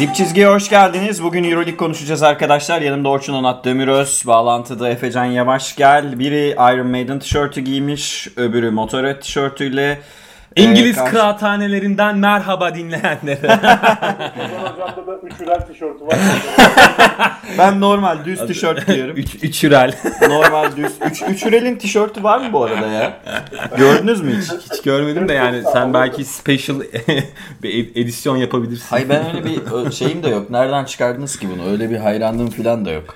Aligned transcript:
Dip 0.00 0.14
çizgiye 0.14 0.46
hoş 0.46 0.68
geldiniz. 0.68 1.22
Bugün 1.22 1.44
Euroleague 1.44 1.76
konuşacağız 1.76 2.22
arkadaşlar. 2.22 2.80
Yanımda 2.80 3.08
Orçun 3.08 3.34
Onat 3.34 3.64
Demiröz, 3.64 4.22
bağlantıda 4.26 4.88
Efecan 4.88 5.24
Yavaş 5.24 5.76
gel. 5.76 6.18
Biri 6.18 6.50
Iron 6.50 6.86
Maiden 6.86 7.18
tişörtü 7.18 7.60
giymiş, 7.60 8.28
öbürü 8.36 8.70
Motorhead 8.70 9.20
tişörtüyle. 9.20 10.00
İngiliz 10.56 10.96
Ee, 10.96 10.98
karşı- 10.98 11.10
kıraathanelerinden 11.12 12.18
merhaba 12.18 12.74
dinleyenlere. 12.74 13.46
Ozan 13.46 14.72
Hocam'da 14.72 15.06
da 15.06 15.18
üçüler 15.22 15.66
tişörtü 15.66 16.06
var. 16.06 16.16
Ben 17.58 17.80
normal 17.80 18.24
düz 18.24 18.46
tişört 18.46 18.86
giyiyorum. 18.86 19.16
Üç, 19.16 19.34
üçürel. 19.44 19.94
normal 20.28 20.76
düz. 20.76 20.92
Üç, 21.10 21.22
üçürel'in 21.22 21.76
tişörtü 21.76 22.22
var 22.22 22.38
mı 22.38 22.52
bu 22.52 22.64
arada 22.64 22.86
ya? 22.86 23.12
Gördünüz 23.76 24.20
mü 24.20 24.40
hiç? 24.40 24.50
Hiç 24.72 24.82
görmedim 24.82 25.28
de 25.28 25.32
yani 25.32 25.62
sen 25.72 25.94
belki 25.94 26.24
special 26.24 26.80
bir 27.62 27.70
ed- 27.70 28.00
edisyon 28.00 28.36
yapabilirsin. 28.36 28.86
Hayır 28.90 29.08
ben 29.08 29.26
öyle 29.26 29.44
bir 29.44 29.60
ö- 29.72 29.92
şeyim 29.92 30.22
de 30.22 30.28
yok. 30.28 30.50
Nereden 30.50 30.84
çıkardınız 30.84 31.38
ki 31.38 31.48
bunu? 31.54 31.70
Öyle 31.70 31.90
bir 31.90 31.96
hayranlığım 31.96 32.50
falan 32.50 32.84
da 32.84 32.90
yok. 32.90 33.14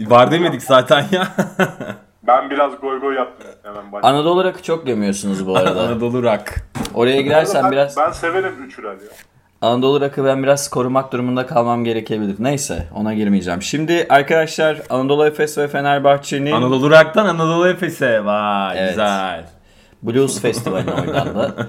Var 0.00 0.30
demedik 0.30 0.62
zaten 0.62 1.04
ya. 1.12 1.28
Ben 2.26 2.50
biraz 2.50 2.80
goy 2.80 3.00
goy 3.00 3.14
yaptım 3.14 3.50
hemen 3.62 3.92
başta. 3.92 4.08
Anadolu 4.08 4.44
rakı 4.44 4.62
çok 4.62 4.86
gömüyorsunuz 4.86 5.46
bu 5.46 5.56
arada. 5.56 5.80
Anadolu 5.88 6.22
rock. 6.22 6.54
Oraya 6.94 7.20
girersen 7.20 7.64
ben, 7.64 7.72
biraz... 7.72 7.96
ben 7.96 8.10
severim 8.10 8.52
üçüler 8.66 8.92
ya. 8.92 9.10
Anadolu 9.60 10.00
rakı 10.00 10.24
ben 10.24 10.42
biraz 10.42 10.70
korumak 10.70 11.12
durumunda 11.12 11.46
kalmam 11.46 11.84
gerekebilir. 11.84 12.36
Neyse 12.38 12.88
ona 12.94 13.14
girmeyeceğim. 13.14 13.62
Şimdi 13.62 14.06
arkadaşlar 14.08 14.82
Anadolu 14.90 15.26
Efes 15.26 15.58
ve 15.58 15.68
Fenerbahçe'nin 15.68 16.52
Anadolu 16.52 16.90
rock'tan 16.90 17.26
Anadolu 17.26 17.68
Efes'e. 17.68 18.24
Vay 18.24 18.78
Evet. 18.78 18.88
güzel. 18.90 19.44
Blues 20.02 20.40
Festivali 20.42 20.90
oynandı. 20.92 21.68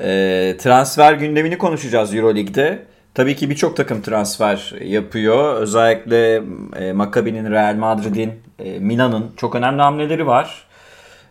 Ee, 0.00 0.56
transfer 0.58 1.12
gündemini 1.12 1.58
konuşacağız 1.58 2.14
Euroleague'de. 2.14 2.82
Tabii 3.14 3.36
ki 3.36 3.50
birçok 3.50 3.76
takım 3.76 4.02
transfer 4.02 4.72
yapıyor. 4.80 5.54
Özellikle 5.54 6.42
e, 6.76 6.92
Maccabi'nin, 6.92 7.50
Real 7.50 7.74
Madrid'in, 7.74 8.32
e, 8.58 8.78
Milan'ın 8.78 9.30
çok 9.36 9.54
önemli 9.54 9.82
hamleleri 9.82 10.26
var. 10.26 10.66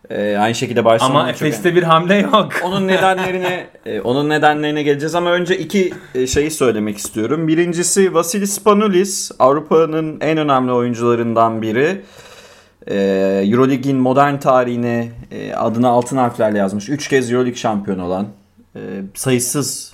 E, 0.09 0.38
aynı 0.38 0.56
şekilde 0.56 0.86
Barcelona'nın 0.86 1.20
Ama 1.20 1.30
Efes'te 1.30 1.76
bir 1.76 1.84
hamle 1.84 2.16
yok. 2.16 2.50
onun 2.64 2.88
nedenlerine 2.88 3.67
e, 3.86 4.02
onun 4.02 4.30
nedenlerine 4.30 4.84
geleceğiz 4.84 5.16
ama 5.16 5.32
önce 5.32 5.58
iki 5.58 5.94
şeyi 6.28 6.52
söylemek 6.52 6.98
istiyorum. 6.98 7.48
Birincisi 7.48 8.14
Vasilis 8.14 8.54
Spanoulis 8.54 9.32
Avrupa'nın 9.40 10.17
en 10.22 10.38
önemli 10.38 10.72
oyuncularından 10.72 11.62
biri. 11.62 12.02
E, 12.88 12.95
Euroleague'in 13.45 13.98
modern 13.98 14.38
tarihine 14.38 15.12
e, 15.32 15.54
adını 15.54 15.88
altın 15.88 16.17
harflerle 16.17 16.58
yazmış. 16.58 16.89
Üç 16.89 17.08
kez 17.08 17.32
Euroleague 17.32 17.58
şampiyonu 17.58 18.06
olan, 18.06 18.28
sayısız 19.14 19.94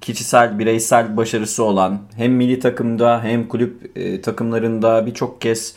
kişisel, 0.00 0.58
bireysel 0.58 1.16
başarısı 1.16 1.64
olan, 1.64 1.98
hem 2.16 2.32
milli 2.32 2.60
takımda 2.60 3.22
hem 3.22 3.48
kulüp 3.48 3.94
takımlarında 4.24 5.06
birçok 5.06 5.40
kez 5.40 5.74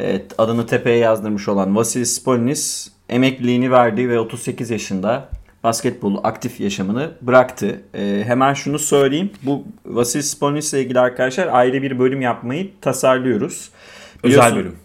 e, 0.00 0.22
adını 0.38 0.66
tepeye 0.66 0.96
yazdırmış 0.96 1.48
olan 1.48 1.76
Vasilis 1.76 2.20
Spolinis 2.20 2.88
emekliliğini 3.08 3.70
verdi 3.70 4.08
ve 4.08 4.18
38 4.18 4.70
yaşında 4.70 5.28
basketbol 5.64 6.16
aktif 6.24 6.60
yaşamını 6.60 7.10
bıraktı. 7.22 7.80
E, 7.94 8.22
hemen 8.26 8.54
şunu 8.54 8.78
söyleyeyim. 8.78 9.30
Bu 9.42 9.64
Vasilis 9.86 10.30
Spolinis 10.30 10.72
ile 10.72 10.82
ilgili 10.82 11.00
arkadaşlar 11.00 11.46
ayrı 11.46 11.82
bir 11.82 11.98
bölüm 11.98 12.20
yapmayı 12.20 12.70
tasarlıyoruz. 12.80 13.70
Özel 14.22 14.38
Biliyorsun- 14.38 14.56
bölüm. 14.58 14.76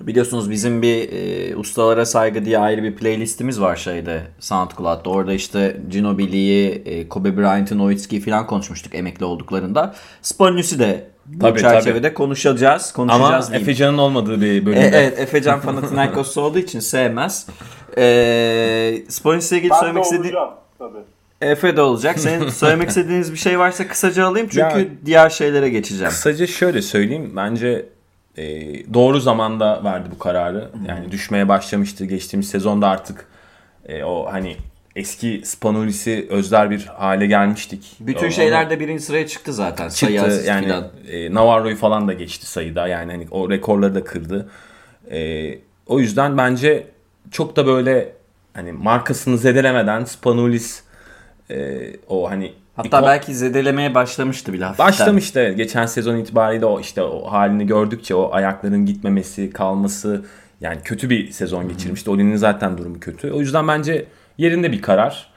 Biliyorsunuz 0.00 0.50
bizim 0.50 0.82
bir 0.82 1.12
e, 1.12 1.56
ustalara 1.56 2.06
saygı 2.06 2.44
diye 2.44 2.58
ayrı 2.58 2.82
bir 2.82 2.96
playlistimiz 2.96 3.60
var 3.60 3.76
şeyde 3.76 4.22
SoundCloud'da. 4.40 5.10
Orada 5.10 5.32
işte 5.32 5.80
Ginobili'yi, 5.90 6.70
e, 6.70 7.08
Kobe 7.08 7.36
Bryant'ı, 7.36 7.78
Nowitzki'yi 7.78 8.22
falan 8.22 8.46
konuşmuştuk 8.46 8.94
emekli 8.94 9.24
olduklarında. 9.24 9.94
Spolinis'i 10.22 10.78
de 10.78 11.09
bu 11.34 11.38
Tabii, 11.38 11.60
çerçevede 11.60 12.14
konuşacağız. 12.14 12.94
Ama 12.98 13.16
Konuşacağız 13.16 13.48
diyeyim. 13.48 13.68
Efecan'ın 13.68 13.98
olmadığı 13.98 14.40
bir 14.40 14.62
E, 14.62 14.66
bölümde. 14.66 14.80
evet 14.94 15.18
Efecan 15.18 15.60
Panathinaikos 15.60 16.36
olduğu 16.36 16.58
için 16.58 16.80
sevmez. 16.80 17.46
E, 17.98 19.02
Spolinis'le 19.08 19.52
ilgili 19.52 19.70
Ben 19.70 19.80
söylemek 19.80 20.04
istediğim... 20.04 20.36
tabii. 20.78 20.98
Efe 21.40 21.76
de 21.76 21.80
olacak. 21.82 22.18
Senin 22.18 22.48
söylemek 22.48 22.88
istediğiniz 22.88 23.32
bir 23.32 23.38
şey 23.38 23.58
varsa 23.58 23.88
kısaca 23.88 24.26
alayım. 24.26 24.48
Çünkü 24.50 24.78
Ya- 24.78 24.86
diğer 25.06 25.30
şeylere 25.30 25.68
geçeceğim. 25.68 26.10
Kısaca 26.10 26.46
şöyle 26.46 26.82
söyleyeyim. 26.82 27.32
Bence 27.36 27.86
e, 28.36 28.44
doğru 28.94 29.20
zamanda 29.20 29.84
verdi 29.84 30.08
bu 30.14 30.18
kararı. 30.18 30.70
Yani 30.88 31.10
düşmeye 31.12 31.48
başlamıştı. 31.48 32.04
Geçtiğimiz 32.04 32.48
sezonda 32.48 32.88
artık 32.88 33.26
e, 33.88 34.04
o 34.04 34.26
hani 34.32 34.56
eski 34.96 35.42
Spanoulis'i 35.44 36.26
özler 36.30 36.70
bir 36.70 36.86
hale 36.86 37.26
gelmiştik. 37.26 37.96
Bütün 38.00 38.26
O- 38.26 38.30
şeyler 38.30 38.70
de 38.70 38.80
birinci 38.80 39.02
sıraya 39.02 39.26
çıktı 39.26 39.52
zaten. 39.52 39.88
Çıktı. 39.88 40.14
Yani 40.46 40.64
filan. 40.64 40.88
e, 41.08 41.34
Navarro'yu 41.34 41.76
falan 41.76 42.08
da 42.08 42.12
geçti 42.12 42.46
sayıda. 42.46 42.88
Yani 42.88 43.12
hani 43.12 43.26
o 43.30 43.50
rekorları 43.50 43.94
da 43.94 44.04
kırdı. 44.04 44.48
E, 45.10 45.50
o 45.86 46.00
yüzden 46.00 46.38
bence 46.38 46.86
çok 47.30 47.56
da 47.56 47.66
böyle 47.66 48.12
hani 48.54 48.72
markasını 48.72 49.38
zedelemeden 49.38 50.04
Spanoulis 50.04 50.82
e, 51.50 51.78
o 52.08 52.30
hani 52.30 52.52
Hatta 52.76 52.98
ikon- 53.00 53.06
belki 53.06 53.34
zedelemeye 53.34 53.94
başlamıştı 53.94 54.52
bile 54.52 54.64
hafiften. 54.64 54.86
Başlamıştı. 54.86 55.52
Geçen 55.52 55.86
sezon 55.86 56.16
itibariyle 56.16 56.66
o 56.66 56.80
işte 56.80 57.02
o 57.02 57.32
halini 57.32 57.66
gördükçe 57.66 58.14
o 58.14 58.32
ayakların 58.32 58.86
gitmemesi, 58.86 59.50
kalması 59.50 60.24
yani 60.60 60.78
kötü 60.84 61.10
bir 61.10 61.30
sezon 61.30 61.68
geçirmişti. 61.68 62.10
Oli'nin 62.10 62.36
zaten 62.36 62.78
durumu 62.78 63.00
kötü. 63.00 63.30
O 63.32 63.40
yüzden 63.40 63.68
bence 63.68 64.04
yerinde 64.40 64.72
bir 64.72 64.82
karar. 64.82 65.30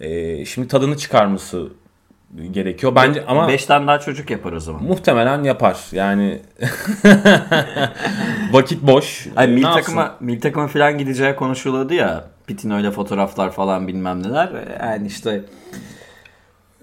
Ee, 0.00 0.44
şimdi 0.44 0.68
tadını 0.68 0.96
çıkarması 0.96 1.68
gerekiyor. 2.50 2.94
Bence 2.94 3.24
ama 3.26 3.48
5 3.48 3.66
tane 3.66 3.86
daha 3.86 4.00
çocuk 4.00 4.30
yapar 4.30 4.52
o 4.52 4.60
zaman. 4.60 4.82
muhtemelen 4.82 5.42
yapar. 5.44 5.76
Yani 5.92 6.40
vakit 8.52 8.82
boş. 8.82 9.26
Ay, 9.36 9.48
milli 9.48 9.62
ne 9.62 9.66
yapsın? 9.66 9.80
takıma, 9.80 10.16
milli 10.20 10.40
takıma 10.40 10.66
falan 10.66 10.98
gideceği 10.98 11.36
konuşuluyordu 11.36 11.94
ya. 11.94 12.24
Pitino 12.46 12.80
ile 12.80 12.90
fotoğraflar 12.90 13.50
falan 13.50 13.88
bilmem 13.88 14.22
neler. 14.22 14.50
Yani 14.80 15.06
işte 15.06 15.44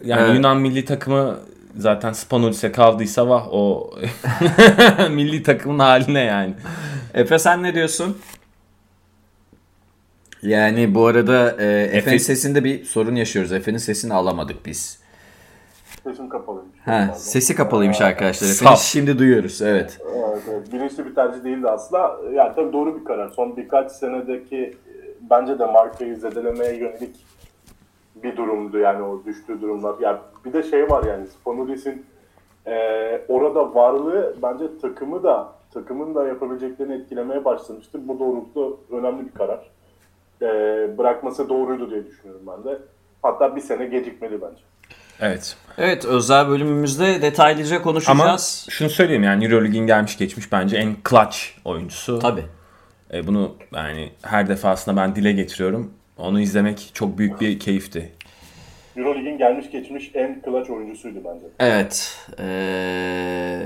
Yani 0.04 0.22
Evet. 0.22 0.36
Yunan 0.36 0.58
milli 0.58 0.86
takımı 0.86 1.38
zaten 1.78 2.14
Spanoulis'e 2.14 2.72
kaldıysa 2.72 3.30
vah 3.30 3.48
o 3.52 3.92
milli 5.10 5.44
takımın 5.44 5.80
haline 5.80 6.20
yani. 6.20 6.54
Efe 7.14 7.40
sen 7.40 7.64
ne 7.64 7.76
diyorsun? 7.76 8.18
Yani 10.42 10.96
bu 10.96 11.06
arada 11.06 11.56
e, 11.60 11.82
Efe'nin 11.82 12.16
Efe- 12.16 12.20
sesinde 12.20 12.64
bir 12.64 12.84
sorun 12.84 13.16
yaşıyoruz. 13.16 13.52
Efe'nin 13.54 13.78
sesini 13.78 14.14
alamadık 14.14 14.66
biz. 14.66 15.00
Sesim 16.04 16.30
kapalıymış. 16.30 16.80
Ha, 16.86 17.14
sesi 17.16 17.56
kapalıymış 17.56 18.02
arkadaşlar. 18.02 18.48
Saf. 18.48 18.62
Efe'nin 18.68 18.76
şimdi 18.76 19.20
duyuyoruz. 19.20 19.62
Evet. 19.62 20.00
Evet, 20.16 20.42
evet. 20.52 20.74
Bilinçli 20.74 21.06
bir 21.06 21.16
tercih 21.16 21.44
değildi 21.44 21.70
aslında. 21.70 22.16
Yani 22.34 22.56
tabii 22.56 22.74
doğru 22.74 23.00
bir 23.00 23.06
karar. 23.06 23.30
Son 23.30 23.58
birkaç 23.58 23.92
senedeki 23.92 24.78
bence 25.30 25.60
de 25.60 25.66
markayı 25.66 26.16
zedelemeye 26.16 26.76
yönelik 26.76 27.16
bir 28.24 28.38
durumdu 28.38 28.78
yani 28.78 29.04
o 29.04 29.24
düştüğü 29.26 29.62
durumlar. 29.62 29.96
Yani 30.02 30.18
bir 30.46 30.54
de 30.54 30.64
şey 30.64 30.90
var 30.90 31.04
yani 31.04 31.28
Spanoulis'in 31.28 32.06
e, 32.68 32.76
orada 33.28 33.76
varlığı 33.76 34.36
bence 34.44 34.66
takımı 34.82 35.24
da 35.24 35.50
takımın 35.74 36.16
da 36.16 36.28
yapabileceklerini 36.28 36.94
etkilemeye 36.94 37.46
başlamıştır. 37.46 38.02
Bu 38.08 38.20
doğrultuda 38.20 38.76
önemli 38.92 39.26
bir 39.26 39.32
karar. 39.32 39.70
E, 40.42 40.48
bırakması 40.98 41.50
doğruydu 41.50 41.92
diye 41.92 42.06
düşünüyorum 42.06 42.42
ben 42.48 42.72
de. 42.72 42.78
Hatta 43.22 43.56
bir 43.56 43.62
sene 43.62 43.86
gecikmeli 43.86 44.42
bence. 44.42 44.62
Evet. 45.22 45.56
Evet 45.78 46.06
özel 46.06 46.48
bölümümüzde 46.50 47.22
detaylıca 47.22 47.76
Ama 47.76 47.84
konuşacağız. 47.84 48.68
şunu 48.70 48.90
söyleyeyim 48.90 49.24
yani 49.24 49.46
Euroleague'in 49.46 49.88
gelmiş 49.88 50.18
geçmiş 50.18 50.52
bence 50.52 50.78
en 50.78 50.96
clutch 51.10 51.38
oyuncusu. 51.66 52.20
Tabii. 52.20 52.46
E, 53.14 53.28
bunu 53.28 53.56
yani 53.76 54.10
her 54.22 54.50
defasında 54.50 54.98
ben 54.98 55.16
dile 55.16 55.32
getiriyorum. 55.32 55.94
Onu 56.18 56.40
izlemek 56.40 56.92
çok 56.94 57.18
büyük 57.18 57.42
bir 57.42 57.60
keyifti. 57.60 58.12
Euroleague'in 58.98 59.38
gelmiş 59.38 59.72
geçmiş 59.72 60.12
en 60.14 60.42
clutch 60.46 60.72
oyuncusuydu 60.72 61.20
bence. 61.26 61.46
Evet. 61.60 62.18
Ee, 62.40 63.60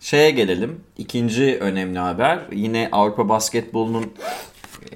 şeye 0.00 0.30
gelelim. 0.30 0.80
İkinci 0.98 1.58
önemli 1.60 1.98
haber. 1.98 2.38
Yine 2.52 2.88
Avrupa 2.92 3.28
basketbolunun 3.28 4.12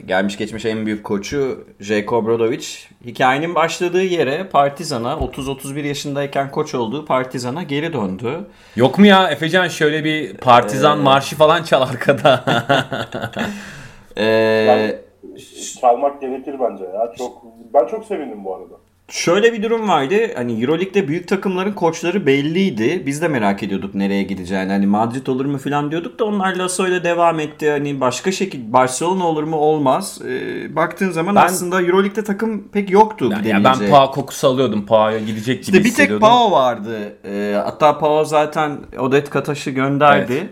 gelmiş 0.06 0.36
geçmiş 0.38 0.64
en 0.64 0.86
büyük 0.86 1.04
koçu 1.04 1.64
Jeko 1.80 2.16
Obradovic. 2.16 2.66
Hikayenin 3.04 3.54
başladığı 3.54 4.02
yere 4.02 4.48
Partizan'a 4.48 5.12
30-31 5.12 5.86
yaşındayken 5.86 6.50
koç 6.50 6.74
olduğu 6.74 7.04
Partizan'a 7.04 7.62
geri 7.62 7.92
döndü. 7.92 8.46
Yok 8.76 8.98
mu 8.98 9.06
ya 9.06 9.30
Efecan 9.30 9.68
şöyle 9.68 10.04
bir 10.04 10.36
partizan 10.36 10.98
marşı 10.98 11.36
falan 11.36 11.62
çal 11.62 11.82
arkada. 11.82 12.44
Ee, 14.18 14.24
Yani 14.24 14.94
çalmak 15.80 16.20
gerekir 16.20 16.54
bence 16.60 16.84
ya. 16.84 17.12
Çok 17.18 17.42
ben 17.74 17.86
çok 17.86 18.04
sevindim 18.04 18.44
bu 18.44 18.54
arada. 18.54 18.74
Şöyle 19.10 19.52
bir 19.52 19.62
durum 19.62 19.88
vardı. 19.88 20.14
Hani 20.36 20.62
Euroleague'de 20.62 21.08
büyük 21.08 21.28
takımların 21.28 21.72
koçları 21.72 22.26
belliydi. 22.26 23.02
Biz 23.06 23.22
de 23.22 23.28
merak 23.28 23.62
ediyorduk 23.62 23.94
nereye 23.94 24.22
gideceğini. 24.22 24.72
Hani 24.72 24.86
Madrid 24.86 25.26
olur 25.26 25.44
mu 25.44 25.58
falan 25.58 25.90
diyorduk 25.90 26.18
da 26.18 26.24
onlar 26.24 26.56
Lasso 26.56 26.86
ile 26.86 27.04
devam 27.04 27.40
etti. 27.40 27.70
Hani 27.70 28.00
başka 28.00 28.32
şekil 28.32 28.72
Barcelona 28.72 29.24
olur 29.26 29.42
mu 29.42 29.56
olmaz. 29.56 30.20
Ee, 30.28 30.76
baktığın 30.76 31.10
zaman 31.10 31.36
Ben- 31.36 31.44
aslında 31.44 31.82
Euroleague'de 31.82 32.24
takım 32.24 32.68
pek 32.68 32.90
yoktu 32.90 33.28
Yani 33.32 33.42
gidebileceği. 33.42 33.90
ben 33.92 33.98
Pau 33.98 34.10
kokusu 34.10 34.48
alıyordum. 34.48 34.86
Pau'ya 34.86 35.18
gidecek 35.18 35.64
gibi 35.64 35.76
İşte 35.76 35.84
bir 35.84 35.94
tek. 36.08 36.20
Pau 36.20 36.50
vardı. 36.52 37.16
Ee, 37.24 37.60
hatta 37.64 37.98
Pau 37.98 38.24
zaten 38.24 38.78
Odet 38.98 39.30
Kataş'ı 39.30 39.70
gönderdi. 39.70 40.48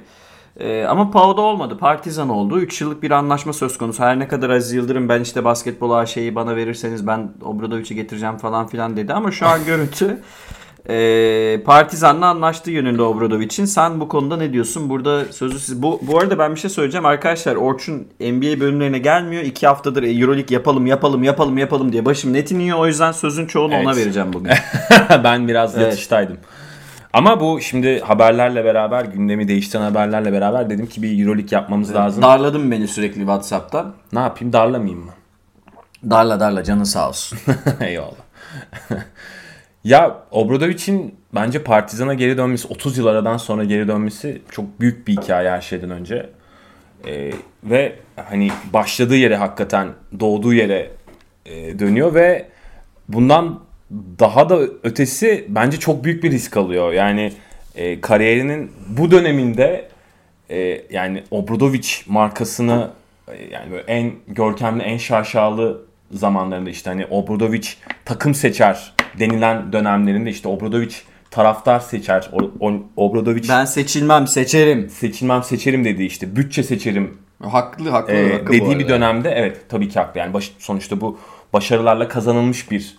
Ee, 0.60 0.84
ama 0.84 1.10
Pau'da 1.10 1.40
olmadı. 1.40 1.78
Partizan 1.78 2.28
oldu. 2.28 2.60
3 2.60 2.80
yıllık 2.80 3.02
bir 3.02 3.10
anlaşma 3.10 3.52
söz 3.52 3.78
konusu. 3.78 4.02
Her 4.02 4.18
ne 4.18 4.28
kadar 4.28 4.50
Aziz 4.50 4.72
Yıldırım 4.72 5.08
ben 5.08 5.20
işte 5.20 5.44
basketbol 5.44 5.90
AŞ'yi 5.90 6.34
bana 6.34 6.56
verirseniz 6.56 7.06
ben 7.06 7.32
Obradovic'i 7.42 7.94
getireceğim 7.94 8.36
falan 8.36 8.66
filan 8.66 8.96
dedi. 8.96 9.12
Ama 9.12 9.30
şu 9.30 9.46
an 9.46 9.64
görüntü 9.66 10.20
e, 10.88 11.62
Partizan'la 11.64 12.26
anlaştığı 12.26 12.70
yönünde 12.70 13.02
Obradovic'in. 13.02 13.64
Sen 13.64 14.00
bu 14.00 14.08
konuda 14.08 14.36
ne 14.36 14.52
diyorsun? 14.52 14.90
Burada 14.90 15.24
sözü 15.24 15.58
siz. 15.58 15.82
Bu, 15.82 16.00
bu 16.02 16.18
arada 16.18 16.38
ben 16.38 16.54
bir 16.54 16.60
şey 16.60 16.70
söyleyeceğim. 16.70 17.06
Arkadaşlar 17.06 17.56
Orçun 17.56 18.06
NBA 18.20 18.60
bölümlerine 18.60 18.98
gelmiyor. 18.98 19.42
2 19.42 19.66
haftadır 19.66 20.02
e, 20.02 20.10
Euroleague 20.10 20.54
yapalım 20.54 20.86
yapalım 20.86 21.24
yapalım 21.24 21.58
yapalım 21.58 21.92
diye 21.92 22.04
başım 22.04 22.32
net 22.32 22.50
iniyor. 22.50 22.78
O 22.78 22.86
yüzden 22.86 23.12
sözün 23.12 23.46
çoğunu 23.46 23.74
Evet. 23.74 23.86
ona 23.86 23.96
vereceğim 23.96 24.32
bugün. 24.32 24.52
ben 25.24 25.48
biraz 25.48 25.74
Evet. 25.76 25.86
yatıştaydım. 25.86 26.36
Ama 27.14 27.40
bu 27.40 27.60
şimdi 27.60 28.00
haberlerle 28.00 28.64
beraber, 28.64 29.04
gündemi 29.04 29.48
değiştiren 29.48 29.82
haberlerle 29.82 30.32
beraber 30.32 30.70
dedim 30.70 30.86
ki 30.86 31.02
bir 31.02 31.20
Euroleague 31.20 31.48
yapmamız 31.50 31.94
lazım. 31.94 32.22
Darladın 32.22 32.70
beni 32.70 32.88
sürekli 32.88 33.18
Whatsapp'tan. 33.18 33.94
ne 34.12 34.18
yapayım 34.18 34.52
darlamayayım 34.52 35.04
mı? 35.04 35.10
Darla 36.10 36.40
darla 36.40 36.64
canın 36.64 36.84
sağ 36.84 37.08
olsun. 37.08 37.38
Eyvallah. 37.80 38.24
ya 39.84 40.18
Obradovic'in 40.30 41.14
bence 41.34 41.62
Partizan'a 41.62 42.14
geri 42.14 42.36
dönmesi, 42.36 42.68
30 42.68 42.98
yıl 42.98 43.06
aradan 43.06 43.36
sonra 43.36 43.64
geri 43.64 43.88
dönmesi 43.88 44.42
çok 44.50 44.80
büyük 44.80 45.08
bir 45.08 45.12
hikaye 45.12 45.50
her 45.50 45.60
şeyden 45.60 45.90
önce. 45.90 46.30
Ee, 47.06 47.30
ve 47.64 47.96
hani 48.16 48.50
başladığı 48.72 49.16
yere 49.16 49.36
hakikaten 49.36 49.88
doğduğu 50.20 50.54
yere 50.54 50.90
e, 51.46 51.78
dönüyor 51.78 52.14
ve 52.14 52.48
bundan 53.08 53.60
daha 54.20 54.48
da 54.48 54.58
ötesi 54.82 55.44
bence 55.48 55.76
çok 55.78 56.04
büyük 56.04 56.24
bir 56.24 56.30
risk 56.30 56.56
alıyor. 56.56 56.92
Yani 56.92 57.32
e, 57.74 58.00
kariyerinin 58.00 58.72
bu 58.88 59.10
döneminde 59.10 59.88
e, 60.50 60.80
yani 60.90 61.22
Obradovic 61.30 61.88
markasını 62.06 62.90
e, 63.28 63.32
yani 63.52 63.70
böyle 63.70 63.82
en 63.86 64.12
görkemli, 64.28 64.82
en 64.82 64.98
şaşalı 64.98 65.82
zamanlarında 66.12 66.70
işte 66.70 66.90
hani 66.90 67.06
Obradovic 67.06 67.68
takım 68.04 68.34
seçer 68.34 68.92
denilen 69.18 69.72
dönemlerinde 69.72 70.30
işte 70.30 70.48
Obradovic 70.48 70.94
taraftar 71.30 71.80
seçer. 71.80 72.30
O, 72.32 72.66
o- 72.66 72.82
Obradovic 72.96 73.48
ben 73.48 73.64
seçilmem 73.64 74.26
seçerim. 74.26 74.90
seçilmem 74.90 75.42
seçerim 75.42 75.84
dediği 75.84 76.06
işte 76.06 76.36
bütçe 76.36 76.62
seçerim 76.62 77.18
Haklı 77.42 77.90
haklı. 77.90 78.12
e, 78.12 78.32
haklı 78.32 78.52
dediği 78.52 78.78
bir 78.78 78.88
dönemde 78.88 79.30
evet 79.30 79.56
tabii 79.68 79.88
ki 79.88 79.98
haklı. 79.98 80.20
Yani 80.20 80.34
baş- 80.34 80.52
sonuçta 80.58 81.00
bu 81.00 81.18
başarılarla 81.52 82.08
kazanılmış 82.08 82.70
bir 82.70 82.96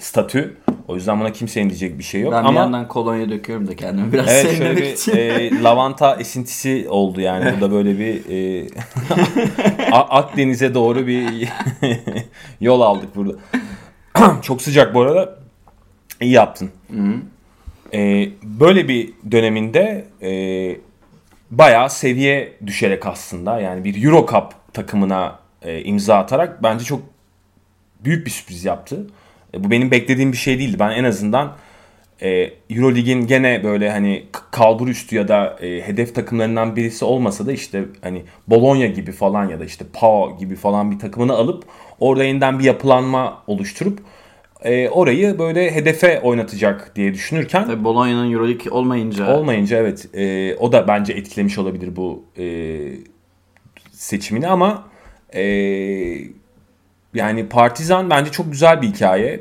statü. 0.00 0.56
O 0.88 0.94
yüzden 0.94 1.20
buna 1.20 1.32
kimsenin 1.32 1.68
diyecek 1.70 1.98
bir 1.98 2.04
şey 2.04 2.20
yok. 2.20 2.32
Ben 2.32 2.42
bir 2.44 2.48
Ama 2.48 2.60
yandan 2.60 2.88
kolonya 2.88 3.28
döküyorum 3.30 3.68
da 3.68 3.76
kendimi 3.76 4.12
biraz 4.12 4.28
Evet 4.28 4.56
şöyle 4.58 4.76
bir 4.76 4.82
için. 4.82 5.12
e, 5.16 5.62
lavanta 5.62 6.16
esintisi 6.16 6.86
oldu 6.88 7.20
yani. 7.20 7.52
Burada 7.52 7.72
böyle 7.72 7.98
bir 7.98 8.22
e, 8.30 8.66
Akdeniz'e 9.92 10.74
doğru 10.74 11.06
bir 11.06 11.48
yol 12.60 12.80
aldık 12.80 13.16
burada. 13.16 13.32
Çok 14.42 14.62
sıcak 14.62 14.94
bu 14.94 15.00
arada. 15.00 15.38
İyi 16.20 16.32
yaptın. 16.32 16.70
E, 17.94 18.28
böyle 18.42 18.88
bir 18.88 19.12
döneminde 19.30 20.04
e, 20.22 20.30
bayağı 21.50 21.90
seviye 21.90 22.52
düşerek 22.66 23.06
aslında 23.06 23.60
yani 23.60 23.84
bir 23.84 24.04
Euro 24.04 24.26
Cup 24.26 24.74
takımına 24.74 25.38
e, 25.62 25.80
imza 25.82 26.16
atarak 26.16 26.62
bence 26.62 26.84
çok 26.84 27.02
büyük 28.04 28.26
bir 28.26 28.30
sürpriz 28.30 28.64
yaptı. 28.64 29.06
E, 29.54 29.64
bu 29.64 29.70
benim 29.70 29.90
beklediğim 29.90 30.32
bir 30.32 30.36
şey 30.36 30.58
değildi. 30.58 30.76
Ben 30.78 30.90
en 30.90 31.04
azından 31.04 31.56
e, 32.22 32.50
Eurolig'in 32.70 33.26
gene 33.26 33.64
böyle 33.64 33.90
hani 33.90 34.24
kalbur 34.50 34.88
üstü 34.88 35.16
ya 35.16 35.28
da 35.28 35.56
e, 35.60 35.80
hedef 35.80 36.14
takımlarından 36.14 36.76
birisi 36.76 37.04
olmasa 37.04 37.46
da 37.46 37.52
işte 37.52 37.84
hani 38.02 38.22
Bologna 38.46 38.86
gibi 38.86 39.12
falan 39.12 39.48
ya 39.48 39.60
da 39.60 39.64
işte 39.64 39.84
Pau 39.92 40.38
gibi 40.38 40.56
falan 40.56 40.90
bir 40.90 40.98
takımını 40.98 41.32
alıp 41.32 41.64
orada 42.00 42.24
yeniden 42.24 42.58
bir 42.58 42.64
yapılanma 42.64 43.42
oluşturup 43.46 43.98
e, 44.64 44.88
orayı 44.88 45.38
böyle 45.38 45.74
hedefe 45.74 46.20
oynatacak 46.20 46.96
diye 46.96 47.14
düşünürken 47.14 47.66
Tabii 47.66 47.84
Bologna'nın 47.84 48.32
Euroleague 48.32 48.72
olmayınca 48.72 49.36
olmayınca 49.36 49.76
evet 49.76 50.08
e, 50.14 50.56
o 50.56 50.72
da 50.72 50.88
bence 50.88 51.12
etkilemiş 51.12 51.58
olabilir 51.58 51.96
bu 51.96 52.24
e, 52.38 52.44
seçimini 53.92 54.48
ama 54.48 54.84
e, 55.34 55.42
yani 57.14 57.48
Partizan 57.48 58.10
bence 58.10 58.30
çok 58.30 58.52
güzel 58.52 58.82
bir 58.82 58.88
hikaye. 58.88 59.40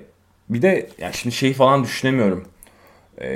Bir 0.50 0.62
de 0.62 0.90
yani 0.98 1.14
şimdi 1.14 1.36
şeyi 1.36 1.54
falan 1.54 1.84
düşünemiyorum. 1.84 2.46
E, 3.22 3.30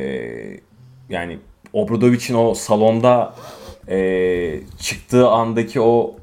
yani 1.09 1.39
Obradovic'in 1.73 2.35
o 2.35 2.53
salonda 2.53 3.35
e, 3.89 4.59
çıktığı 4.79 5.29
andaki 5.29 5.81
o 5.81 6.15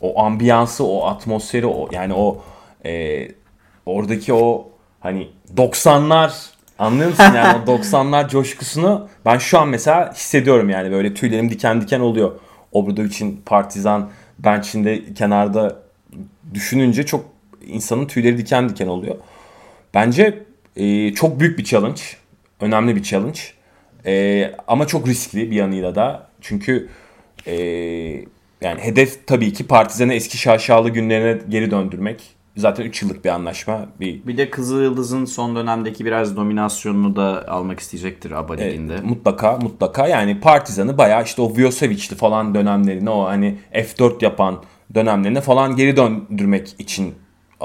o 0.00 0.22
ambiyansı, 0.22 0.84
o 0.84 1.06
atmosferi, 1.06 1.66
o 1.66 1.88
yani 1.92 2.14
o 2.14 2.42
e, 2.84 3.28
oradaki 3.86 4.34
o 4.34 4.68
hani 5.00 5.28
90'lar 5.56 6.32
anlıyor 6.78 7.10
musun 7.10 7.34
yani 7.34 7.62
o 7.66 7.70
90'lar 7.70 8.28
coşkusunu 8.28 9.08
ben 9.24 9.38
şu 9.38 9.58
an 9.58 9.68
mesela 9.68 10.12
hissediyorum 10.12 10.68
yani 10.68 10.90
böyle 10.90 11.14
tüylerim 11.14 11.50
diken 11.50 11.80
diken 11.80 12.00
oluyor. 12.00 12.32
Obradovic'in 12.72 13.42
Partizan 13.46 14.10
bench'inde 14.38 15.14
kenarda 15.14 15.76
düşününce 16.54 17.06
çok 17.06 17.35
insanın 17.66 18.06
tüyleri 18.06 18.38
diken 18.38 18.68
diken 18.68 18.86
oluyor. 18.86 19.16
Bence 19.94 20.42
e, 20.76 21.14
çok 21.14 21.40
büyük 21.40 21.58
bir 21.58 21.64
challenge. 21.64 22.00
Önemli 22.60 22.96
bir 22.96 23.02
challenge. 23.02 23.40
E, 24.06 24.54
ama 24.68 24.86
çok 24.86 25.08
riskli 25.08 25.50
bir 25.50 25.56
yanıyla 25.56 25.94
da. 25.94 26.28
Çünkü 26.40 26.88
e, 27.46 27.56
yani 28.60 28.80
hedef 28.80 29.26
tabii 29.26 29.52
ki 29.52 29.66
Partizan'ı 29.66 30.14
eski 30.14 30.38
şaşalı 30.38 30.90
günlerine 30.90 31.38
geri 31.48 31.70
döndürmek. 31.70 32.36
Zaten 32.56 32.84
3 32.84 33.02
yıllık 33.02 33.24
bir 33.24 33.30
anlaşma. 33.30 33.86
Bir 34.00 34.26
bir 34.26 34.36
de 34.36 34.50
Kızıl 34.50 34.82
Yıldız'ın 34.82 35.24
son 35.24 35.56
dönemdeki 35.56 36.04
biraz 36.04 36.36
dominasyonunu 36.36 37.16
da 37.16 37.48
almak 37.48 37.80
isteyecektir 37.80 38.30
ABA 38.30 38.54
liginde. 38.54 39.00
mutlaka 39.00 39.56
mutlaka 39.56 40.06
yani 40.08 40.40
Partizan'ı 40.40 40.98
bayağı 40.98 41.24
işte 41.24 41.42
o 41.42 41.50
Vujosevic'li 41.50 42.16
falan 42.16 42.54
dönemlerine 42.54 43.10
o 43.10 43.24
hani 43.24 43.58
F4 43.72 44.24
yapan 44.24 44.62
dönemlerine 44.94 45.40
falan 45.40 45.76
geri 45.76 45.96
döndürmek 45.96 46.74
için 46.78 47.14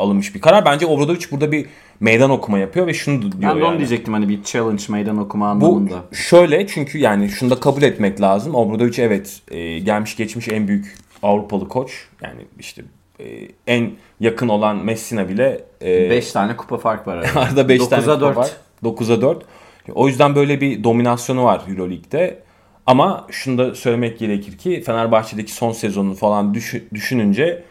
alınmış 0.01 0.35
bir 0.35 0.41
karar. 0.41 0.65
Bence 0.65 0.85
Obradovic 0.85 1.25
burada 1.31 1.51
bir 1.51 1.65
meydan 1.99 2.29
okuma 2.29 2.59
yapıyor 2.59 2.87
ve 2.87 2.93
şunu 2.93 3.21
diyor 3.21 3.33
Ben 3.41 3.49
de 3.49 3.53
onu 3.53 3.63
yani. 3.63 3.77
diyecektim 3.77 4.13
hani 4.13 4.29
bir 4.29 4.43
challenge 4.43 4.83
meydan 4.89 5.17
okuma 5.17 5.61
Bu 5.61 5.65
anlamında. 5.65 6.03
şöyle 6.13 6.67
çünkü 6.67 6.97
yani 6.97 7.29
şunu 7.29 7.49
da 7.49 7.59
kabul 7.59 7.81
etmek 7.81 8.21
lazım. 8.21 8.55
Obradovic 8.55 9.03
evet 9.03 9.41
e, 9.51 9.79
gelmiş 9.79 10.15
geçmiş 10.15 10.47
en 10.47 10.67
büyük 10.67 10.97
Avrupalı 11.23 11.67
koç. 11.67 11.91
Yani 12.23 12.41
işte 12.59 12.81
e, 13.19 13.25
en 13.67 13.91
yakın 14.19 14.47
olan 14.47 14.75
Messina 14.85 15.29
bile 15.29 15.63
5 15.81 16.31
tane 16.31 16.57
kupa 16.57 16.77
fark 16.77 17.07
var 17.07 17.17
arada. 17.17 17.27
Arada 17.39 17.69
5 17.69 17.87
tane 17.87 18.03
9'a 18.05 18.13
kupa 18.13 18.21
4. 18.27 18.37
var. 18.37 18.51
9'a 18.83 19.21
4. 19.21 19.45
O 19.93 20.07
yüzden 20.07 20.35
böyle 20.35 20.61
bir 20.61 20.83
dominasyonu 20.83 21.43
var 21.43 21.61
Euroleague'de. 21.69 22.39
Ama 22.85 23.27
şunu 23.31 23.57
da 23.57 23.75
söylemek 23.75 24.19
gerekir 24.19 24.57
ki 24.57 24.83
Fenerbahçe'deki 24.85 25.51
son 25.51 25.71
sezonunu 25.71 26.15
falan 26.15 26.53
düşü- 26.53 26.83
düşününce 26.93 27.63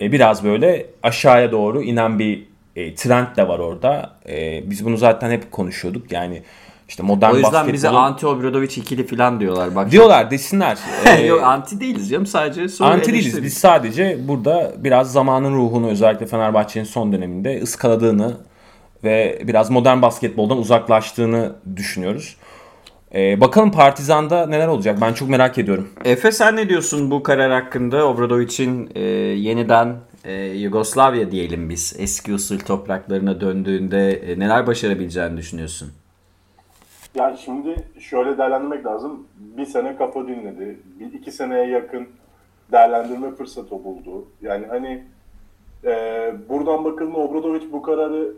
e, 0.00 0.12
biraz 0.12 0.44
böyle 0.44 0.86
aşağıya 1.02 1.52
doğru 1.52 1.82
inen 1.82 2.18
bir 2.18 2.44
e, 2.76 2.94
trend 2.94 3.26
de 3.36 3.48
var 3.48 3.58
orada. 3.58 4.10
E, 4.28 4.70
biz 4.70 4.84
bunu 4.84 4.96
zaten 4.96 5.30
hep 5.30 5.52
konuşuyorduk. 5.52 6.12
Yani 6.12 6.42
işte 6.88 7.02
modern 7.02 7.32
O 7.32 7.34
yüzden 7.34 7.52
basketbolun... 7.52 7.72
bize 7.74 7.88
anti 7.88 8.26
Obradovic 8.26 8.64
ikili 8.76 9.06
falan 9.06 9.40
diyorlar. 9.40 9.74
Bak 9.74 9.90
Diyorlar 9.90 10.30
desinler. 10.30 10.78
E, 11.06 11.26
Yok 11.26 11.42
anti 11.42 11.80
değiliz 11.80 12.10
canım 12.10 12.26
sadece 12.26 12.68
soru 12.68 12.88
Anti 12.88 13.12
değiliz. 13.12 13.42
Biz 13.42 13.54
sadece 13.54 14.18
burada 14.28 14.72
biraz 14.78 15.12
zamanın 15.12 15.54
ruhunu 15.54 15.88
özellikle 15.88 16.26
Fenerbahçe'nin 16.26 16.84
son 16.84 17.12
döneminde 17.12 17.60
ıskaladığını 17.62 18.36
ve 19.04 19.42
biraz 19.44 19.70
modern 19.70 20.02
basketboldan 20.02 20.58
uzaklaştığını 20.58 21.52
düşünüyoruz. 21.76 22.36
Ee, 23.14 23.40
bakalım 23.40 23.72
Partizan'da 23.72 24.46
neler 24.46 24.68
olacak? 24.68 24.98
Ben 25.00 25.12
çok 25.12 25.28
merak 25.28 25.58
ediyorum. 25.58 25.88
Efe 26.04 26.32
sen 26.32 26.56
ne 26.56 26.68
diyorsun 26.68 27.10
bu 27.10 27.22
karar 27.22 27.52
hakkında? 27.52 28.08
Obradovic'in 28.08 28.90
e, 28.94 29.00
yeniden 29.00 29.96
e, 30.24 30.32
Yugoslavya 30.44 31.30
diyelim 31.30 31.70
biz 31.70 31.96
eski 31.98 32.34
usul 32.34 32.58
topraklarına 32.58 33.40
döndüğünde 33.40 34.10
e, 34.12 34.38
neler 34.38 34.66
başarabileceğini 34.66 35.36
düşünüyorsun? 35.36 35.92
Yani 37.14 37.38
şimdi 37.38 37.76
şöyle 38.00 38.38
değerlendirmek 38.38 38.86
lazım. 38.86 39.26
Bir 39.36 39.66
sene 39.66 39.96
kafa 39.96 40.26
dinledi. 40.28 40.78
Bir 41.00 41.12
iki 41.12 41.32
seneye 41.32 41.66
yakın 41.66 42.08
değerlendirme 42.72 43.30
fırsatı 43.30 43.70
buldu. 43.70 44.24
Yani 44.42 44.66
hani 44.66 45.04
e, 45.84 45.92
buradan 46.48 46.84
bakıldığında 46.84 47.18
Obradovic 47.18 47.72
bu 47.72 47.82
kararı 47.82 48.32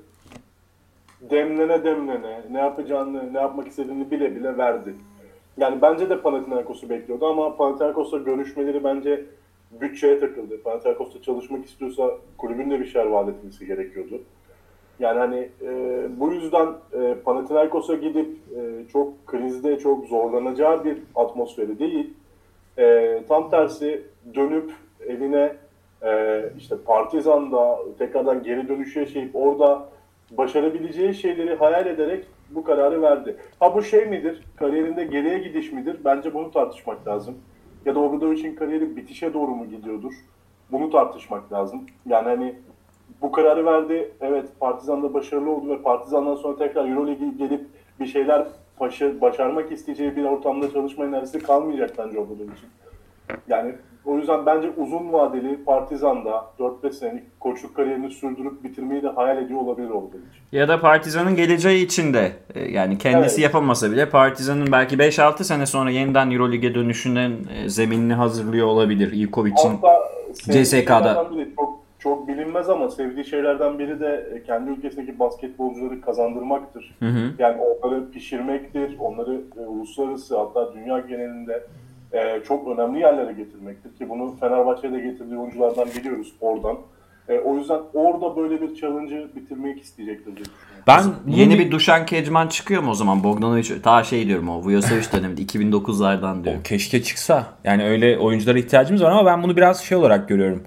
demlene 1.20 1.84
demlene 1.84 2.40
ne 2.50 2.58
yapacağını, 2.58 3.34
ne 3.34 3.40
yapmak 3.40 3.68
istediğini 3.68 4.10
bile 4.10 4.36
bile 4.36 4.58
verdi. 4.58 4.94
Yani 5.56 5.82
bence 5.82 6.10
de 6.10 6.20
Panathinaikos'u 6.20 6.90
bekliyordu 6.90 7.26
ama 7.26 7.56
Panathinaikos'la 7.56 8.18
görüşmeleri 8.18 8.84
bence 8.84 9.24
bütçeye 9.80 10.20
takıldı. 10.20 10.62
Panathinaikos'ta 10.62 11.22
çalışmak 11.22 11.64
istiyorsa 11.66 12.10
kulübün 12.38 12.70
de 12.70 12.80
bir 12.80 12.86
şeyler 12.86 13.06
vaat 13.06 13.28
etmesi 13.28 13.66
gerekiyordu. 13.66 14.22
Yani 15.00 15.18
hani 15.18 15.48
e, 15.62 16.02
bu 16.20 16.32
yüzden 16.32 16.68
e, 16.92 17.14
Panathinaikos'a 17.24 17.94
gidip 17.94 18.28
e, 18.56 18.88
çok 18.92 19.26
krizde 19.26 19.78
çok 19.78 20.06
zorlanacağı 20.06 20.84
bir 20.84 20.98
atmosferi 21.14 21.78
değil. 21.78 22.14
E, 22.78 23.18
tam 23.28 23.50
tersi 23.50 24.02
dönüp 24.34 24.72
evine 25.06 25.56
e, 26.02 26.42
işte 26.58 26.76
Partizan'da 26.86 27.78
tekrardan 27.98 28.42
geri 28.42 28.68
dönüş 28.68 28.96
yaşayıp 28.96 29.36
orada 29.36 29.88
başarabileceği 30.30 31.14
şeyleri 31.14 31.54
hayal 31.54 31.86
ederek 31.86 32.24
bu 32.50 32.64
kararı 32.64 33.02
verdi. 33.02 33.36
Ha 33.60 33.74
bu 33.74 33.82
şey 33.82 34.06
midir? 34.06 34.42
Kariyerinde 34.56 35.04
geriye 35.04 35.38
gidiş 35.38 35.72
midir? 35.72 35.96
Bence 36.04 36.34
bunu 36.34 36.50
tartışmak 36.50 37.08
lazım. 37.08 37.34
Ya 37.84 37.94
da 37.94 38.00
Obradovic'in 38.00 38.54
kariyeri 38.54 38.96
bitişe 38.96 39.34
doğru 39.34 39.50
mu 39.50 39.66
gidiyordur? 39.66 40.12
Bunu 40.72 40.90
tartışmak 40.90 41.52
lazım. 41.52 41.86
Yani 42.06 42.28
hani 42.28 42.54
bu 43.22 43.32
kararı 43.32 43.64
verdi. 43.64 44.12
Evet 44.20 44.48
Partizan'da 44.60 45.14
başarılı 45.14 45.50
oldu 45.50 45.68
ve 45.68 45.82
Partizan'dan 45.82 46.34
sonra 46.34 46.56
tekrar 46.58 46.88
Euroleague'e 46.88 47.28
gelip 47.38 47.66
bir 48.00 48.06
şeyler 48.06 48.46
başa- 48.80 49.20
başarmak 49.20 49.72
isteyeceği 49.72 50.16
bir 50.16 50.24
ortamda 50.24 50.70
çalışma 50.72 51.04
enerjisi 51.04 51.38
kalmayacak 51.38 51.90
bence 51.98 52.18
Obradovic'in. 52.18 52.70
Yani 53.48 53.74
o 54.04 54.16
yüzden 54.16 54.46
bence 54.46 54.70
uzun 54.76 55.12
vadeli 55.12 55.64
Partizan'da 55.64 56.44
4-5 56.58 56.92
senelik 56.92 57.40
koçluk 57.40 57.76
kariyerini 57.76 58.10
sürdürüp 58.10 58.64
bitirmeyi 58.64 59.02
de 59.02 59.08
hayal 59.08 59.42
ediyor 59.42 59.60
olabilir 59.60 59.90
Obradovic. 59.90 60.20
Ya 60.52 60.68
da 60.68 60.80
Partizan'ın 60.80 61.36
geleceği 61.36 61.84
içinde 61.84 62.32
e, 62.54 62.70
yani 62.70 62.98
kendisi 62.98 63.34
Evet. 63.34 63.44
yapamasa 63.44 63.92
bile 63.92 64.08
Partizan'ın 64.08 64.72
belki 64.72 64.96
5-6 64.96 65.44
sene 65.44 65.66
sonra 65.66 65.90
yeniden 65.90 66.30
Euroleague'e 66.30 66.74
dönüşünün 66.74 67.48
e, 67.56 67.68
zeminini 67.68 68.14
hazırlıyor 68.14 68.66
olabilir. 68.66 69.12
Sevdiği 70.34 70.64
CSK'da. 70.64 71.28
çok, 71.56 71.80
çok 71.98 72.28
bilinmez 72.28 72.70
ama 72.70 72.88
sevdiği 72.88 73.24
şeylerden 73.24 73.78
biri 73.78 74.00
de 74.00 74.30
e, 74.34 74.42
kendi 74.42 74.70
ülkesindeki 74.70 75.18
basketbolcuları 75.18 76.00
kazandırmaktır. 76.00 76.96
Yani 77.38 77.56
onları 77.62 78.10
pişirmektir, 78.10 78.96
onları 78.98 79.40
uluslararası 79.66 80.38
hatta 80.38 80.74
dünya 80.74 80.98
genelinde 81.00 81.62
e, 82.12 82.40
çok 82.48 82.68
önemli 82.68 83.00
yerlere 83.00 83.32
getirmektir 83.32 83.94
ki 83.94 84.08
bunu 84.08 84.36
Fenerbahçe'de 84.40 85.00
getirdiği 85.00 85.38
oyunculardan 85.38 85.88
biliyoruz 85.98 86.32
oradan. 86.40 86.76
E, 87.28 87.38
o 87.38 87.56
yüzden 87.56 87.80
orada 87.94 88.36
böyle 88.36 88.60
bir 88.60 88.74
challenge'ı 88.74 89.30
bitirmek 89.36 89.82
isteyecektir 89.82 90.36
diye. 90.36 90.44
Ben 90.86 91.02
Yeni 91.26 91.58
bir 91.58 91.70
Dušan 91.70 92.06
Kecman 92.06 92.48
çıkıyor 92.48 92.82
mu 92.82 92.90
o 92.90 92.94
zaman? 92.94 93.24
Bogdanovic 93.24 93.82
ta 93.82 94.04
şey 94.04 94.26
diyorum 94.26 94.48
o 94.48 94.62
Vujosevic 94.62 95.12
döneminde 95.12 95.42
2009'lardan 95.42 96.44
diyor. 96.44 96.64
Keşke 96.64 97.02
çıksa. 97.02 97.46
Yani 97.64 97.84
öyle 97.84 98.18
oyunculara 98.18 98.58
ihtiyacımız 98.58 99.02
var 99.02 99.10
ama 99.10 99.26
ben 99.26 99.42
bunu 99.42 99.56
biraz 99.56 99.80
şey 99.80 99.98
olarak 99.98 100.28
görüyorum. 100.28 100.62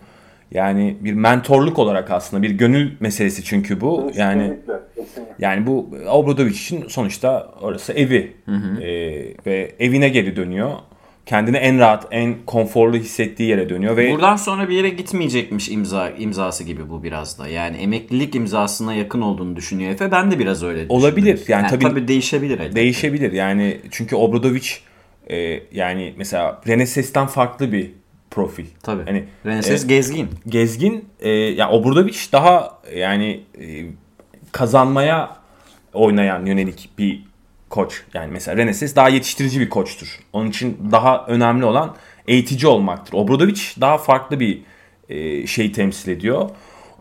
Yani 0.52 0.98
bir 1.02 1.14
mentorluk 1.14 1.80
olarak 1.80 2.12
aslında 2.12 2.44
bir 2.44 2.50
gönül 2.52 2.92
meselesi 3.00 3.44
çünkü 3.44 3.82
bu. 3.82 4.12
Yani 4.16 4.58
Kesinlikle, 4.96 5.34
yani 5.40 5.68
bu 5.68 5.90
Obradovic 6.12 6.52
için 6.52 6.88
sonuçta 6.88 7.52
orası 7.62 7.94
evi. 7.94 8.34
Ee, 8.48 8.88
ve 9.46 9.72
evine 9.80 10.10
geri 10.10 10.36
dönüyor. 10.36 10.72
Kendini 11.26 11.58
en 11.58 11.80
rahat, 11.80 12.08
en 12.12 12.36
konforlu 12.46 12.98
hissettiği 12.98 13.50
yere 13.50 13.70
dönüyor 13.70 13.98
ve 13.98 14.12
Buradan 14.12 14.36
sonra 14.36 14.70
bir 14.70 14.76
yere 14.76 14.90
gitmeyecekmiş 14.90 15.70
imza 15.70 16.10
imzası 16.10 16.64
gibi 16.64 16.90
bu 16.90 17.04
biraz 17.04 17.40
da. 17.40 17.48
Yani 17.48 17.78
emeklilik 17.78 18.36
imzasına 18.36 18.94
yakın 18.94 19.22
olduğunu 19.22 19.56
düşünüyor 19.56 19.92
Efe. 19.92 20.12
Ben 20.12 20.32
de 20.32 20.40
biraz 20.40 20.64
öyle 20.64 20.80
düşünüyorum. 20.80 21.06
Olabilir. 21.06 21.44
Yani 21.48 21.68
tabii- 21.68 22.08
değişebilir 22.08 22.60
elbette. 22.60 22.76
değişebilir. 22.76 23.32
Yani 23.32 23.78
çünkü 23.92 24.16
Obradovic 24.16 24.68
e, 25.30 25.60
yani 25.72 26.14
mesela 26.18 26.62
Reneses'ten 26.68 27.28
farklı 27.28 27.72
bir 27.72 27.92
profil. 28.32 28.66
Tabii. 28.84 29.04
Hani 29.06 29.24
Reneses 29.46 29.84
e, 29.84 29.88
gezgin. 29.88 30.30
Gezgin 30.48 31.06
e, 31.20 31.30
ya 31.30 31.70
Obradovic 31.70 32.18
daha 32.32 32.80
yani 32.96 33.42
e, 33.62 33.86
kazanmaya 34.52 35.38
oynayan 35.94 36.46
yönelik 36.46 36.90
bir 36.98 37.24
koç. 37.74 38.04
Yani 38.14 38.32
mesela 38.32 38.58
Reneses 38.58 38.96
daha 38.96 39.10
yetiştirici 39.10 39.60
bir 39.60 39.70
koçtur. 39.70 40.20
Onun 40.34 40.50
için 40.50 40.78
daha 40.92 41.26
önemli 41.28 41.66
olan 41.66 41.96
eğitici 42.28 42.68
olmaktır. 42.68 43.14
Obradovic 43.14 43.62
daha 43.82 43.98
farklı 43.98 44.40
bir 44.40 44.62
e, 45.10 45.48
şey 45.48 45.72
temsil 45.72 46.12
ediyor. 46.12 46.50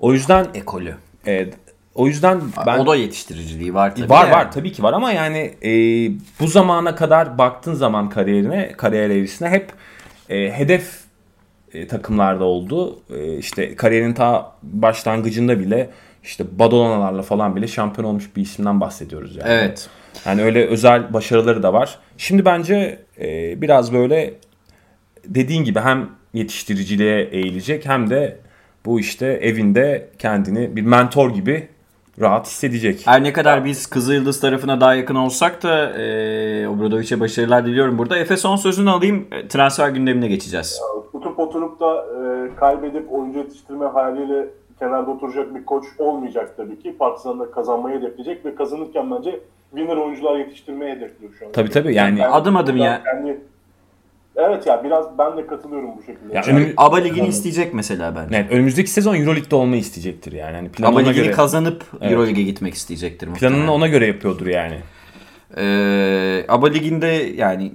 O 0.00 0.12
yüzden 0.12 0.46
Ekolü. 0.54 0.94
e, 1.26 1.46
o 1.94 2.06
yüzden 2.06 2.40
ben 2.66 2.78
o 2.78 2.86
da 2.86 2.96
yetiştiriciliği 2.96 3.74
var 3.74 3.96
tabii. 3.96 4.08
var 4.08 4.24
yani. 4.24 4.32
var 4.32 4.52
tabii 4.52 4.72
ki 4.72 4.82
var 4.82 4.92
ama 4.92 5.12
yani 5.12 5.54
e, 5.62 5.70
bu 6.40 6.46
zamana 6.46 6.94
kadar 6.94 7.38
baktığın 7.38 7.74
zaman 7.74 8.10
kariyerine, 8.10 8.72
kariyer 8.72 9.10
evresine 9.10 9.48
hep 9.48 9.72
e, 10.28 10.52
hedef 10.52 11.00
e, 11.72 11.86
takımlarda 11.86 12.44
oldu. 12.44 12.98
E, 13.10 13.38
işte 13.38 13.76
kariyerin 13.76 14.12
ta 14.12 14.52
başlangıcında 14.62 15.60
bile 15.60 15.90
işte 16.22 16.58
Badolanalarla 16.58 17.22
falan 17.22 17.56
bile 17.56 17.68
şampiyon 17.68 18.08
olmuş 18.08 18.36
bir 18.36 18.42
isimden 18.42 18.80
bahsediyoruz 18.80 19.36
yani. 19.36 19.48
Evet. 19.50 19.88
Yani 20.26 20.42
öyle 20.42 20.66
özel 20.66 21.12
başarıları 21.12 21.62
da 21.62 21.72
var. 21.72 21.98
Şimdi 22.16 22.44
bence 22.44 22.98
e, 23.20 23.60
biraz 23.62 23.92
böyle 23.92 24.34
dediğin 25.24 25.64
gibi 25.64 25.80
hem 25.80 26.08
yetiştiriciliğe 26.34 27.22
eğilecek 27.22 27.86
hem 27.86 28.10
de 28.10 28.38
bu 28.84 29.00
işte 29.00 29.26
evinde 29.26 30.08
kendini 30.18 30.76
bir 30.76 30.82
mentor 30.82 31.30
gibi 31.30 31.68
rahat 32.20 32.46
hissedecek. 32.46 33.06
Her 33.06 33.22
ne 33.24 33.32
kadar 33.32 33.64
biz 33.64 33.86
Kızılyıldız 33.86 34.40
tarafına 34.40 34.80
daha 34.80 34.94
yakın 34.94 35.14
olsak 35.14 35.62
da 35.62 35.90
e, 35.90 36.68
Obradovic'e 36.68 37.20
başarılar 37.20 37.66
diliyorum 37.66 37.98
burada. 37.98 38.18
Efe 38.18 38.36
son 38.36 38.56
sözünü 38.56 38.90
alayım. 38.90 39.26
E, 39.32 39.48
Transfer 39.48 39.88
gündemine 39.88 40.28
geçeceğiz. 40.28 40.80
Tutup 41.12 41.38
oturup 41.38 41.80
da 41.80 41.96
e, 41.96 42.54
kaybedip 42.56 43.12
oyuncu 43.12 43.38
yetiştirme 43.38 43.86
hayaliyle 43.86 44.48
kenarda 44.82 45.10
oturacak 45.10 45.54
bir 45.54 45.64
koç 45.64 45.84
olmayacak 45.98 46.54
tabii 46.56 46.78
ki. 46.78 46.96
Partizan'da 46.98 47.50
kazanmayı 47.50 47.98
hedefleyecek 47.98 48.44
ve 48.44 48.54
kazanırken 48.54 49.10
bence 49.10 49.40
winner 49.70 49.96
oyuncular 49.96 50.38
yetiştirmeyi 50.38 50.92
hedefliyor 50.96 51.32
şu 51.38 51.46
an. 51.46 51.52
Tabii 51.52 51.70
tabii 51.70 51.94
yani 51.94 52.18
Kendi- 52.18 52.34
Adım 52.34 52.56
adım 52.56 52.76
ya. 52.76 53.02
kendi- 53.04 53.40
Evet 54.36 54.66
ya 54.66 54.84
biraz 54.84 55.18
ben 55.18 55.36
de 55.36 55.46
katılıyorum 55.46 55.90
bu 55.98 56.02
şekilde. 56.02 56.34
Ya 56.34 56.42
Yani 56.46 56.58
önüm- 56.60 56.74
ABA 56.76 56.96
ligini 56.96 57.28
isteyecek 57.28 57.74
mesela 57.74 58.16
bence. 58.16 58.36
Evet, 58.36 58.52
önümüzdeki 58.52 58.90
sezon 58.90 59.14
Euroleague'de 59.14 59.54
olmayı 59.56 59.80
isteyecektir 59.80 60.32
yani. 60.32 60.56
Hani 60.56 60.68
planını 60.68 60.92
ABA 60.94 61.00
ligini 61.00 61.14
göre, 61.24 61.30
kazanıp 61.32 61.84
Evet. 62.02 62.12
Euroleague'e 62.12 62.42
gitmek 62.44 62.74
isteyecektir 62.74 63.28
muhtemelen. 63.28 63.58
planını 63.58 63.74
ona 63.74 63.88
göre 63.88 64.06
yapıyordur 64.06 64.46
yani. 64.46 64.74
Ee, 65.56 66.44
ABA 66.48 66.66
liginde 66.68 67.06
yani 67.36 67.72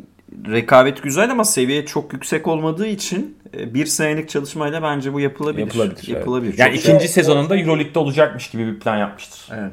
rekabet 0.48 1.04
güzel 1.04 1.32
ama 1.32 1.46
seviye 1.46 1.86
çok 1.86 2.14
yüksek 2.14 2.48
olmadığı 2.48 2.88
için 2.88 3.38
e, 3.58 3.74
bir 3.74 3.86
senelik 3.86 4.30
çalışmayla 4.30 4.84
bence 4.84 5.14
bu 5.14 5.20
yapılabilir. 5.20 5.60
Yapılabilir. 5.66 5.96
evet. 5.98 6.10
Yapılabilir. 6.10 6.58
Yani 6.58 6.76
Çok- 6.76 6.80
ikinci 6.84 7.08
sezonunda 7.08 7.58
Euroleague'de 7.58 8.00
olacakmış 8.00 8.50
gibi 8.50 8.68
bir 8.68 8.80
plan 8.80 8.98
yapmıştır. 8.98 9.48
Evet. 9.60 9.72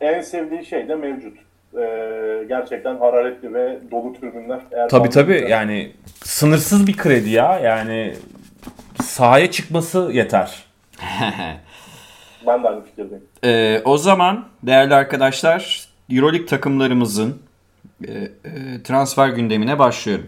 en 0.00 0.20
sevdiği 0.20 0.66
şey 0.66 0.88
de 0.88 0.94
mevcut. 0.94 1.34
Ee, 1.78 2.44
gerçekten 2.48 2.96
hararetli 2.98 3.54
ve 3.54 3.78
dolu 3.90 4.12
tribünler. 4.20 4.60
Eğer 4.72 4.88
Tabii 4.88 5.10
tabii 5.10 5.32
pandemiden- 5.32 5.48
yani 5.50 5.92
sınırsız 6.24 6.86
bir 6.86 6.96
kredi 6.96 7.30
ya. 7.30 7.58
Yani 7.58 8.14
sahaya 9.02 9.50
çıkması 9.50 10.10
yeter. 10.12 10.64
Ben 12.46 12.62
de 12.64 12.68
aynı 12.68 12.84
fikirdeyim. 12.84 13.24
Ee, 13.44 13.82
o 13.84 13.96
zaman 13.98 14.44
değerli 14.62 14.94
arkadaşlar 14.94 15.88
Euroleague 16.12 16.46
takımlarımızın 16.46 17.42
e, 18.08 18.12
e, 18.12 18.30
transfer 18.84 19.28
gündemine 19.28 19.78
başlıyorum. 19.78 20.26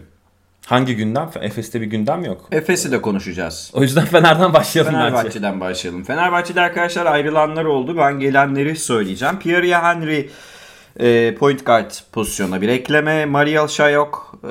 Hangi 0.65 0.95
gündem? 0.95 1.29
Efes'te 1.41 1.81
bir 1.81 1.85
gündem 1.85 2.23
yok. 2.23 2.47
Efes'i 2.51 2.91
de 2.91 3.01
konuşacağız. 3.01 3.71
O 3.73 3.81
yüzden 3.81 4.05
Fener'den 4.05 4.53
başlayalım 4.53 4.93
bence. 4.93 5.05
Fenerbahçe'den 5.09 5.59
başlayalım. 5.59 6.03
Fenerbahçe'de 6.03 6.61
arkadaşlar 6.61 7.05
ayrılanlar 7.05 7.65
oldu. 7.65 7.97
Ben 7.97 8.19
gelenleri 8.19 8.75
söyleyeceğim. 8.75 9.39
Pierre 9.39 9.77
Henry 9.77 10.29
e, 10.99 11.35
point 11.35 11.65
guard 11.65 11.91
pozisyonuna 12.11 12.61
bir 12.61 12.69
ekleme. 12.69 13.25
Mariel 13.25 13.67
Şayok 13.67 14.39
e, 14.43 14.49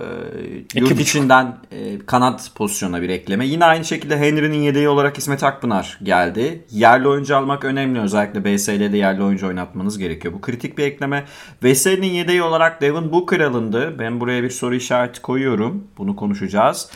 yurt 0.78 0.90
buçuk. 0.90 1.00
içinden 1.00 1.56
e, 1.70 1.98
kanat 2.06 2.50
pozisyonuna 2.54 3.02
bir 3.02 3.08
ekleme. 3.08 3.46
Yine 3.46 3.64
aynı 3.64 3.84
şekilde 3.84 4.18
Henry'nin 4.18 4.58
yedeği 4.58 4.88
olarak 4.88 5.18
İsmet 5.18 5.44
Akpınar 5.44 5.98
geldi. 6.02 6.64
Yerli 6.70 7.08
oyuncu 7.08 7.36
almak 7.36 7.64
önemli. 7.64 8.00
Özellikle 8.00 8.44
BSL'de 8.44 8.96
yerli 8.96 9.22
oyuncu 9.22 9.46
oynatmanız 9.46 9.98
gerekiyor. 9.98 10.34
Bu 10.34 10.40
kritik 10.40 10.78
bir 10.78 10.84
ekleme. 10.84 11.24
Veseli'nin 11.62 12.12
yedeği 12.12 12.42
olarak 12.42 12.80
Devin 12.80 13.12
Booker 13.12 13.40
alındı. 13.40 13.98
Ben 13.98 14.20
buraya 14.20 14.42
bir 14.42 14.50
soru 14.50 14.74
işareti 14.74 15.22
koyuyorum. 15.22 15.84
Bunu 15.98 16.16
konuşacağız. 16.16 16.90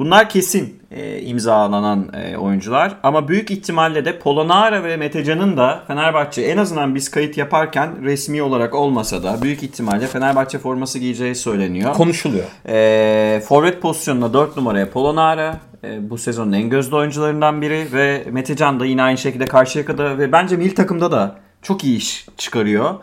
Bunlar 0.00 0.28
kesin 0.28 0.82
e, 0.90 1.20
imzalanan 1.20 2.08
e, 2.14 2.36
oyuncular 2.36 2.96
ama 3.02 3.28
büyük 3.28 3.50
ihtimalle 3.50 4.04
de 4.04 4.18
Polonara 4.18 4.84
ve 4.84 4.96
Metecan'ın 4.96 5.56
da 5.56 5.82
Fenerbahçe 5.86 6.42
en 6.42 6.56
azından 6.56 6.94
biz 6.94 7.10
kayıt 7.10 7.36
yaparken 7.36 8.04
resmi 8.04 8.42
olarak 8.42 8.74
olmasa 8.74 9.22
da 9.22 9.42
büyük 9.42 9.62
ihtimalle 9.62 10.06
Fenerbahçe 10.06 10.58
forması 10.58 10.98
giyeceği 10.98 11.34
söyleniyor. 11.34 11.94
Konuşuluyor. 11.94 12.44
E, 12.68 13.40
forvet 13.40 13.82
pozisyonuna 13.82 14.32
4 14.32 14.56
numaraya 14.56 14.90
Polonara 14.90 15.60
e, 15.84 16.10
bu 16.10 16.18
sezonun 16.18 16.52
en 16.52 16.70
gözde 16.70 16.96
oyuncularından 16.96 17.62
biri 17.62 17.86
ve 17.92 18.24
Metecan 18.30 18.80
da 18.80 18.86
yine 18.86 19.02
aynı 19.02 19.18
şekilde 19.18 19.44
Karşıyaka'da 19.44 20.18
ve 20.18 20.32
bence 20.32 20.56
milli 20.56 20.74
takımda 20.74 21.12
da 21.12 21.36
çok 21.62 21.84
iyi 21.84 21.96
iş 21.96 22.26
çıkarıyor. 22.36 22.94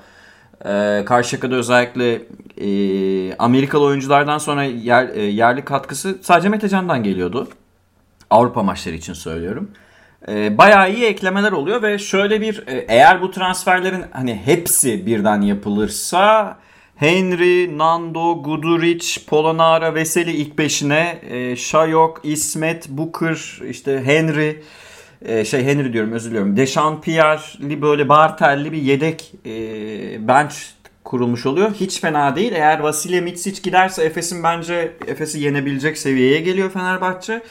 Ee, 0.65 1.03
Karşıyaka'da 1.05 1.55
özellikle 1.55 2.21
e, 2.57 3.35
Amerikalı 3.35 3.83
oyunculardan 3.85 4.37
sonra 4.37 4.63
yer, 4.63 5.09
e, 5.09 5.21
yerli 5.21 5.65
katkısı 5.65 6.17
sadece 6.21 6.49
Metecan'dan 6.49 7.03
geliyordu. 7.03 7.47
Avrupa 8.29 8.63
maçları 8.63 8.95
için 8.95 9.13
söylüyorum. 9.13 9.71
Ee, 10.27 10.57
bayağı 10.57 10.93
iyi 10.93 11.05
eklemeler 11.05 11.51
oluyor 11.51 11.81
ve 11.81 11.99
şöyle 11.99 12.41
bir 12.41 12.63
e, 12.67 12.85
eğer 12.87 13.21
bu 13.21 13.31
transferlerin 13.31 14.03
hani 14.11 14.41
hepsi 14.45 15.05
birden 15.05 15.41
yapılırsa 15.41 16.57
Henry, 16.95 17.77
Nando, 17.77 18.43
Guduric, 18.43 19.25
Polonara, 19.27 19.95
Veseli 19.95 20.31
ilk 20.31 20.57
beşine, 20.57 21.19
e, 21.29 21.55
Şayok, 21.55 22.21
İsmet, 22.23 22.89
Booker, 22.89 23.59
işte 23.69 24.01
Henry, 24.05 24.63
e, 25.25 25.45
şey 25.45 25.65
Henry 25.65 25.93
diyorum 25.93 26.11
özür 26.11 26.29
diliyorum. 26.29 26.57
Dechampierre'li 26.57 27.81
böyle 27.81 28.09
Bartel'li 28.09 28.71
bir 28.71 28.81
yedek 28.81 29.33
e, 29.45 30.27
bench 30.27 30.53
kurulmuş 31.03 31.45
oluyor. 31.45 31.71
Hiç 31.73 32.01
fena 32.01 32.35
değil. 32.35 32.51
Eğer 32.51 32.79
Vasilya 32.79 33.21
Mitsic 33.21 33.61
giderse 33.61 34.03
Efes'in 34.03 34.43
bence 34.43 34.91
Efes'i 35.07 35.39
yenebilecek 35.39 35.97
seviyeye 35.97 36.41
geliyor 36.41 36.69
Fenerbahçe. 36.71 37.41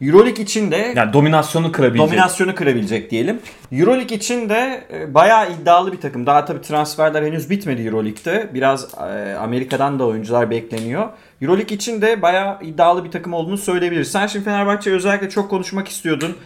Euroleague 0.00 0.42
için 0.44 0.70
de 0.70 0.92
Yani 0.96 1.12
dominasyonu 1.12 1.72
kırabilecek. 1.72 2.08
dominasyonu 2.08 2.54
kırabilecek 2.54 3.10
diyelim. 3.10 3.40
Euroleague 3.72 4.16
için 4.16 4.48
de 4.48 4.84
e, 4.92 5.14
bayağı 5.14 5.52
iddialı 5.52 5.92
bir 5.92 6.00
takım. 6.00 6.26
Daha 6.26 6.44
tabii 6.44 6.60
transferler 6.60 7.22
henüz 7.22 7.50
bitmedi 7.50 7.82
Euroleague'de. 7.82 8.50
Biraz 8.54 8.94
e, 8.94 9.34
Amerika'dan 9.34 9.98
da 9.98 10.04
oyuncular 10.04 10.50
bekleniyor. 10.50 11.08
Euroleague 11.42 11.76
için 11.76 12.02
de 12.02 12.22
bayağı 12.22 12.58
iddialı 12.62 13.04
bir 13.04 13.10
takım 13.10 13.32
olduğunu 13.32 13.58
söyleyebiliriz. 13.58 14.12
Sen 14.12 14.26
şimdi 14.26 14.44
Fenerbahçe 14.44 14.90
özellikle 14.90 15.30
çok 15.30 15.50
konuşmak 15.50 15.88
istiyordun. 15.88 16.36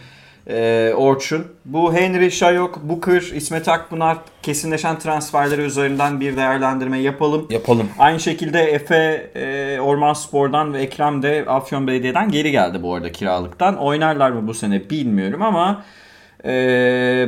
E, 0.49 0.93
Orçun. 0.97 1.47
Bu 1.65 1.93
Henry, 1.93 2.31
Şayok, 2.31 2.83
Booker, 2.83 3.21
İsmet 3.21 3.67
Akpınar 3.67 4.17
kesinleşen 4.43 4.99
transferleri 4.99 5.61
üzerinden 5.61 6.19
bir 6.19 6.37
değerlendirme 6.37 6.99
yapalım. 6.99 7.47
Yapalım. 7.49 7.89
Aynı 7.99 8.19
şekilde 8.19 8.61
Efe 8.61 9.31
e, 9.35 9.79
Orman 9.79 10.13
Spor'dan 10.13 10.73
ve 10.73 10.81
Ekrem 10.81 11.23
de 11.23 11.45
Afyon 11.47 11.87
Belediye'den 11.87 12.31
geri 12.31 12.51
geldi 12.51 12.83
bu 12.83 12.93
arada 12.93 13.11
kiralıktan. 13.11 13.77
Oynarlar 13.77 14.31
mı 14.31 14.47
bu 14.47 14.53
sene 14.53 14.89
bilmiyorum 14.89 15.41
ama 15.41 15.83
e, 16.45 16.49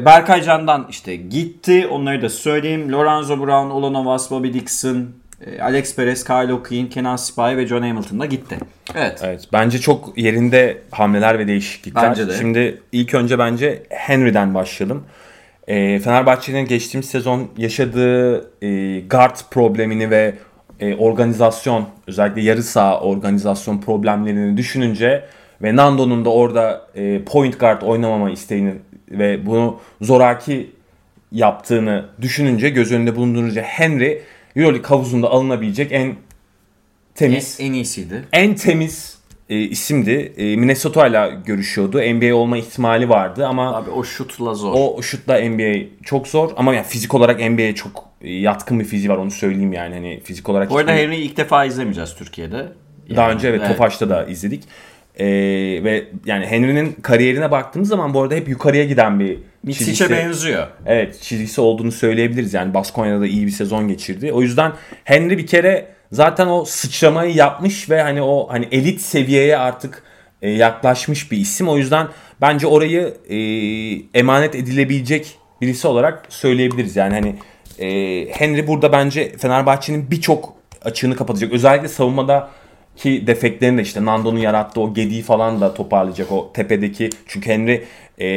Berkay 0.05 0.41
Can'dan 0.41 0.87
işte 0.89 1.15
gitti. 1.15 1.87
Onları 1.87 2.21
da 2.21 2.29
söyleyeyim. 2.29 2.91
Lorenzo 2.91 3.39
Brown, 3.39 3.69
Olonovas, 3.69 4.31
Bobby 4.31 4.53
Dixon, 4.53 5.07
Alex 5.61 5.95
Perez, 5.95 6.23
Kyle 6.23 6.53
O'Quinn, 6.53 6.87
Kenan 6.87 7.15
Spy 7.15 7.41
ve 7.41 7.67
John 7.67 7.81
Hamilton 7.81 8.19
da 8.19 8.25
gitti. 8.25 8.57
Evet. 8.95 9.19
Evet. 9.23 9.47
Bence 9.53 9.79
çok 9.79 10.17
yerinde 10.17 10.77
hamleler 10.91 11.39
ve 11.39 11.47
değişiklikler. 11.47 12.09
Bence 12.09 12.27
de. 12.27 12.33
Şimdi 12.33 12.81
ilk 12.91 13.13
önce 13.13 13.39
bence 13.39 13.83
Henry'den 13.89 14.53
başlayalım. 14.53 15.03
E, 15.67 15.99
Fenerbahçe'nin 15.99 16.65
geçtiğimiz 16.65 17.09
sezon 17.09 17.49
yaşadığı 17.57 18.37
e, 18.61 18.99
guard 18.99 19.35
problemini 19.51 20.09
ve 20.09 20.35
e, 20.79 20.95
organizasyon 20.95 21.87
özellikle 22.07 22.41
yarı 22.41 22.63
saha 22.63 22.99
organizasyon 22.99 23.81
problemlerini 23.81 24.57
düşününce 24.57 25.23
ve 25.61 25.75
Nando'nun 25.75 26.25
da 26.25 26.29
orada 26.29 26.87
e, 26.95 27.21
point 27.23 27.59
guard 27.59 27.81
oynamama 27.81 28.31
isteğini 28.31 28.73
ve 29.11 29.45
bunu 29.45 29.79
zoraki 30.01 30.71
yaptığını 31.31 32.05
düşününce 32.21 32.69
göz 32.69 32.91
önünde 32.91 33.15
bulundurunca 33.15 33.61
Henry 33.61 34.21
Euroleague 34.55 34.87
havuzunda 34.89 35.29
alınabilecek 35.29 35.91
en 35.91 36.15
temiz 37.15 37.57
En, 37.59 37.65
en 37.65 37.73
iyisiydi. 37.73 38.23
en 38.33 38.55
temiz 38.55 39.17
e, 39.49 39.55
isimdi. 39.59 40.33
E, 40.37 40.55
Minnesota 40.55 41.07
ile 41.07 41.31
görüşüyordu. 41.45 42.01
NBA 42.01 42.35
olma 42.35 42.57
ihtimali 42.57 43.09
vardı 43.09 43.47
ama 43.47 43.75
Abi 43.75 43.89
o 43.89 44.03
şutla 44.03 44.53
zor. 44.53 44.73
o 44.75 45.01
şutla 45.01 45.39
NBA 45.49 45.85
çok 46.03 46.27
zor 46.27 46.51
ama 46.57 46.73
yani 46.75 46.85
fizik 46.87 47.13
olarak 47.13 47.39
NBA'ye 47.51 47.75
çok 47.75 48.03
e, 48.21 48.33
yatkın 48.33 48.79
bir 48.79 48.85
fiziği 48.85 49.09
var 49.09 49.17
onu 49.17 49.31
söyleyeyim 49.31 49.73
yani 49.73 49.93
hani 49.95 50.21
fizik 50.23 50.49
olarak 50.49 50.69
bu 50.69 50.77
arada 50.77 50.93
hiçbir- 50.95 51.11
ilk 51.17 51.37
defa 51.37 51.65
izlemeyeceğiz 51.65 52.15
Türkiye'de. 52.15 52.67
daha 53.15 53.27
Yani, 53.27 53.35
önce 53.35 53.47
evet, 53.47 53.67
Tofaş'ta 53.67 54.09
da 54.09 54.25
izledik. 54.25 54.63
E, 55.19 55.25
ve 55.83 56.03
yani 56.25 56.45
Henry'nin 56.45 56.91
kariyerine 57.01 57.51
baktığımız 57.51 57.89
zaman 57.89 58.13
bu 58.13 58.21
arada 58.21 58.35
hep 58.35 58.49
yukarıya 58.49 58.85
giden 58.85 59.19
bir 59.19 59.39
çizgisi- 59.73 60.09
benziyor. 60.11 60.67
Evet 60.85 61.21
çizgisi 61.21 61.61
olduğunu 61.61 61.91
söyleyebiliriz. 61.91 62.53
Yani 62.53 62.73
Baskonya'da 62.73 63.21
da 63.21 63.27
iyi 63.27 63.45
bir 63.45 63.51
sezon 63.51 63.87
geçirdi. 63.87 64.33
O 64.33 64.41
yüzden 64.41 64.71
Henry 65.03 65.37
bir 65.37 65.47
kere 65.47 65.87
zaten 66.11 66.47
o 66.47 66.65
sıçramayı 66.65 67.35
yapmış 67.35 67.89
ve 67.89 68.01
hani 68.01 68.21
o 68.21 68.47
hani 68.49 68.67
elit 68.71 69.01
seviyeye 69.01 69.57
artık 69.57 70.03
e, 70.41 70.49
yaklaşmış 70.49 71.31
bir 71.31 71.37
isim. 71.37 71.69
O 71.69 71.77
yüzden 71.77 72.07
bence 72.41 72.67
orayı 72.67 73.13
e, 73.29 73.37
emanet 74.19 74.55
edilebilecek 74.55 75.35
birisi 75.61 75.87
olarak 75.87 76.25
söyleyebiliriz. 76.29 76.95
Yani 76.95 77.13
hani 77.13 77.35
e, 77.79 77.87
Henry 78.31 78.67
burada 78.67 78.91
bence 78.91 79.31
Fenerbahçe'nin 79.37 80.11
birçok 80.11 80.53
açığını 80.85 81.15
kapatacak. 81.15 81.53
Özellikle 81.53 81.87
savunmada 81.87 82.49
ki 82.95 83.27
defeklerini 83.27 83.77
de 83.77 83.81
işte 83.81 84.05
Nando'nun 84.05 84.39
yarattığı 84.39 84.81
o 84.81 84.93
gediği 84.93 85.21
falan 85.21 85.61
da 85.61 85.73
toparlayacak 85.73 86.31
o 86.31 86.51
tepedeki. 86.53 87.09
Çünkü 87.27 87.49
Henry 87.49 87.83
e, 88.17 88.27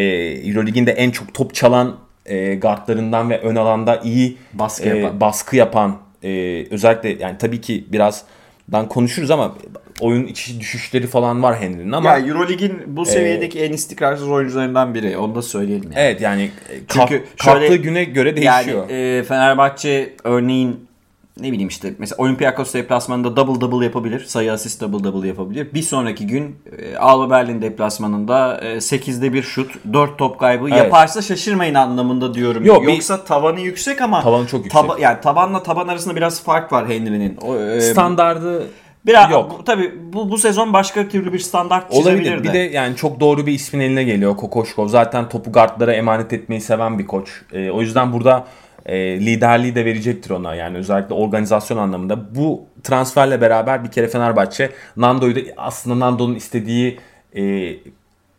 Eurolig'in 0.48 0.86
de 0.86 0.92
en 0.92 1.10
çok 1.10 1.34
top 1.34 1.54
çalan 1.54 1.96
e, 2.26 2.54
guardlarından 2.54 3.30
ve 3.30 3.40
ön 3.40 3.56
alanda 3.56 3.96
iyi 4.04 4.36
Baskı 4.52 4.88
e, 4.88 4.98
yapan. 4.98 5.20
baskı 5.20 5.56
yapan 5.56 5.96
e, 6.24 6.28
özellikle 6.70 7.08
yani 7.24 7.38
tabii 7.38 7.60
ki 7.60 7.84
birazdan 7.92 8.88
konuşuruz 8.88 9.30
ama 9.30 9.54
oyun 10.00 10.26
içi 10.26 10.60
düşüşleri 10.60 11.06
falan 11.06 11.42
var 11.42 11.60
Henry'nin 11.60 11.92
ama 11.92 12.10
Ya 12.10 12.18
Eurolig'in 12.26 12.82
bu 12.86 13.04
seviyedeki 13.06 13.60
en 13.60 13.72
istikrarsız 13.72 14.28
oyuncularından 14.28 14.94
biri. 14.94 15.16
Onu 15.18 15.34
da 15.34 15.42
söyleyelim 15.42 15.84
yani. 15.92 15.94
evet 16.04 16.20
yani 16.20 16.42
e, 16.42 16.74
kalk- 16.88 17.08
Çünkü 17.08 17.24
kalktığı 17.38 17.66
şöyle- 17.66 17.76
güne 17.82 18.04
göre 18.04 18.28
Yani 18.40 18.66
değişiyor. 18.66 18.90
e, 18.90 19.22
Fenerbahçe 19.22 20.12
örneğin 20.24 20.83
ne 21.40 21.52
bileyim 21.52 21.68
işte 21.68 21.94
mesela 21.98 22.16
Olympiakos 22.22 22.74
deplasmanında 22.74 23.36
double 23.36 23.60
double 23.60 23.84
yapabilir. 23.84 24.24
Sayı 24.24 24.52
asist 24.52 24.80
double 24.80 25.04
double 25.04 25.28
yapabilir. 25.28 25.68
Bir 25.74 25.82
sonraki 25.82 26.26
gün 26.26 26.56
e, 26.78 26.96
Alba 26.96 27.30
Berlin 27.30 27.62
deplasmanında 27.62 28.60
e, 28.60 28.76
8'de 28.76 29.32
bir 29.32 29.42
şut, 29.42 29.70
4 29.92 30.18
top 30.18 30.40
kaybı 30.40 30.68
Evet. 30.68 30.78
yaparsa 30.78 31.22
şaşırmayın 31.22 31.74
anlamında 31.74 32.34
diyorum. 32.34 32.64
Yok, 32.64 32.82
bir- 32.86 32.92
Yoksa 32.92 33.24
tavanı 33.24 33.60
yüksek 33.60 34.00
ama 34.00 34.22
Tavanı 34.22 34.46
çok 34.46 34.64
yüksek. 34.64 34.82
taba- 34.82 35.00
yani 35.00 35.20
tabanla 35.20 35.62
taban 35.62 35.88
arasında 35.88 36.16
biraz 36.16 36.42
fark 36.42 36.72
var 36.72 36.88
Henry'nin. 36.88 37.36
O, 37.36 37.56
e, 37.56 37.80
Standardı 37.80 38.66
biraz 39.06 39.30
yok. 39.30 39.56
bu, 39.58 39.64
tabii 39.64 39.94
bu, 40.12 40.30
bu 40.30 40.38
sezon 40.38 40.72
başka 40.72 41.08
türlü 41.08 41.32
bir 41.32 41.38
standart 41.38 41.90
Olabilir. 41.92 42.18
çizebilir 42.24 42.42
Bir 42.44 42.52
de 42.52 42.58
yani 42.58 42.96
çok 42.96 43.20
doğru 43.20 43.46
bir 43.46 43.52
ismin 43.52 43.80
eline 43.80 44.04
geliyor 44.04 44.36
Kokoşkov. 44.36 44.88
Zaten 44.88 45.28
topu 45.28 45.52
guardlara 45.52 45.92
emanet 45.94 46.32
etmeyi 46.32 46.60
seven 46.60 46.98
bir 46.98 47.06
koç. 47.06 47.28
Ee, 47.52 47.70
o 47.70 47.80
yüzden 47.80 48.12
burada 48.12 48.44
e, 48.86 48.96
liderliği 49.20 49.74
de 49.74 49.84
verecektir 49.84 50.30
ona. 50.30 50.54
Yani 50.54 50.78
özellikle 50.78 51.14
organizasyon 51.14 51.78
anlamında. 51.78 52.34
Bu 52.34 52.64
transferle 52.82 53.40
beraber 53.40 53.84
bir 53.84 53.90
kere 53.90 54.08
Fenerbahçe 54.08 54.70
Nando'yu 54.96 55.36
da 55.36 55.40
aslında 55.56 56.06
Nando'nun 56.06 56.34
istediği 56.34 56.98
e, 57.36 57.74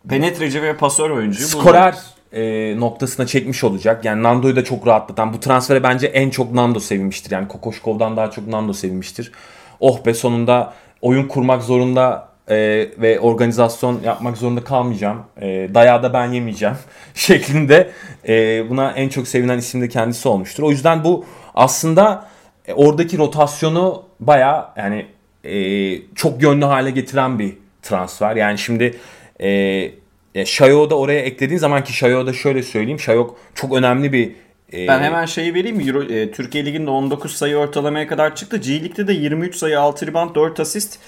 penetreci 0.10 0.62
ve 0.62 0.78
pasör 0.78 1.10
buldu. 1.10 1.34
skorer 1.34 1.96
e, 2.34 2.74
noktasına 2.80 3.26
çekmiş 3.26 3.64
olacak. 3.64 4.06
Yani 4.06 4.24
Nando'yu 4.24 4.56
da 4.56 4.64
çok 4.64 4.88
rahatlatan. 4.88 5.34
Bu 5.34 5.40
transfere 5.40 5.84
bence 5.84 6.08
en 6.08 6.30
çok 6.30 6.54
Nando 6.54 6.80
sevinmiştir. 6.80 7.32
Yani 7.32 7.48
Kokoşkov'dan 7.48 8.18
daha 8.18 8.32
çok 8.32 8.48
Nando 8.48 8.74
sevinmiştir. 8.74 9.32
Oh 9.80 10.06
be 10.06 10.14
sonunda 10.14 10.74
oyun 11.02 11.28
kurmak 11.28 11.64
zorunda 11.64 12.35
e, 12.50 12.56
ve 12.98 13.20
organizasyon 13.20 14.02
yapmak 14.06 14.38
zorunda 14.38 14.64
kalmayacağım. 14.64 15.24
E, 15.42 15.70
dayağı 15.74 16.04
da 16.04 16.14
ben 16.14 16.32
yemeyeceğim 16.32 16.76
şeklinde 17.14 17.92
e, 18.28 18.66
buna 18.70 18.92
en 18.92 19.10
çok 19.10 19.28
sevinen 19.28 19.58
isim 19.58 19.82
de 19.82 19.90
kendisi 19.90 20.28
olmuştur. 20.28 20.64
O 20.64 20.72
yüzden 20.72 21.04
bu 21.04 21.26
aslında 21.54 22.28
e, 22.68 22.74
oradaki 22.74 23.18
rotasyonu 23.18 24.04
baya 24.20 24.74
yani 24.78 25.06
e, 25.44 25.98
çok 26.16 26.42
yönlü 26.42 26.66
hale 26.66 26.92
getiren 26.92 27.40
bir 27.40 27.54
transfer. 27.82 28.36
Yani 28.36 28.58
şimdi 28.58 28.98
e, 29.42 30.46
Şayok'u 30.46 30.90
da 30.90 30.98
oraya 30.98 31.20
eklediğin 31.20 31.60
zaman 31.60 31.84
ki 31.84 31.94
Şayok'u 31.94 32.28
da 32.28 32.34
şöyle 32.34 32.64
söyleyeyim. 32.64 33.00
Şayok 33.00 33.38
çok 33.56 33.74
önemli 33.74 34.14
bir 34.14 34.32
e, 34.74 34.88
Ben 34.88 35.00
hemen 35.00 35.26
şeyi 35.26 35.54
vereyim. 35.54 35.80
Euro, 35.80 36.04
e, 36.04 36.32
Türkiye 36.32 36.66
Ligi'nde 36.66 36.90
19 36.90 37.32
sayı 37.32 37.58
ortalamaya 37.58 38.08
kadar 38.08 38.36
çıktı. 38.36 38.58
G 38.58 38.84
Lig'de 38.84 39.08
de 39.08 39.14
23 39.14 39.56
sayı, 39.56 39.80
6 39.80 40.08
rebound, 40.08 40.36
4 40.36 40.60
asist. 40.60 41.00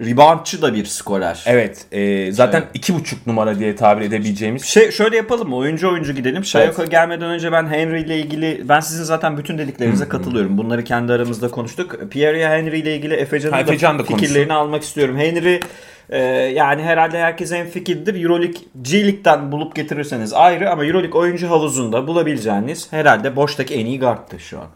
Reboundçı 0.00 0.62
da 0.62 0.74
bir 0.74 0.84
skorer. 0.84 1.44
Evet. 1.46 1.86
e, 1.92 2.32
zaten 2.32 2.64
iki 2.74 2.94
buçuk 2.94 3.26
numara 3.26 3.58
diye 3.58 3.76
tabir 3.76 4.04
edebileceğimiz. 4.04 4.64
Şey 4.64 4.90
şöyle 4.90 5.16
yapalım 5.16 5.48
mı? 5.48 5.56
Oyuncu 5.56 5.90
oyuncu 5.90 6.12
gidelim. 6.12 6.44
Şayoko 6.44 6.86
gelmeden 6.86 7.30
önce 7.30 7.52
ben 7.52 7.66
Henry 7.66 8.00
ile 8.00 8.18
ilgili 8.18 8.68
ben 8.68 8.80
sizin 8.80 9.04
zaten 9.04 9.36
bütün 9.36 9.58
dediklerinize 9.58 10.08
katılıyorum. 10.08 10.58
Bunları 10.58 10.84
kendi 10.84 11.12
aramızda 11.12 11.48
konuştuk. 11.48 12.10
Pierre 12.10 12.48
Henry 12.48 12.78
ile 12.78 12.96
ilgili 12.96 13.14
Efecan'ın 13.14 13.52
Ha, 13.52 13.60
Efecan 13.60 13.98
da 13.98 14.02
da 14.02 14.06
fikirlerini 14.06 14.52
almak 14.52 14.82
istiyorum. 14.82 15.18
Henry 15.18 15.60
e, 16.10 16.18
yani 16.54 16.82
herhalde 16.82 17.18
herkes 17.18 17.52
en 17.52 17.66
fikirdir. 17.66 18.22
Euroleague 18.22 18.60
G 18.82 19.04
League'den 19.04 19.52
bulup 19.52 19.74
getirirseniz 19.74 20.32
ayrı 20.32 20.70
ama 20.70 20.84
Euroleague 20.84 21.20
oyuncu 21.20 21.50
havuzunda 21.50 22.06
bulabileceğiniz 22.06 22.92
herhalde 22.92 23.36
boştaki 23.36 23.74
en 23.74 23.86
iyi 23.86 24.00
guardtı 24.00 24.40
şu 24.40 24.58
an. 24.58 24.66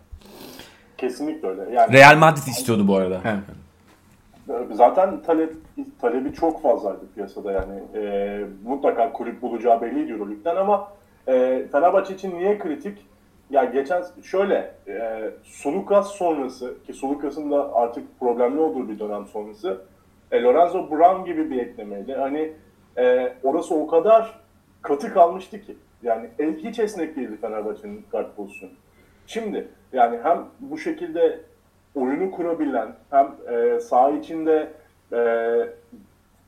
Kesinlikle 0.99 1.49
öyle. 1.49 1.63
Yani 1.75 1.93
Real 1.93 2.17
Madrid 2.17 2.47
istiyordu 2.47 2.89
bu 2.89 2.97
arada. 2.97 3.21
Zaten 4.72 5.22
talep 5.22 5.52
talebi 6.00 6.33
çok 6.33 6.62
fazlaydı 6.62 7.00
piyasada 7.14 7.52
yani. 7.52 7.83
E, 7.94 8.44
mutlaka 8.64 9.12
kulüp 9.12 9.42
bulacağı 9.42 9.81
belliydi 9.81 10.12
Euroleague'den 10.12 10.57
ama 10.57 10.88
e, 11.28 11.64
Fenerbahçe 11.72 12.14
için 12.14 12.38
niye 12.38 12.59
kritik? 12.59 13.07
ya 13.52 13.64
geçen 13.64 14.05
şöyle 14.22 14.74
e, 14.88 15.31
Sulukas 15.42 16.12
sonrası 16.12 16.74
ki 16.87 16.92
Sulukas'ın 16.92 17.50
da 17.50 17.74
artık 17.74 18.20
problemli 18.20 18.61
olduğu 18.61 18.88
bir 18.88 18.98
dönem 18.98 19.26
sonrası 19.26 19.81
e, 20.31 20.42
Lorenzo 20.42 20.90
Brown 20.90 21.24
gibi 21.24 21.50
bir 21.50 21.59
eklemeyle 21.59 22.16
hani 22.16 22.52
e, 22.98 23.33
orası 23.42 23.74
o 23.74 23.87
kadar 23.87 24.40
katı 24.83 25.12
kalmıştı 25.12 25.61
ki 25.61 25.76
yani 26.02 26.28
hiç 26.57 26.78
esnek 26.78 27.16
değildi 27.16 27.37
Fenerbahçe'nin 27.40 28.05
kart 28.11 28.37
pozisyonu. 28.37 28.72
Şimdi 29.26 29.68
yani 29.92 30.18
hem 30.22 30.44
bu 30.61 30.78
şekilde 30.78 31.40
oyunu 31.94 32.31
kurabilen 32.31 32.88
hem 33.11 33.26
e, 33.55 33.81
saha 33.81 34.11
içinde 34.11 34.72
e, 35.12 35.18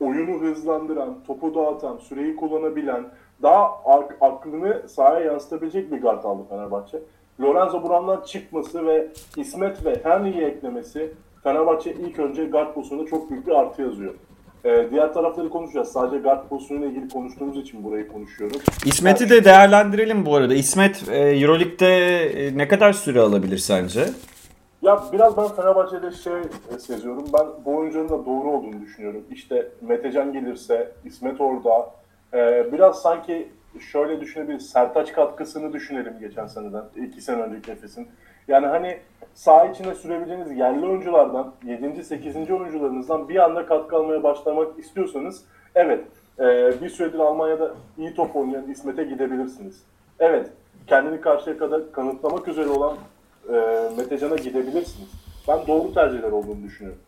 oyunu 0.01 0.41
hızlandıran, 0.41 1.15
topu 1.27 1.55
dağıtan, 1.55 1.97
süreyi 1.97 2.37
kullanabilen, 2.37 3.05
daha 3.43 3.65
ak- 3.85 4.17
aklını 4.21 4.83
sahaya 4.89 5.21
yansıtabilecek 5.21 5.93
bir 5.93 6.03
guard 6.03 6.25
aldı 6.25 6.43
Fenerbahçe. 6.51 6.99
Lorenzo 7.41 7.83
Brown'dan 7.83 8.21
çıkması 8.27 8.87
ve 8.87 9.09
İsmet 9.37 9.85
ve 9.85 10.01
Henry'i 10.05 10.45
eklemesi 10.45 11.11
Fenerbahçe 11.43 11.93
ilk 11.93 12.19
önce 12.19 12.45
guard 12.45 12.75
pozisyonunda 12.75 13.11
çok 13.11 13.31
büyük 13.31 13.47
bir 13.47 13.53
artı 13.53 13.83
yazıyor. 13.83 14.15
Ee, 14.65 14.87
diğer 14.91 15.13
tarafları 15.15 15.49
konuşacağız. 15.49 15.89
Sadece 15.93 16.19
guard 16.23 16.49
pozisyonuyla 16.49 16.89
ilgili 16.91 17.09
konuştuğumuz 17.09 17.57
için 17.59 17.85
burayı 17.85 18.09
konuşuyoruz. 18.09 18.63
İsmet'i 18.85 19.31
de 19.31 19.45
değerlendirelim 19.45 20.27
bu 20.27 20.37
arada. 20.37 20.55
İsmet 20.55 21.09
e, 21.09 21.17
Euroleague'de 21.17 22.17
e, 22.25 22.59
ne 22.59 22.69
kadar 22.69 22.93
süre 22.93 23.21
alabilir 23.21 23.59
sence? 23.59 24.05
Ya 24.85 25.03
biraz 25.13 25.37
ben 25.37 25.49
Fenerbahçe'de 25.49 26.11
şey 26.11 26.33
e, 26.75 26.79
seziyorum. 26.79 27.25
Ben 27.33 27.47
bu 27.65 27.77
oyuncunun 27.77 28.09
da 28.09 28.27
doğru 28.27 28.51
olduğunu 28.51 28.81
düşünüyorum. 28.81 29.25
İşte 29.31 29.69
Metecan 29.81 30.33
gelirse, 30.33 30.93
İsmet 31.05 31.41
orada. 31.41 31.91
Ee, 32.35 32.73
biraz 32.73 33.03
sanki 33.03 33.49
şöyle 33.81 34.21
düşünebiliriz. 34.21 34.71
Sertaç 34.71 35.13
katkısını 35.13 35.73
düşünelim 35.73 36.15
geçen 36.21 36.47
seneden. 36.47 36.85
iki 36.97 37.21
sene 37.21 37.43
önceki 37.43 37.73
Efes'in. 37.73 38.09
Yani 38.49 38.67
hani 38.67 38.99
saha 39.35 39.67
içinde 39.67 39.95
sürebileceğiniz 39.95 40.59
yerli 40.59 40.87
oyunculardan, 40.87 41.53
7. 41.65 42.05
8. 42.05 42.37
oyuncularınızdan 42.37 43.29
bir 43.29 43.45
anda 43.45 43.67
katkı 43.67 43.97
almaya 43.97 44.23
başlamak 44.23 44.79
istiyorsanız 44.79 45.45
evet 45.75 46.05
e, 46.39 46.73
bir 46.83 46.89
süredir 46.89 47.19
Almanya'da 47.19 47.75
iyi 47.99 48.15
top 48.15 48.37
oynayan 48.37 48.71
İsmet'e 48.71 49.05
gidebilirsiniz. 49.05 49.83
Evet 50.19 50.51
kendini 50.87 51.21
karşıya 51.21 51.59
kadar 51.59 51.93
kanıtlamak 51.93 52.49
üzere 52.49 52.69
olan 52.69 52.97
e, 53.49 53.57
Metecan'a 53.97 54.37
gidebilirsiniz. 54.37 55.09
Ben 55.49 55.59
doğru 55.67 55.95
tercihler 55.95 56.31
olduğunu 56.33 56.63
düşünüyorum. 56.65 57.01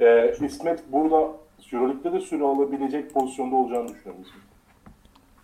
E, 0.00 0.34
İsmet 0.46 0.80
burada 0.92 1.28
Euroleague'de 1.72 2.12
de 2.12 2.20
süre 2.20 2.44
alabilecek 2.44 3.14
pozisyonda 3.14 3.56
olacağını 3.56 3.88
düşünüyorum. 3.88 4.24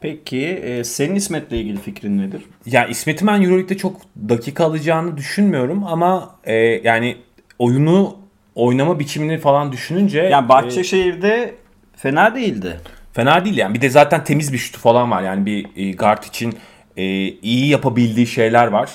Peki 0.00 0.46
e, 0.46 0.84
senin 0.84 1.14
İsmet'le 1.14 1.52
ilgili 1.52 1.80
fikrin 1.80 2.18
nedir? 2.18 2.42
Ya 2.66 2.86
İsmet'in 2.86 3.28
ben 3.28 3.42
Euroleague'de 3.42 3.76
çok 3.76 3.96
dakika 4.28 4.64
alacağını 4.64 5.16
düşünmüyorum 5.16 5.84
ama 5.84 6.36
e, 6.44 6.54
yani 6.56 7.16
oyunu 7.58 8.16
oynama 8.54 8.98
biçimini 8.98 9.38
falan 9.38 9.72
düşününce 9.72 10.20
Yani 10.20 10.46
e, 10.46 10.48
Bahçeşehir'de 10.48 11.54
fena 11.96 12.34
değildi. 12.34 12.80
fena 13.12 13.44
değil 13.44 13.56
yani. 13.56 13.74
Bir 13.74 13.80
de 13.80 13.90
zaten 13.90 14.24
temiz 14.24 14.52
bir 14.52 14.58
şutu 14.58 14.80
falan 14.80 15.10
var. 15.10 15.22
Yani 15.22 15.46
bir 15.46 15.66
e, 15.76 15.92
guard 15.92 16.22
için 16.24 16.54
e, 16.96 17.04
iyi 17.28 17.68
yapabildiği 17.68 18.26
şeyler 18.26 18.66
var. 18.66 18.90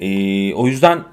E, 0.00 0.54
o 0.54 0.66
yüzden 0.66 1.04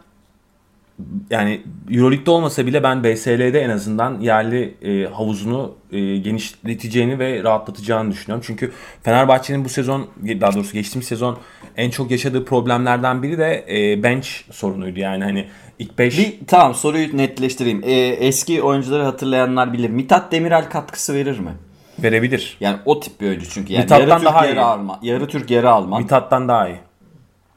yani 1.29 1.61
Euroleague'de 1.91 2.31
olmasa 2.31 2.65
bile 2.65 2.83
ben 2.83 3.03
BSL'de 3.03 3.61
en 3.61 3.69
azından 3.69 4.19
yerli 4.19 4.75
e, 4.81 5.05
havuzunu 5.05 5.75
e, 5.91 6.17
genişleteceğini 6.17 7.19
ve 7.19 7.43
rahatlatacağını 7.43 8.11
düşünüyorum. 8.11 8.43
Çünkü 8.47 8.71
Fenerbahçe'nin 9.03 9.65
bu 9.65 9.69
sezon 9.69 10.07
daha 10.41 10.53
doğrusu 10.53 10.73
geçtiğimiz 10.73 11.07
sezon 11.07 11.37
en 11.77 11.89
çok 11.89 12.11
yaşadığı 12.11 12.45
problemlerden 12.45 13.23
biri 13.23 13.37
de 13.37 13.65
e, 13.69 14.03
bench 14.03 14.27
sorunuydu. 14.51 14.99
Yani 14.99 15.23
hani 15.23 15.47
ilk 15.79 15.99
5 15.99 16.17
Bir, 16.17 16.33
tamam 16.47 16.75
soruyu 16.75 17.17
netleştireyim. 17.17 17.81
E, 17.83 17.91
eski 18.07 18.63
oyuncuları 18.63 19.03
hatırlayanlar 19.03 19.73
bilir. 19.73 19.89
Mithat 19.89 20.31
Demiral 20.31 20.63
katkısı 20.69 21.13
verir 21.13 21.39
mi? 21.39 21.51
verebilir. 21.99 22.57
Yani 22.59 22.77
o 22.85 22.99
tip 22.99 23.21
bir 23.21 23.27
oyuncu 23.27 23.49
çünkü. 23.49 23.73
Yani 23.73 23.83
Mithat'tan 23.83 24.07
yarı 24.09 24.19
Türk 24.19 24.25
daha 24.25 24.45
yarı 24.45 24.57
iyi. 24.57 24.61
Alman. 24.61 24.99
Yarı 25.01 25.27
Türk 25.27 25.51
yarı 25.51 25.71
Alman. 25.71 26.01
Mithat'tan 26.01 26.47
daha 26.47 26.69
iyi. 26.69 26.77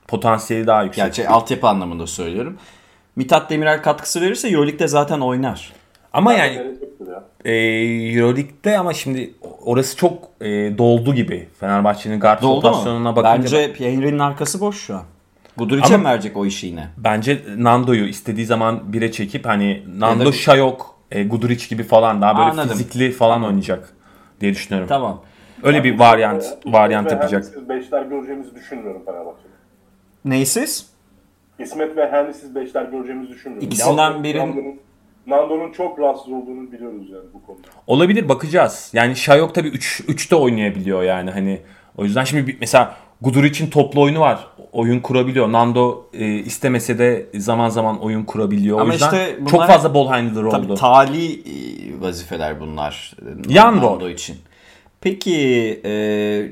Potansiyeli 0.09 0.67
daha 0.67 0.83
yüksek. 0.83 1.05
Gerçi 1.05 1.29
altyapı 1.29 1.69
anlamında 1.69 2.07
söylüyorum. 2.07 2.57
Mithat 3.17 3.51
Demiral 3.51 3.83
katkısı 3.83 4.21
verirse 4.21 4.49
Euroleague'de 4.49 4.89
zaten 4.89 5.21
oynar. 5.21 5.73
Ama 6.13 6.33
yani 6.33 6.59
Verecektir 6.59 7.07
ya. 7.07 7.23
e, 7.45 7.53
Euroleague'de 8.19 8.79
ama 8.79 8.93
şimdi 8.95 9.35
orası 9.65 9.97
çok 9.97 10.29
e, 10.41 10.79
doldu 10.79 11.15
gibi. 11.15 11.49
Fenerbahçe'nin 11.61 12.21
guard 12.21 12.43
Doldu 12.43 12.67
rotasyonuna 12.69 13.11
mu? 13.11 13.17
bakınca 13.17 13.59
Bence 13.59 13.75
Henry'nin 13.79 14.19
arkası 14.19 14.61
boş 14.61 14.77
şu 14.81 14.95
an. 14.97 15.03
Guduric'e 15.57 15.97
mi 15.97 16.05
verecek 16.05 16.37
o 16.37 16.47
işi 16.47 16.67
yine? 16.67 16.89
Bence 16.97 17.43
Nando'yu 17.57 18.07
istediği 18.07 18.47
zaman 18.47 18.93
bire 18.93 19.13
çekip 19.13 19.47
hani 19.47 19.83
Nando 19.99 20.23
Ya 20.23 20.29
da- 20.29 20.33
Şayok, 20.33 20.95
e, 21.13 21.25
Guduric 21.25 21.67
gibi 21.69 21.83
falan 21.83 22.23
daha 22.23 22.37
böyle 22.39 22.51
Anladım. 22.51 22.69
fizikli 22.71 23.13
falan 23.13 23.45
oynayacak 23.45 23.93
diye 24.41 24.53
düşünüyorum. 24.53 24.89
Tamam. 24.89 25.23
Öyle 25.63 25.85
bir 25.85 25.99
varyant 25.99 26.45
varyant 26.67 27.11
yapacak. 27.13 27.69
Beşler 27.69 28.03
göreceğimizi 28.03 28.55
düşünmüyorum 28.55 29.03
Fenerbahçe'de. 29.07 29.56
Neysiz? 30.27 30.87
İsmet 31.59 31.97
ve 31.97 32.11
Henry'siz 32.11 32.55
beşler 32.55 32.83
göreceğimizi 32.85 33.33
düşünmüyorum. 33.33 33.67
İkisinden 33.69 34.11
Ya, 34.13 34.23
birin- 34.23 34.81
Nando'nun, 35.27 35.73
çok 35.73 35.99
rahatsız 35.99 36.33
olduğunu 36.33 36.73
biliyoruz 36.73 37.11
yani 37.11 37.25
bu 37.35 37.47
konuda. 37.47 37.63
Olabilir 37.87 38.29
bakacağız. 38.29 38.91
Yani 38.93 39.17
Şayok 39.17 39.55
tabii 39.55 39.69
3 39.69 40.01
3'te 40.09 40.37
oynayabiliyor 40.37 41.03
yani 41.03 41.31
hani 41.31 41.61
o 41.97 42.05
yüzden 42.05 42.25
şimdi 42.25 42.47
bir- 42.47 42.57
mesela 42.61 42.97
Guduric'in 43.21 43.71
toplu 43.71 44.03
oyunu 44.03 44.21
var. 44.21 44.47
Oyun 44.73 45.01
kurabiliyor. 45.01 45.53
Nando 45.53 46.07
e, 46.13 46.27
istemese 46.35 46.99
de 46.99 47.27
zaman 47.35 47.69
zaman 47.69 48.01
oyun 48.03 48.25
kurabiliyor. 48.25 48.79
O 48.79 48.81
Ama 48.81 48.93
yüzden 48.93 49.07
işte 49.07 49.37
bunlar- 49.41 49.51
çok 49.51 49.67
fazla 49.67 49.95
ball 49.95 50.07
handler 50.07 50.51
Tabii 50.51 50.67
oldu. 50.67 50.75
tali 50.75 51.33
e, 51.35 52.01
vazifeler 52.01 52.61
bunlar. 52.61 53.13
Yan 53.49 53.77
Nando 53.77 54.01
rol. 54.01 54.11
için. 54.11 54.37
Peki 55.07 55.81
e, 55.85 55.91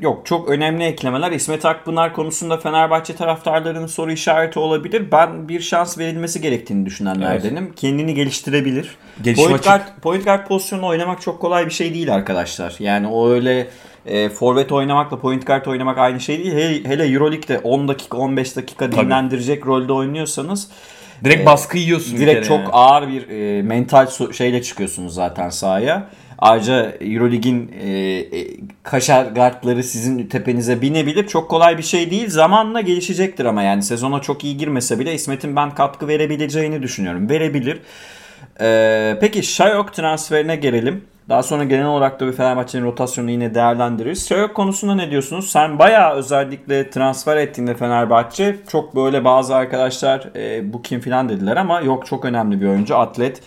yok 0.01 0.27
çok 0.27 0.49
önemli 0.49 0.85
eklemeler. 0.85 1.33
İsmet 1.33 1.65
Akpınar 1.65 2.13
konusunda 2.13 2.57
Fenerbahçe 2.57 3.17
taraftarlarının 3.17 3.87
soru 3.87 4.13
işareti 4.13 4.59
olabilir. 4.59 5.13
Ben 5.13 5.49
bir 5.49 5.61
şans 5.61 5.99
verilmesi 5.99 6.41
gerektiğini 6.41 6.87
düşünenlerdenim. 6.87 7.73
Kendini 7.77 8.15
geliştirebilir. 8.15 8.97
Gelişim 9.23 9.49
point 9.49 9.65
guard, 9.65 9.83
point 10.03 10.25
guard 10.25 10.47
pozisyonunu 10.47 10.87
oynamak 10.87 11.21
çok 11.21 11.41
kolay 11.41 11.67
bir 11.67 11.71
şey 11.71 11.95
değil 11.95 12.15
arkadaşlar. 12.15 12.75
Yani 12.79 13.07
o 13.07 13.29
öyle 13.29 13.69
e, 14.07 14.29
forvet 14.29 14.73
oynamakla 14.73 15.19
point 15.19 15.47
guard 15.47 15.67
oynamak 15.67 15.99
aynı 15.99 16.21
şey 16.21 16.39
değil. 16.39 16.55
Hele, 16.55 16.89
hele 16.89 17.07
Euroleague'de 17.07 17.59
10 17.59 17.89
dakika 17.89 18.17
15 18.17 18.57
dakika 18.57 18.93
dinlendirecek 18.93 19.67
rolde 19.67 19.93
oynuyorsanız 19.93 20.71
Direkt 21.25 21.47
baskı 21.47 21.79
yiyorsun 21.79 22.19
Direkt 22.19 22.49
çok 22.49 22.59
yani. 22.59 22.69
ağır 22.73 23.09
bir 23.09 23.29
e, 23.29 23.63
mental 23.63 24.05
so- 24.07 24.35
şeyle 24.35 24.63
çıkıyorsunuz 24.63 25.15
zaten 25.15 25.51
sahaya. 25.51 26.09
Ayrıca 26.45 26.93
Eurolig'in 27.01 27.73
e, 27.81 27.91
e, 27.91 28.47
kaşar 28.83 29.27
guardları 29.27 29.83
sizin 29.83 30.27
tepenize 30.27 30.83
binebilir. 30.83 31.27
Çok 31.27 31.51
kolay 31.51 31.79
bir 31.79 31.83
şey 31.83 32.11
değil. 32.11 32.31
Zamanla 32.31 32.81
gelişecektir 32.81 33.45
ama 33.45 33.63
yani 33.63 33.83
sezona 33.83 34.21
çok 34.21 34.45
iyi 34.45 34.57
girmese 34.57 34.99
bile 34.99 35.15
İsmet'in 35.15 35.57
ben 35.57 35.75
katkı 35.75 36.09
verebileceğini 36.09 36.83
düşünüyorum. 36.83 37.31
Verebilir. 37.31 37.81
E, 38.61 39.19
peki 39.21 39.43
Şayok 39.43 39.95
transferine 39.95 40.57
gelelim. 40.57 41.05
Daha 41.29 41.43
sonra 41.43 41.65
genel 41.65 41.87
olarak 41.87 42.21
da 42.21 42.27
bir 42.27 42.33
Fenerbahçe'nin 42.33 42.85
rotasyonunu 42.85 43.31
yine 43.31 43.55
değerlendiririz. 43.55 44.29
Şayok 44.29 44.55
konusunda 44.55 44.95
ne 44.95 45.11
diyorsunuz? 45.11 45.51
Sen 45.51 45.79
bayağı 45.79 46.15
özellikle 46.15 46.91
transfer 46.91 47.37
ettiğinde 47.37 47.75
Fenerbahçe 47.75 48.57
çok 48.69 48.97
böyle 48.97 49.25
bazı 49.25 49.57
arkadaşlar 49.57 50.31
e, 50.37 50.73
bu 50.73 50.83
kim 50.83 51.01
filan 51.01 51.29
dediler 51.29 51.57
ama 51.57 51.81
yok 51.81 52.07
çok 52.07 52.25
önemli 52.25 52.61
bir 52.61 52.67
oyuncu. 52.67 52.97
Atlet 52.97 53.41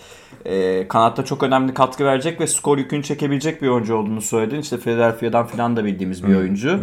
e, 0.46 0.88
kanatta 0.88 1.26
çok 1.26 1.44
önemli 1.44 1.74
katkı 1.74 2.06
verecek 2.06 2.42
ve 2.42 2.48
skor 2.48 2.78
yükünü 2.78 3.04
çekebilecek 3.04 3.62
bir 3.62 3.68
oyuncu 3.68 3.96
olduğunu 3.96 4.22
söyledin. 4.22 4.60
İşte 4.62 4.78
Philadelphia'dan 4.78 5.48
filan 5.48 5.78
da 5.78 5.86
bildiğimiz 5.86 6.24
bir 6.24 6.36
oyuncu. 6.36 6.80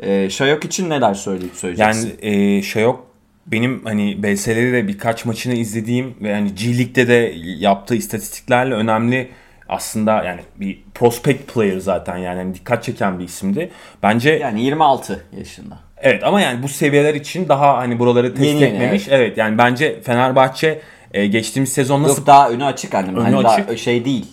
E, 0.00 0.30
Şayok 0.30 0.64
için 0.64 0.90
neler 0.90 1.14
söyleyip 1.14 1.54
söyleyeceksin? 1.54 2.18
Yani 2.22 2.56
e, 2.56 2.62
şey 2.62 2.82
yok. 2.82 3.06
Benim 3.46 3.84
hani 3.84 4.22
BSL'de 4.22 4.72
de 4.72 4.88
birkaç 4.88 5.24
maçını 5.24 5.54
izlediğim 5.54 6.14
ve 6.22 6.34
hani 6.34 6.54
G 6.54 6.78
League'de 6.78 7.08
de 7.08 7.34
yaptığı 7.58 7.94
istatistiklerle 7.94 8.74
önemli 8.74 9.28
aslında 9.68 10.24
yani 10.24 10.40
bir 10.56 10.78
prospect 10.94 11.54
player 11.54 11.78
zaten 11.78 12.16
yani 12.16 12.36
hani 12.36 12.54
dikkat 12.54 12.84
çeken 12.84 13.18
bir 13.18 13.24
isimdi. 13.24 13.70
Bence 14.02 14.30
yani 14.30 14.62
26 14.62 15.24
yaşında. 15.38 15.78
evet 15.96 16.24
ama 16.24 16.40
yani 16.40 16.62
bu 16.62 16.68
seviyeler 16.68 17.14
için 17.14 17.48
daha 17.48 17.76
hani 17.76 17.98
buraları 17.98 18.34
test 18.34 18.46
Yeni 18.46 18.60
yeni, 18.60 18.74
etmemiş. 18.74 19.08
Evet. 19.10 19.38
yani 19.38 19.58
bence 19.58 20.00
Fenerbahçe 20.00 20.80
e, 21.14 21.26
geçtiğimiz 21.26 21.72
sezon 21.72 22.02
nasıl 22.02 22.16
Yok 22.18 22.26
daha 22.26 22.50
önü 22.50 22.64
açık 22.64 22.94
annem. 22.94 23.16
Önü 23.16 23.24
hani 23.24 23.46
açık. 23.46 23.68
Daha 23.68 23.76
şey 23.76 24.04
değil. 24.04 24.26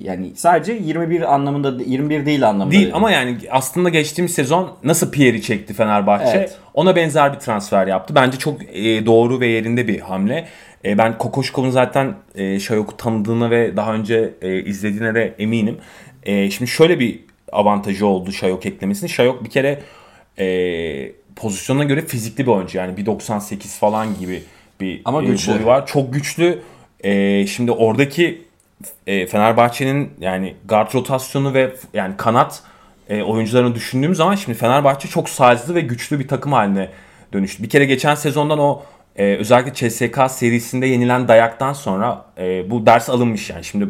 Yani 0.00 0.32
sadece 0.36 0.72
21 0.72 1.34
anlamında 1.34 1.82
21 1.86 2.26
değil 2.26 2.48
anlamında. 2.48 2.72
Değil 2.72 2.84
dedim. 2.84 2.96
ama 2.96 3.10
yani 3.10 3.36
aslında 3.50 3.88
geçtiğimiz 3.88 4.34
sezon 4.34 4.72
nasıl 4.84 5.10
Pierre'i 5.10 5.42
çekti 5.42 5.74
Fenerbahçe 5.74 6.38
Evet. 6.38 6.58
ona 6.74 6.96
benzer 6.96 7.34
bir 7.34 7.38
transfer 7.38 7.86
yaptı. 7.86 8.14
Bence 8.14 8.38
çok 8.38 8.62
e, 8.62 9.06
doğru 9.06 9.40
ve 9.40 9.46
yerinde 9.46 9.88
bir 9.88 10.00
hamle. 10.00 10.48
E, 10.84 10.98
ben 10.98 11.18
Kokoşkov'un 11.18 11.70
zaten 11.70 12.14
e, 12.34 12.60
Şayok'u 12.60 12.96
tanıdığına 12.96 13.50
ve 13.50 13.76
daha 13.76 13.94
önce 13.94 14.34
e, 14.42 14.62
izlediğine 14.62 15.14
de 15.14 15.34
eminim. 15.38 15.78
E, 16.22 16.50
şimdi 16.50 16.70
şöyle 16.70 17.00
bir 17.00 17.20
avantajı 17.52 18.06
oldu 18.06 18.32
Şayok 18.32 18.66
eklemesinin. 18.66 19.08
Şayok 19.08 19.44
bir 19.44 19.50
kere 19.50 19.80
e, 20.38 21.12
pozisyonuna 21.36 21.84
göre 21.84 22.06
fizikli 22.06 22.46
bir 22.46 22.50
oyuncu. 22.50 22.78
Yani 22.78 22.94
1.98 23.00 23.78
falan 23.78 24.18
gibi 24.20 24.42
bir 24.82 25.02
Ama 25.04 25.22
e, 25.22 25.26
güçlü. 25.26 25.52
boyu 25.52 25.66
var. 25.66 25.86
Çok 25.86 26.14
güçlü. 26.14 26.62
E, 27.04 27.46
şimdi 27.46 27.72
oradaki 27.72 28.42
e, 29.06 29.26
Fenerbahçe'nin 29.26 30.10
yani 30.20 30.54
guard 30.68 30.94
rotasyonu 30.94 31.54
ve 31.54 31.72
yani 31.94 32.14
kanat 32.16 32.62
e, 33.08 33.22
oyuncularını 33.22 33.74
düşündüğüm 33.74 34.14
zaman 34.14 34.34
şimdi 34.34 34.58
Fenerbahçe 34.58 35.08
çok 35.08 35.28
size'lı 35.28 35.74
ve 35.74 35.80
güçlü 35.80 36.20
bir 36.20 36.28
takım 36.28 36.52
haline 36.52 36.88
dönüştü. 37.32 37.62
Bir 37.62 37.68
kere 37.68 37.84
geçen 37.84 38.14
sezondan 38.14 38.58
o 38.58 38.82
e, 39.16 39.24
özellikle 39.24 39.88
CSK 39.88 40.18
serisinde 40.30 40.86
yenilen 40.86 41.28
dayaktan 41.28 41.72
sonra 41.72 42.24
e, 42.38 42.70
bu 42.70 42.86
ders 42.86 43.10
alınmış 43.10 43.50
yani. 43.50 43.64
Şimdi 43.64 43.88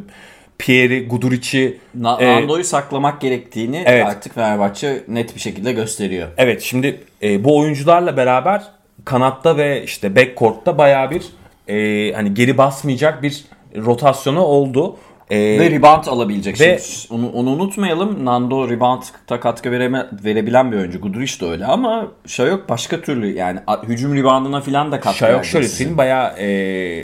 Pierre'i, 0.59 1.09
Guduric'i 1.09 1.79
e, 1.95 2.03
Nando'yu 2.03 2.65
saklamak 2.65 3.21
gerektiğini 3.21 3.83
Evet. 3.87 4.07
artık 4.07 4.35
Fenerbahçe 4.35 5.05
net 5.09 5.35
bir 5.35 5.41
şekilde 5.41 5.73
gösteriyor. 5.73 6.29
Evet 6.37 6.63
şimdi 6.63 7.01
e, 7.23 7.45
bu 7.45 7.59
oyuncularla 7.59 8.17
beraber 8.17 8.63
kanatta 9.05 9.57
ve 9.57 9.83
işte 9.85 10.17
backcourt'ta 10.17 10.79
bayağı 10.79 11.11
bir 11.11 11.23
e, 11.69 12.13
hani 12.13 12.35
geri 12.35 12.59
basmayacak 12.59 13.23
bir 13.23 13.45
rotasyonu 13.77 14.41
oldu. 14.41 14.97
E, 15.31 15.37
Ve 15.39 15.71
rebound 15.71 16.07
alabilecek. 16.07 16.61
Ve- 16.61 16.79
Şimdi 16.79 17.15
onu, 17.23 17.31
onu 17.33 17.51
unutmayalım. 17.51 18.25
Nando 18.25 18.71
rebound'a 18.71 19.41
katkı 19.41 19.71
vereme, 19.71 20.07
verebilen 20.25 20.73
bir 20.73 20.77
oyuncu. 20.77 21.01
Guduric 21.01 21.41
de 21.41 21.47
öyle 21.51 21.67
ama 21.67 22.07
şey 22.27 22.47
yok 22.47 22.69
başka 22.69 23.01
türlü 23.01 23.37
yani 23.37 23.59
a- 23.67 23.83
hücum 23.83 24.15
reboundına 24.17 24.61
falan 24.61 24.93
da 24.93 25.01
katkı 25.01 25.19
Şayok 25.19 25.35
verecek 25.37 25.53
şöyle 25.53 25.69
söyleyeyim 25.69 25.99
bayağı 25.99 26.33
e, 26.39 26.47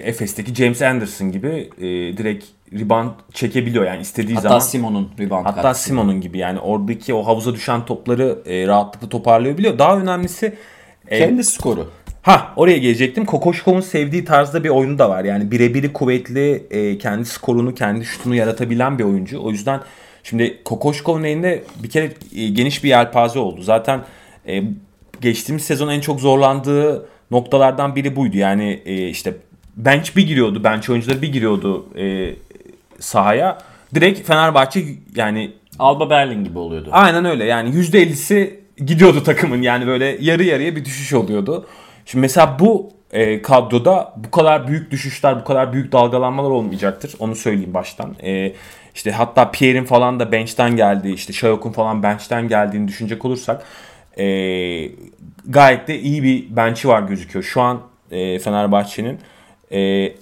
Efes'teki 0.04 0.54
James 0.54 0.82
Anderson 0.82 1.32
gibi 1.32 1.70
e, 1.78 1.82
direkt 2.16 2.44
rebound 2.72 3.11
çekebiliyor 3.32 3.84
yani 3.84 4.00
istediği 4.02 4.34
Hatta 4.34 4.48
zaman. 4.48 4.61
Simon'un 4.61 5.08
rebound 5.18 5.46
Hatta. 5.46 5.74
Simon'un 5.74 6.20
gibi 6.20 6.38
yani 6.38 6.61
oradaki 6.61 7.14
o 7.14 7.26
havuza 7.26 7.54
düşen 7.54 7.84
topları 7.84 8.38
e, 8.46 8.66
rahatlıkla 8.66 9.08
toparlayabiliyor. 9.08 9.78
Daha 9.78 9.98
önemlisi 9.98 10.54
Kendi 11.10 11.44
skoru. 11.44 11.90
Ha 12.22 12.52
oraya 12.56 12.78
gelecektim. 12.78 13.24
Kokoşkov'un 13.24 13.80
sevdiği 13.80 14.24
tarzda 14.24 14.64
bir 14.64 14.68
oyunu 14.68 14.98
da 14.98 15.10
var. 15.10 15.24
Yani 15.24 15.50
birebiri 15.50 15.92
kuvvetli, 15.92 16.66
e, 16.70 16.98
kendi 16.98 17.24
skorunu, 17.24 17.74
kendi 17.74 18.04
şutunu 18.04 18.34
yaratabilen 18.34 18.98
bir 18.98 19.04
oyuncu. 19.04 19.40
O 19.42 19.50
yüzden 19.50 19.80
şimdi 20.22 20.60
Kokoşkov'un 20.64 21.24
elinde 21.24 21.64
bir 21.82 21.90
kere 21.90 22.12
e, 22.36 22.48
geniş 22.48 22.84
bir 22.84 22.88
yelpaze 22.88 23.38
oldu. 23.38 23.62
Zaten 23.62 24.00
e, 24.48 24.62
geçtiğimiz 25.20 25.64
sezon 25.64 25.88
en 25.88 26.00
çok 26.00 26.20
zorlandığı 26.20 27.08
noktalardan 27.30 27.96
biri 27.96 28.16
buydu. 28.16 28.36
Yani 28.36 28.82
e, 28.86 29.08
işte 29.08 29.34
bench 29.76 30.16
bir 30.16 30.26
giriyordu, 30.26 30.64
bench 30.64 30.90
oyuncuları 30.90 31.22
bir 31.22 31.32
giriyordu 31.32 31.98
e, 31.98 32.34
sahaya. 32.98 33.58
Direkt 33.94 34.26
Fenerbahçe 34.26 34.84
yani 35.16 35.52
Alba 35.78 36.10
Berlin 36.10 36.44
gibi 36.44 36.58
oluyordu. 36.58 36.88
Aynen 36.92 37.24
öyle 37.24 37.44
yani 37.44 37.70
%50'si 37.70 38.50
gidiyordu 38.86 39.22
takımın 39.24 39.62
yani 39.62 39.86
böyle 39.86 40.16
yarı 40.20 40.44
yarıya 40.44 40.76
bir 40.76 40.84
düşüş 40.84 41.12
oluyordu. 41.12 41.66
Şimdi 42.06 42.20
mesela 42.20 42.56
bu 42.58 42.90
e, 43.12 43.42
kadroda 43.42 44.14
bu 44.16 44.30
kadar 44.30 44.68
büyük 44.68 44.90
düşüşler, 44.90 45.40
bu 45.40 45.44
kadar 45.44 45.72
büyük 45.72 45.92
dalgalanmalar 45.92 46.50
olmayacaktır. 46.50 47.14
Onu 47.18 47.36
söyleyeyim 47.36 47.74
baştan. 47.74 48.14
E, 48.22 48.52
işte 48.94 49.12
hatta 49.12 49.50
Pierre'in 49.50 49.84
falan 49.84 50.20
da 50.20 50.32
bench'ten 50.32 50.76
geldiği, 50.76 51.14
işte 51.14 51.32
Şayok'un 51.32 51.72
falan 51.72 52.02
bench'ten 52.02 52.48
geldiğini 52.48 52.88
düşünecek 52.88 53.24
olursak 53.24 53.64
e, 54.18 54.24
gayet 55.46 55.88
de 55.88 56.00
iyi 56.00 56.22
bir 56.22 56.56
bench'i 56.56 56.88
var 56.88 57.02
gözüküyor. 57.02 57.44
Şu 57.44 57.60
an 57.60 57.80
e, 58.10 58.38
Fenerbahçe'nin 58.38 59.18
e, 59.72 60.12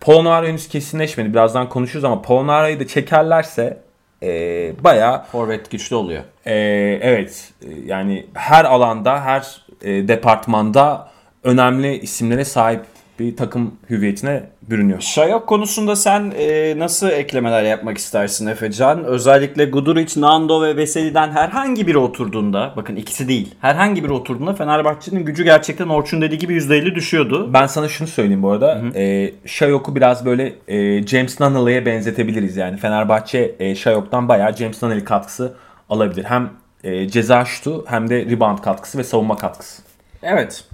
Polonara 0.00 0.46
henüz 0.46 0.68
kesinleşmedi. 0.68 1.32
Birazdan 1.32 1.68
konuşuruz 1.68 2.04
ama 2.04 2.22
Polonara'yı 2.22 2.80
da 2.80 2.86
çekerlerse 2.86 3.81
e, 4.22 4.72
bayağı 4.84 5.24
Forvet 5.24 5.70
güçlü 5.70 5.96
oluyor. 5.96 6.22
ee, 6.46 6.54
evet 7.02 7.52
e, 7.62 7.68
yani 7.86 8.26
her 8.34 8.64
alanda 8.64 9.20
her 9.20 9.64
e, 9.82 10.08
departmanda 10.08 11.08
önemli 11.44 11.98
isimlere 11.98 12.44
sahip 12.44 12.80
bir 13.22 13.36
takım 13.36 13.74
hüviyetine 13.90 14.42
bürünüyor. 14.70 15.00
Şayok 15.00 15.46
konusunda 15.46 15.96
sen 15.96 16.32
e, 16.38 16.78
nasıl 16.78 17.10
eklemeler 17.10 17.62
yapmak 17.62 17.98
istersin 17.98 18.46
Efecan? 18.46 19.04
Özellikle 19.04 19.64
Guduric, 19.64 20.20
Nando 20.20 20.62
ve 20.62 20.76
Veseli'den 20.76 21.30
herhangi 21.30 21.86
biri 21.86 21.98
oturduğunda, 21.98 22.72
bakın 22.76 22.96
ikisi 22.96 23.28
değil, 23.28 23.54
herhangi 23.60 24.04
biri 24.04 24.12
oturduğunda 24.12 24.54
Fenerbahçe'nin 24.54 25.24
gücü 25.24 25.44
gerçekten 25.44 25.88
Orçun 25.88 26.22
dediği 26.22 26.38
gibi 26.38 26.56
%50 26.56 26.94
düşüyordu. 26.94 27.52
Ben 27.52 27.66
sana 27.66 27.88
şunu 27.88 28.08
söyleyeyim 28.08 28.42
bu 28.42 28.50
arada. 28.50 28.82
E, 28.94 29.32
Şayok'u 29.46 29.96
biraz 29.96 30.24
böyle 30.24 30.52
e, 30.68 31.06
James 31.06 31.40
Nunnally'e 31.40 31.86
benzetebiliriz 31.86 32.56
yani. 32.56 32.76
Fenerbahçe 32.76 33.54
e, 33.58 33.74
Şayok'tan 33.74 34.28
bayağı 34.28 34.56
James 34.56 34.82
Nunnally 34.82 35.04
katkısı 35.04 35.54
alabilir. 35.88 36.24
Hem 36.24 36.50
e, 36.84 37.08
ceza 37.08 37.44
şutu 37.44 37.84
hem 37.88 38.10
de 38.10 38.26
rebound 38.26 38.58
katkısı 38.58 38.98
ve 38.98 39.04
savunma 39.04 39.36
katkısı. 39.36 39.82
Evet. 40.22 40.64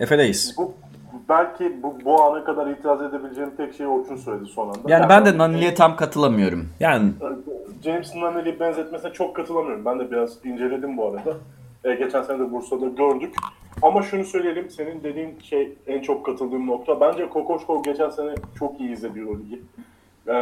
Efe'deyiz. 0.00 0.54
Bu, 0.58 0.74
belki 1.28 1.82
bu, 1.82 1.98
bu 2.04 2.22
ana 2.22 2.44
kadar 2.44 2.66
itiraz 2.66 3.02
edebileceğim 3.02 3.50
tek 3.56 3.74
şey 3.74 3.86
Orçun 3.86 4.16
söyledi 4.16 4.46
son 4.46 4.68
anda. 4.68 4.78
Yani 4.88 5.08
ben 5.08 5.24
de 5.24 5.38
Nani'ye 5.38 5.74
tam 5.74 5.96
katılamıyorum. 5.96 6.68
Yani 6.80 7.10
James 7.84 8.14
Nunnally 8.14 8.60
benzetmesine 8.60 9.12
çok 9.12 9.36
katılamıyorum. 9.36 9.84
Ben 9.84 9.98
de 9.98 10.10
biraz 10.10 10.44
inceledim 10.44 10.96
bu 10.96 11.08
arada. 11.08 11.36
E, 11.84 11.94
geçen 11.94 12.22
sene 12.22 12.38
de 12.38 12.52
Bursa'da 12.52 12.86
gördük. 12.86 13.34
Ama 13.82 14.02
şunu 14.02 14.24
söyleyelim, 14.24 14.70
senin 14.70 15.04
dediğin 15.04 15.38
şey 15.38 15.78
en 15.86 16.00
çok 16.00 16.26
katıldığım 16.26 16.66
nokta. 16.66 17.00
Bence 17.00 17.28
Kokoşkov 17.28 17.82
geçen 17.82 18.10
sene 18.10 18.34
çok 18.58 18.80
iyi 18.80 18.90
izledi 18.90 19.20
Euroligi. 19.20 19.62
E, 20.26 20.32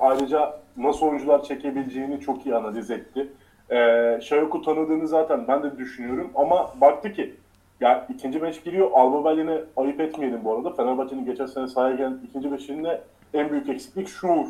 ayrıca 0.00 0.60
nasıl 0.76 1.06
oyuncular 1.06 1.42
çekebileceğini 1.42 2.20
çok 2.20 2.46
iyi 2.46 2.54
analiz 2.54 2.90
etti. 2.90 3.28
E, 3.70 3.76
Şayok'u 4.22 4.62
tanıdığını 4.62 5.08
zaten 5.08 5.48
ben 5.48 5.62
de 5.62 5.78
düşünüyorum. 5.78 6.30
Ama 6.34 6.70
baktı 6.80 7.12
ki, 7.12 7.34
yani 7.80 8.02
ikinci 8.08 8.42
beş 8.42 8.62
giriyor. 8.62 8.90
Alba 8.94 9.24
Berlin'e 9.24 9.60
ayıp 9.76 10.00
etmeyelim 10.00 10.44
bu 10.44 10.54
arada. 10.54 10.70
Fenerbahçe'nin 10.70 11.24
geçen 11.24 11.46
sene 11.46 11.68
sahaya 11.68 11.96
gelen 11.96 12.18
ikinci 12.28 12.52
beşinde 12.52 13.00
en 13.34 13.50
büyük 13.50 13.68
eksiklik 13.68 14.08
şuur. 14.08 14.46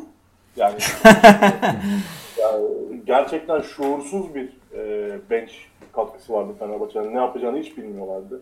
Yani 0.55 0.75
yani 2.39 2.65
gerçekten 3.05 3.61
şuursuz 3.61 4.35
bir 4.35 4.49
e, 4.73 5.11
bench 5.29 5.51
katkısı 5.93 6.33
vardı 6.33 6.53
Fenerbahçe'nin. 6.59 7.15
Ne 7.15 7.19
yapacağını 7.19 7.57
hiç 7.59 7.77
bilmiyorlardı. 7.77 8.41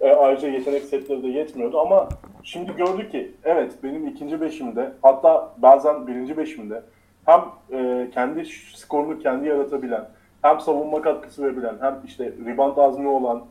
E, 0.00 0.12
ayrıca 0.12 0.48
yetenek 0.48 0.82
setleri 0.82 1.22
de 1.22 1.28
yetmiyordu 1.28 1.80
ama 1.80 2.08
şimdi 2.42 2.76
gördük 2.76 3.12
ki 3.12 3.32
evet 3.44 3.72
benim 3.82 4.06
ikinci 4.06 4.40
beşimde 4.40 4.92
hatta 5.02 5.54
bazen 5.58 6.06
birinci 6.06 6.36
beşimde 6.36 6.82
hem 7.26 7.40
e, 7.72 8.10
kendi 8.14 8.46
skorunu 8.74 9.18
kendi 9.18 9.48
yaratabilen 9.48 10.08
hem 10.42 10.60
savunma 10.60 11.02
katkısı 11.02 11.42
verebilen 11.42 11.74
hem 11.80 12.00
işte 12.06 12.32
rebound 12.46 12.76
azmi 12.76 13.08
olan 13.08 13.42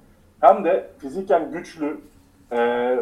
hem 0.41 0.63
de 0.63 0.87
fiziken 0.99 1.51
güçlü 1.51 1.97
e, 2.51 2.97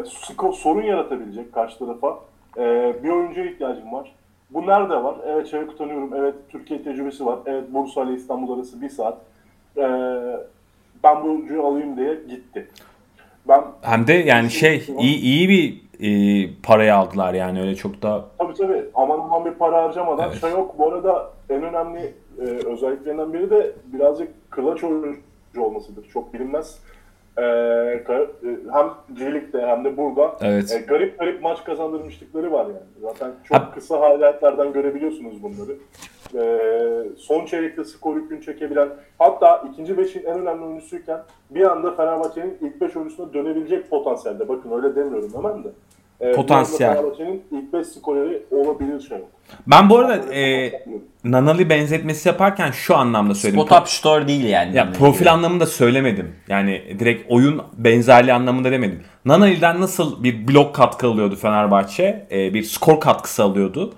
sorun 0.54 0.82
yaratabilecek 0.82 1.52
karşı 1.52 1.78
tarafa 1.78 2.18
e, 2.56 2.94
bir 3.04 3.08
oyuncuya 3.08 3.46
ihtiyacım 3.46 3.92
var. 3.92 4.12
Bu 4.50 4.66
nerede 4.66 5.02
var? 5.02 5.16
Evet 5.26 5.50
Çevik'i 5.50 5.76
tanıyorum. 5.76 6.10
Evet 6.16 6.34
Türkiye 6.48 6.82
tecrübesi 6.82 7.26
var. 7.26 7.38
Evet 7.46 7.64
Bursa 7.74 8.04
ile 8.04 8.14
İstanbul 8.14 8.56
arası 8.56 8.82
bir 8.82 8.88
saat. 8.88 9.18
E, 9.76 9.82
ben 11.04 11.22
bu 11.22 11.28
oyuncuyu 11.28 11.66
alayım 11.66 11.96
diye 11.96 12.14
gitti. 12.14 12.68
Ben 13.48 13.64
hem 13.82 14.06
de 14.06 14.12
yani 14.12 14.50
şey 14.50 14.86
iyi 14.98 15.18
iyi 15.18 15.48
bir 15.48 15.90
e, 16.00 16.10
parayı 16.62 16.94
aldılar 16.94 17.34
yani 17.34 17.60
öyle 17.60 17.76
çok 17.76 18.02
da 18.02 18.24
Tabii 18.38 18.54
tabii. 18.54 18.84
Aman 18.94 19.18
aman 19.18 19.44
bir 19.44 19.50
para 19.50 19.82
harcamadan 19.82 20.28
Evet. 20.28 20.40
şey 20.40 20.50
yok. 20.50 20.78
Bu 20.78 20.88
arada 20.88 21.30
en 21.50 21.62
önemli 21.62 22.14
e, 22.38 22.42
özelliklerinden 22.42 23.32
biri 23.32 23.50
de 23.50 23.72
birazcık 23.84 24.50
kılaç 24.50 24.84
oyuncu 24.84 25.20
olmasıdır. 25.58 26.08
Çok 26.12 26.34
bilinmez. 26.34 26.78
E, 27.38 27.42
ka- 28.06 28.26
e, 28.44 28.48
hem 28.72 28.90
G-League'de 29.16 29.66
hem 29.66 29.84
de 29.84 29.96
burada 29.96 30.36
Evet. 30.40 30.72
e, 30.72 30.78
garip 30.78 31.18
garip 31.18 31.42
maç 31.42 31.64
kazandırmışlıkları 31.64 32.52
var 32.52 32.66
yani. 32.66 32.78
Zaten 33.00 33.30
çok 33.44 33.58
Ha- 33.58 33.70
kısa 33.74 33.96
highlightlardan 34.10 34.72
görebiliyorsunuz 34.72 35.42
bunları. 35.42 35.76
E, 36.34 37.14
son 37.18 37.44
çeyrekte 37.46 37.84
skor 37.84 38.16
yükünü 38.16 38.42
çekebilen 38.42 38.88
hatta 39.18 39.64
ikinci 39.72 39.98
beşin 39.98 40.24
en 40.26 40.38
önemli 40.40 40.64
oyuncusuyken 40.64 41.18
bir 41.50 41.70
anda 41.70 41.90
Fenerbahçe'nin 41.96 42.58
ilk 42.60 42.80
beş 42.80 42.96
oyuncusuna 42.96 43.32
dönebilecek 43.34 43.90
potansiyelde. 43.90 44.48
Bakın 44.48 44.70
öyle 44.82 44.96
demiyorum 44.96 45.30
hemen 45.36 45.64
de. 45.64 45.68
E, 46.20 46.26
anda 46.26 46.36
Potansiyel. 46.36 46.94
Fenerbahçe'nin 46.94 47.42
ilk 47.52 47.72
5 47.72 47.86
skoreri 47.86 48.42
olabilir 48.50 49.00
şey. 49.00 49.18
Ben 49.66 49.90
bu 49.90 49.98
arada 49.98 50.34
e, 50.34 50.72
Nanali 51.24 51.70
benzetmesi 51.70 52.28
yaparken 52.28 52.70
şu 52.70 52.96
anlamda 52.96 53.34
söyledim. 53.34 53.66
Spot 53.66 53.80
up 53.80 53.86
shooter 53.88 54.28
değil 54.28 54.44
yani. 54.44 54.76
Ya 54.76 54.92
profil 54.92 55.20
gibi. 55.20 55.30
anlamında 55.30 55.66
söylemedim. 55.66 56.34
Yani 56.48 56.82
direkt 56.98 57.30
oyun 57.30 57.62
benzerliği 57.76 58.32
anlamında 58.34 58.70
demedim. 58.72 59.02
Nanali'den 59.24 59.80
nasıl 59.80 60.24
bir 60.24 60.48
blok 60.48 60.74
katkı 60.74 61.06
alıyordu 61.06 61.36
Fenerbahçe? 61.36 62.26
E, 62.30 62.54
bir 62.54 62.62
skor 62.62 63.00
katkısı 63.00 63.42
alıyordu. 63.42 63.92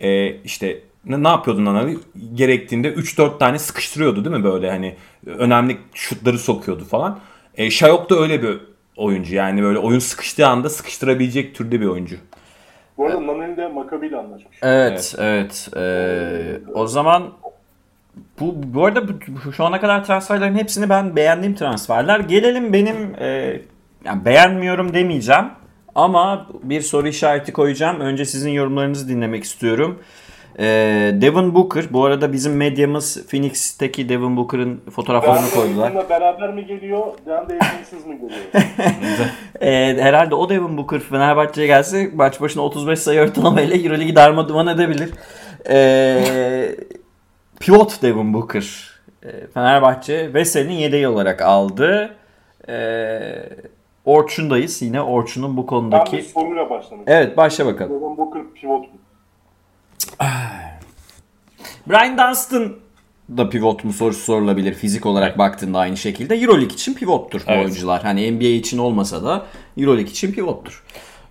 E, 0.00 0.36
işte 0.36 0.80
ne, 1.06 1.22
ne 1.22 1.28
yapıyordu 1.28 1.64
Nanali? 1.64 1.98
Gerektiğinde 2.34 2.88
3-4 2.94 3.38
tane 3.38 3.58
sıkıştırıyordu 3.58 4.24
değil 4.24 4.36
mi 4.36 4.44
böyle 4.44 4.70
hani 4.70 4.94
önemli 5.26 5.76
şutları 5.94 6.38
sokuyordu 6.38 6.84
falan. 6.84 7.18
E, 7.54 7.70
Şayok 7.70 8.10
da 8.10 8.18
öyle 8.18 8.42
bir 8.42 8.58
oyuncu 8.96 9.34
yani 9.34 9.62
böyle 9.62 9.78
oyun 9.78 9.98
sıkıştığı 9.98 10.46
anda 10.46 10.70
sıkıştırabilecek 10.70 11.54
türde 11.54 11.80
bir 11.80 11.86
oyuncu. 11.86 12.16
Bu 12.98 13.06
arada 13.06 13.26
Naneli 13.26 13.56
de 13.56 13.68
Maccabi 13.68 14.06
ile 14.06 14.16
anlaşmış. 14.16 14.58
Evet, 14.62 15.14
evet. 15.18 15.68
Ee, 15.76 16.58
o 16.74 16.86
zaman 16.86 17.32
bu, 18.40 18.54
bu 18.74 18.84
arada 18.84 19.08
bu, 19.08 19.52
şu 19.52 19.64
ana 19.64 19.80
kadar 19.80 20.04
transferlerin 20.04 20.54
hepsini 20.54 20.88
ben 20.88 21.16
beğendiğim 21.16 21.54
transferler. 21.54 22.20
Gelelim 22.20 22.72
benim 22.72 23.14
e, 23.18 23.60
yani 24.04 24.24
beğenmiyorum 24.24 24.94
demeyeceğim 24.94 25.44
ama 25.94 26.46
bir 26.62 26.80
soru 26.80 27.08
işareti 27.08 27.52
koyacağım. 27.52 28.00
Önce 28.00 28.24
sizin 28.24 28.50
yorumlarınızı 28.50 29.08
dinlemek 29.08 29.44
istiyorum. 29.44 30.02
E, 30.58 30.64
Devin 31.20 31.54
Booker 31.54 31.84
bu 31.90 32.04
arada 32.04 32.32
bizim 32.32 32.56
medyamız 32.56 33.26
Phoenix'teki 33.26 34.08
Devin 34.08 34.36
Booker'ın 34.36 34.80
fotoğraflarını 34.90 35.50
koydular. 35.50 35.90
Bununla 35.94 36.08
beraber 36.08 36.54
mi 36.54 36.66
geliyor? 36.66 37.06
Deandre 37.26 37.52
Ayton'sız 37.52 38.06
mı 38.06 38.14
geliyor? 38.14 38.40
E, 39.60 39.96
herhalde 40.00 40.34
o 40.34 40.48
Devin 40.48 40.76
Booker 40.76 41.00
Fenerbahçe'ye 41.00 41.66
gelse 41.66 42.10
maç 42.14 42.40
başına 42.40 42.62
35 42.62 42.98
sayı 42.98 43.20
ortalamayla 43.20 43.76
Euroligi 43.76 44.16
darma 44.16 44.48
duman 44.48 44.66
edebilir. 44.66 45.10
E, 45.68 46.76
pivot 47.60 48.02
Devin 48.02 48.34
Booker 48.34 48.90
e, 49.22 49.46
Fenerbahçe 49.54 50.34
Veseli'nin 50.34 50.74
yedeği 50.74 51.08
olarak 51.08 51.42
aldı. 51.42 52.14
E, 52.68 52.74
Orçun'dayız. 54.04 54.82
Yine 54.82 55.02
Orçun'un 55.02 55.56
bu 55.56 55.60
Ben 55.60 55.62
bir 55.62 55.66
konudaki... 55.66 56.22
soruyla 56.22 56.70
başlamak 56.70 57.04
Evet 57.06 57.36
başla 57.36 57.66
bakalım. 57.66 57.92
Devin 58.00 58.16
Booker 58.16 58.42
pivot 58.54 58.80
mu? 58.80 58.93
Brian 61.86 62.18
Dunstan 62.18 62.72
da 63.36 63.48
pivot 63.50 63.84
mu 63.84 63.92
sorusu 63.92 64.20
sorulabilir 64.20 64.74
fizik 64.74 65.06
olarak 65.06 65.38
baktığında 65.38 65.78
aynı 65.78 65.96
şekilde. 65.96 66.34
Euroleague 66.34 66.74
için 66.74 66.94
pivottur 66.94 67.40
bu 67.40 67.50
Evet. 67.50 67.64
oyuncular. 67.64 68.02
Hani 68.02 68.32
NBA 68.32 68.44
için 68.44 68.78
olmasa 68.78 69.24
da 69.24 69.46
Euroleague 69.78 70.10
için 70.10 70.32
pivottur. 70.32 70.82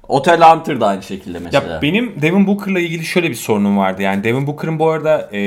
Otel 0.07 0.41
Hunter 0.41 0.81
da 0.81 0.87
aynı 0.87 1.03
şekilde 1.03 1.39
mesela. 1.39 1.73
Ya 1.73 1.81
benim 1.81 2.21
Devin 2.21 2.47
Booker'la 2.47 2.79
ilgili 2.79 3.05
şöyle 3.05 3.29
bir 3.29 3.35
sorunum 3.35 3.77
vardı. 3.77 4.01
Yani 4.01 4.23
Devin 4.23 4.47
Booker'ın 4.47 4.79
bu 4.79 4.89
arada 4.89 5.29
e, 5.33 5.39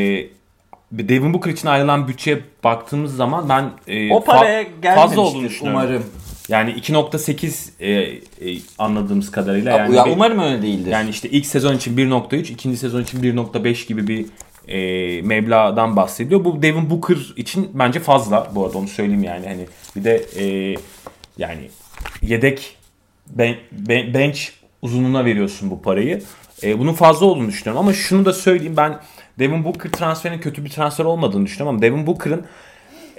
Devin 0.92 1.34
Booker 1.34 1.50
için 1.50 1.68
ayrılan 1.68 2.08
bütçeye 2.08 2.40
baktığımız 2.64 3.16
zaman 3.16 3.48
ben 3.48 3.70
e, 3.86 4.12
o 4.14 4.24
paraya 4.24 4.62
fa- 4.62 4.94
fazla 4.94 5.20
olduğunu 5.20 5.42
düşünüyorum. 5.44 5.80
umarım. 5.80 6.04
Yani 6.48 6.70
2.8 6.70 7.70
e, 7.80 7.90
e, 7.90 8.20
anladığımız 8.78 9.30
kadarıyla 9.30 9.70
Ya, 9.70 9.78
yani 9.78 9.96
ya 9.96 10.06
umarım 10.12 10.38
öyle 10.38 10.62
değildir. 10.62 10.90
yani 10.90 11.10
işte 11.10 11.28
ilk 11.28 11.46
sezon 11.46 11.76
için 11.76 11.96
1.3, 11.96 12.52
ikinci 12.52 12.76
sezon 12.76 13.02
için 13.02 13.22
1.5 13.22 13.88
gibi 13.88 14.06
bir 14.08 14.26
e, 14.68 15.22
meblağdan 15.22 15.96
bahsediyor. 15.96 16.44
Bu 16.44 16.62
Devin 16.62 16.90
Booker 16.90 17.18
için 17.36 17.70
bence 17.74 18.00
fazla. 18.00 18.50
Bu 18.54 18.66
arada 18.66 18.78
onu 18.78 18.88
söyleyeyim 18.88 19.24
yani. 19.24 19.46
Hani 19.46 19.66
bir 19.96 20.04
de 20.04 20.26
e, 20.36 20.76
yani 21.38 21.70
yedek 22.22 22.76
ben, 23.28 23.54
ben- 23.72 24.14
bench 24.14 24.40
uzunluğuna 24.82 25.24
veriyorsun 25.24 25.70
bu 25.70 25.82
parayı. 25.82 26.22
E, 26.62 26.78
bunun 26.78 26.92
fazla 26.92 27.26
olduğunu 27.26 27.48
düşünüyorum 27.48 27.80
ama 27.80 27.92
şunu 27.92 28.24
da 28.24 28.32
söyleyeyim 28.32 28.76
ben 28.76 29.00
Devin 29.38 29.64
Booker 29.64 29.90
transferinin 29.90 30.40
kötü 30.40 30.64
bir 30.64 30.70
transfer 30.70 31.04
olmadığını 31.04 31.46
düşünüyorum 31.46 31.76
ama 31.76 31.82
Devin 31.82 32.06
Booker'ın 32.06 32.46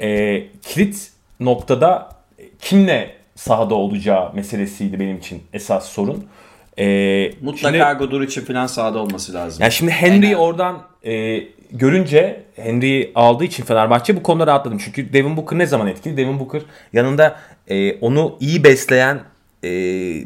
e, 0.02 0.44
kilit 0.62 1.12
noktada 1.40 2.10
kimle 2.62 3.17
sahada 3.38 3.76
olacağı 3.76 4.34
meselesiydi 4.34 5.00
benim 5.00 5.17
için 5.17 5.43
esas 5.54 5.89
sorun. 5.89 6.26
E, 6.80 7.32
Mutlaka 7.41 7.89
şimdi- 7.91 8.06
Godur 8.06 8.21
için 8.21 8.41
falan 8.45 8.67
sahada 8.67 9.00
olması 9.00 9.34
lazım. 9.34 9.63
ya 9.63 9.69
şimdi 9.71 9.91
Henry'i 9.91 10.38
oradan 10.38 10.82
e, 11.06 11.43
görünce 11.71 12.43
Henry'i 12.56 13.12
aldığı 13.15 13.43
için 13.43 13.63
Fenerbahçe 13.63 14.15
bu 14.15 14.23
konuda 14.23 14.47
rahatladım. 14.47 14.78
Çünkü 14.78 15.13
Devin 15.13 15.38
Booker 15.38 15.60
ne 15.60 15.65
zaman 15.65 15.88
etkili? 15.88 16.17
Devin 16.17 16.39
Booker 16.39 16.62
yanında 16.93 17.36
e, 17.67 17.93
onu 18.00 18.38
iyi 18.39 18.63
besleyen 18.63 19.19
e, 19.63 19.69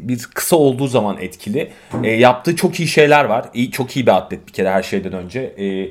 bir 0.08 0.18
kısa 0.34 0.56
olduğu 0.56 0.86
zaman 0.86 1.16
etkili. 1.20 1.70
E, 2.02 2.10
yaptığı 2.10 2.56
çok 2.56 2.80
iyi 2.80 2.88
şeyler 2.88 3.24
var. 3.24 3.44
İyi, 3.54 3.70
çok 3.70 3.96
iyi 3.96 4.06
bir 4.06 4.16
atlet 4.16 4.46
bir 4.46 4.52
kere 4.52 4.70
her 4.70 4.82
şeyden 4.82 5.12
önce. 5.12 5.40
E, 5.40 5.88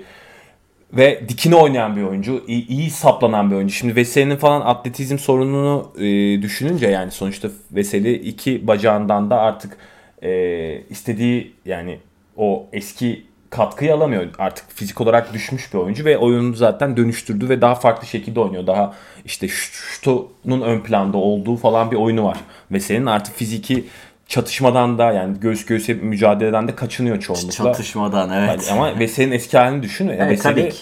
ve 0.93 1.21
dikine 1.29 1.55
oynayan 1.55 1.95
bir 1.95 2.01
oyuncu, 2.01 2.43
iyi, 2.47 2.67
iyi 2.67 2.89
saplanan 2.89 3.51
bir 3.51 3.55
oyuncu. 3.55 3.73
Şimdi 3.73 3.95
Veseli'nin 3.95 4.35
falan 4.35 4.61
atletizm 4.61 5.17
sorununu 5.17 5.91
e, 5.97 6.01
düşününce 6.41 6.87
yani 6.87 7.11
sonuçta 7.11 7.49
Veseli 7.71 8.13
iki 8.13 8.67
bacağından 8.67 9.29
da 9.29 9.39
artık 9.39 9.77
e, 10.23 10.81
istediği 10.89 11.53
yani 11.65 11.99
o 12.37 12.67
eski 12.73 13.25
katkıyı 13.49 13.93
alamıyor. 13.93 14.27
Artık 14.37 14.71
fizik 14.71 15.01
olarak 15.01 15.33
düşmüş 15.33 15.73
bir 15.73 15.79
oyuncu 15.79 16.05
ve 16.05 16.17
oyunu 16.17 16.53
zaten 16.53 16.97
dönüştürdü 16.97 17.49
ve 17.49 17.61
daha 17.61 17.75
farklı 17.75 18.07
şekilde 18.07 18.39
oynuyor. 18.39 18.67
Daha 18.67 18.93
işte 19.25 19.47
şutunun 19.47 20.61
ön 20.61 20.79
planda 20.79 21.17
olduğu 21.17 21.55
falan 21.55 21.91
bir 21.91 21.95
oyunu 21.95 22.23
var. 22.23 22.37
Veseli'nin 22.71 23.05
artık 23.05 23.35
fiziki 23.35 23.85
çatışmadan 24.31 24.97
da 24.97 25.11
yani 25.11 25.39
göğüs 25.39 25.65
göğüse 25.65 25.93
mücadeleden 25.93 26.67
de 26.67 26.75
kaçınıyor 26.75 27.19
çoğunlukla. 27.19 27.51
Çatışmadan 27.51 28.31
evet. 28.31 28.67
Yani 28.69 28.79
ama 28.79 28.99
Veseli'nin 28.99 29.31
eski 29.31 29.57
halini 29.57 29.83
düşün. 29.83 30.07
Yani 30.07 30.17
Evet, 30.21 30.43
tabii 30.43 30.69
ki. 30.69 30.77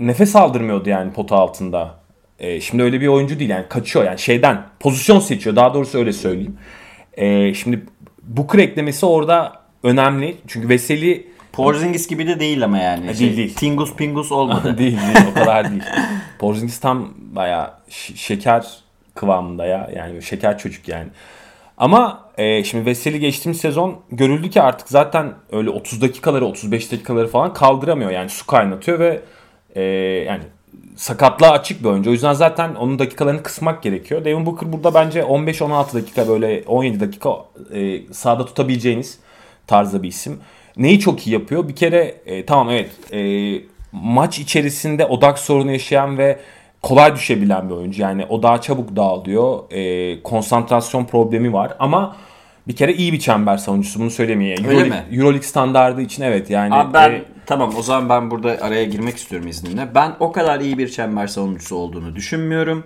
nefes 0.00 0.36
aldırmıyordu 0.36 0.88
yani 0.88 1.12
pota 1.12 1.36
altında. 1.36 1.94
Ee, 2.38 2.60
şimdi 2.60 2.82
öyle 2.82 3.00
bir 3.00 3.06
oyuncu 3.06 3.38
değil 3.38 3.50
yani 3.50 3.64
kaçıyor 3.68 4.04
yani 4.04 4.18
şeyden 4.18 4.62
pozisyon 4.80 5.20
seçiyor 5.20 5.56
daha 5.56 5.74
doğrusu 5.74 5.98
öyle 5.98 6.12
söyleyeyim. 6.12 6.58
Ee, 7.16 7.54
şimdi 7.54 7.86
Booker 8.22 8.58
eklemesi 8.58 9.06
orada 9.06 9.52
önemli 9.82 10.36
çünkü 10.46 10.68
Veseli 10.68 11.28
Porzingis 11.52 12.08
gibi 12.08 12.26
de 12.26 12.40
değil 12.40 12.64
ama 12.64 12.78
yani. 12.78 13.18
değil, 13.18 13.36
değil. 13.36 13.54
Tingus 13.54 13.94
pingus 13.94 14.32
olmadı. 14.32 14.74
değil 14.78 14.98
değil 15.00 15.26
o 15.30 15.34
kadar 15.34 15.70
değil. 15.70 15.82
Porzingis 16.38 16.80
tam 16.80 17.14
bayağı 17.18 17.70
ş- 17.88 18.16
şeker 18.16 18.66
kıvamında 19.14 19.66
ya 19.66 19.90
yani 19.96 20.22
şeker 20.22 20.58
çocuk 20.58 20.88
yani. 20.88 21.08
Ama 21.78 22.24
e, 22.38 22.64
şimdi 22.64 22.86
Veseli 22.86 23.20
geçtiğimiz 23.20 23.60
sezon 23.60 24.00
görüldü 24.12 24.50
ki 24.50 24.62
artık 24.62 24.88
zaten 24.88 25.34
öyle 25.52 25.70
30 25.70 26.02
dakikaları 26.02 26.46
35 26.46 26.92
dakikaları 26.92 27.28
falan 27.28 27.52
kaldıramıyor. 27.52 28.10
Yani 28.10 28.30
su 28.30 28.46
kaynatıyor 28.46 28.98
ve 28.98 29.20
e, 29.74 29.82
yani 30.26 30.42
sakatlığa 30.96 31.50
açık 31.50 31.80
bir 31.82 31.88
oyuncu. 31.88 32.10
O 32.10 32.12
yüzden 32.12 32.32
zaten 32.32 32.74
onun 32.74 32.98
dakikalarını 32.98 33.42
kısmak 33.42 33.82
gerekiyor. 33.82 34.24
Devin 34.24 34.46
Booker 34.46 34.72
burada 34.72 34.94
bence 34.94 35.20
15-16 35.20 35.94
dakika 35.94 36.28
böyle 36.28 36.64
17 36.66 37.00
dakika 37.00 37.30
e, 37.74 38.12
sahada 38.12 38.44
tutabileceğiniz 38.46 39.18
tarzda 39.66 40.02
bir 40.02 40.08
isim. 40.08 40.40
Neyi 40.76 41.00
çok 41.00 41.26
iyi 41.26 41.30
yapıyor? 41.30 41.68
Bir 41.68 41.76
kere 41.76 42.14
e, 42.26 42.46
tamam 42.46 42.70
evet 42.70 42.90
e, 43.12 43.20
maç 43.92 44.38
içerisinde 44.38 45.06
odak 45.06 45.38
sorunu 45.38 45.72
yaşayan 45.72 46.18
ve 46.18 46.38
kolay 46.82 47.14
düşebilen 47.14 47.68
bir 47.68 47.74
oyuncu. 47.74 48.02
Yani 48.02 48.26
o 48.28 48.42
daha 48.42 48.60
çabuk 48.60 48.96
dağılıyor. 48.96 49.70
E, 49.70 50.22
konsantrasyon 50.22 51.04
problemi 51.04 51.52
var 51.52 51.72
ama 51.78 52.16
bir 52.68 52.76
kere 52.76 52.94
iyi 52.94 53.12
bir 53.12 53.18
çember 53.18 53.56
savunucusu 53.56 54.00
bunu 54.00 54.10
söylemeye. 54.10 54.56
Öyle 54.58 54.68
Euroleague, 54.68 54.90
mi? 54.90 55.16
Euroleague 55.16 55.48
standardı 55.48 56.02
için 56.02 56.22
evet 56.22 56.50
yani. 56.50 56.74
Abi 56.74 56.92
ben 56.92 57.10
e, 57.10 57.22
tamam 57.46 57.72
o 57.78 57.82
zaman 57.82 58.08
ben 58.08 58.30
burada 58.30 58.48
araya 58.60 58.84
girmek 58.84 59.16
istiyorum 59.16 59.48
izninle. 59.48 59.88
Ben 59.94 60.12
o 60.20 60.32
kadar 60.32 60.60
iyi 60.60 60.78
bir 60.78 60.88
çember 60.88 61.26
savunucusu 61.26 61.76
olduğunu 61.76 62.16
düşünmüyorum. 62.16 62.84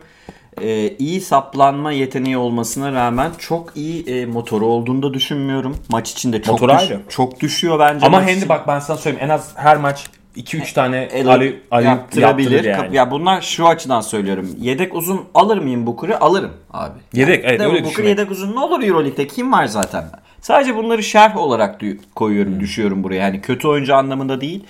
Ee, 0.61 0.89
iyi 0.89 1.21
saplanma 1.21 1.93
yeteneği 1.93 2.37
olmasına 2.37 2.93
rağmen 2.93 3.31
çok 3.39 3.77
iyi 3.77 4.05
e, 4.07 4.27
motoru 4.27 4.67
olduğunu 4.67 5.03
da 5.03 5.15
düşünmüyorum. 5.15 5.77
Maç 5.89 6.11
içinde 6.11 6.43
çok 6.43 6.63
düş- 6.63 6.71
ayrı. 6.71 7.01
çok 7.09 7.41
düşüyor 7.41 7.79
bence. 7.79 8.07
ama 8.07 8.23
Henry 8.23 8.49
bak 8.49 8.69
ben 8.69 8.79
sana 8.79 8.97
söyleyeyim 8.97 9.25
en 9.25 9.35
az 9.35 9.53
her 9.57 9.77
maç 9.77 10.07
2-3 10.37 10.73
tane 10.75 11.09
El- 11.13 11.27
Ali, 11.27 11.61
Ali 11.71 11.87
yaptırabilir. 11.87 12.65
yani. 12.65 12.97
Ya 12.97 13.11
bunlar 13.11 13.41
şu 13.41 13.69
açıdan 13.69 14.01
söylüyorum. 14.01 14.51
Yedek 14.61 14.95
uzun 14.95 15.21
alır 15.35 15.59
mıyım 15.59 15.87
Booker'ı? 15.87 16.21
Alırım 16.21 16.51
abi. 16.73 16.99
Yedek, 17.13 17.41
evet, 17.45 17.61
Devin 17.61 17.71
öyle 17.71 17.79
Booker 17.85 17.91
düşünmek. 17.91 18.09
yedek 18.19 18.31
uzun 18.31 18.55
ne 18.57 18.61
olur 18.61 18.83
Euroleague'de? 18.83 19.27
Kim 19.27 19.53
var 19.53 19.67
zaten? 19.67 20.05
Sadece 20.41 20.77
bunları 20.77 21.03
şerh 21.03 21.37
olarak 21.37 21.81
koyuyorum, 22.15 22.53
Hmm. 22.53 22.61
düşüyorum 22.61 23.05
buraya. 23.05 23.17
Yani 23.17 23.41
kötü 23.41 23.69
oyuncu 23.69 23.95
anlamında 23.95 24.41
değil. 24.41 24.65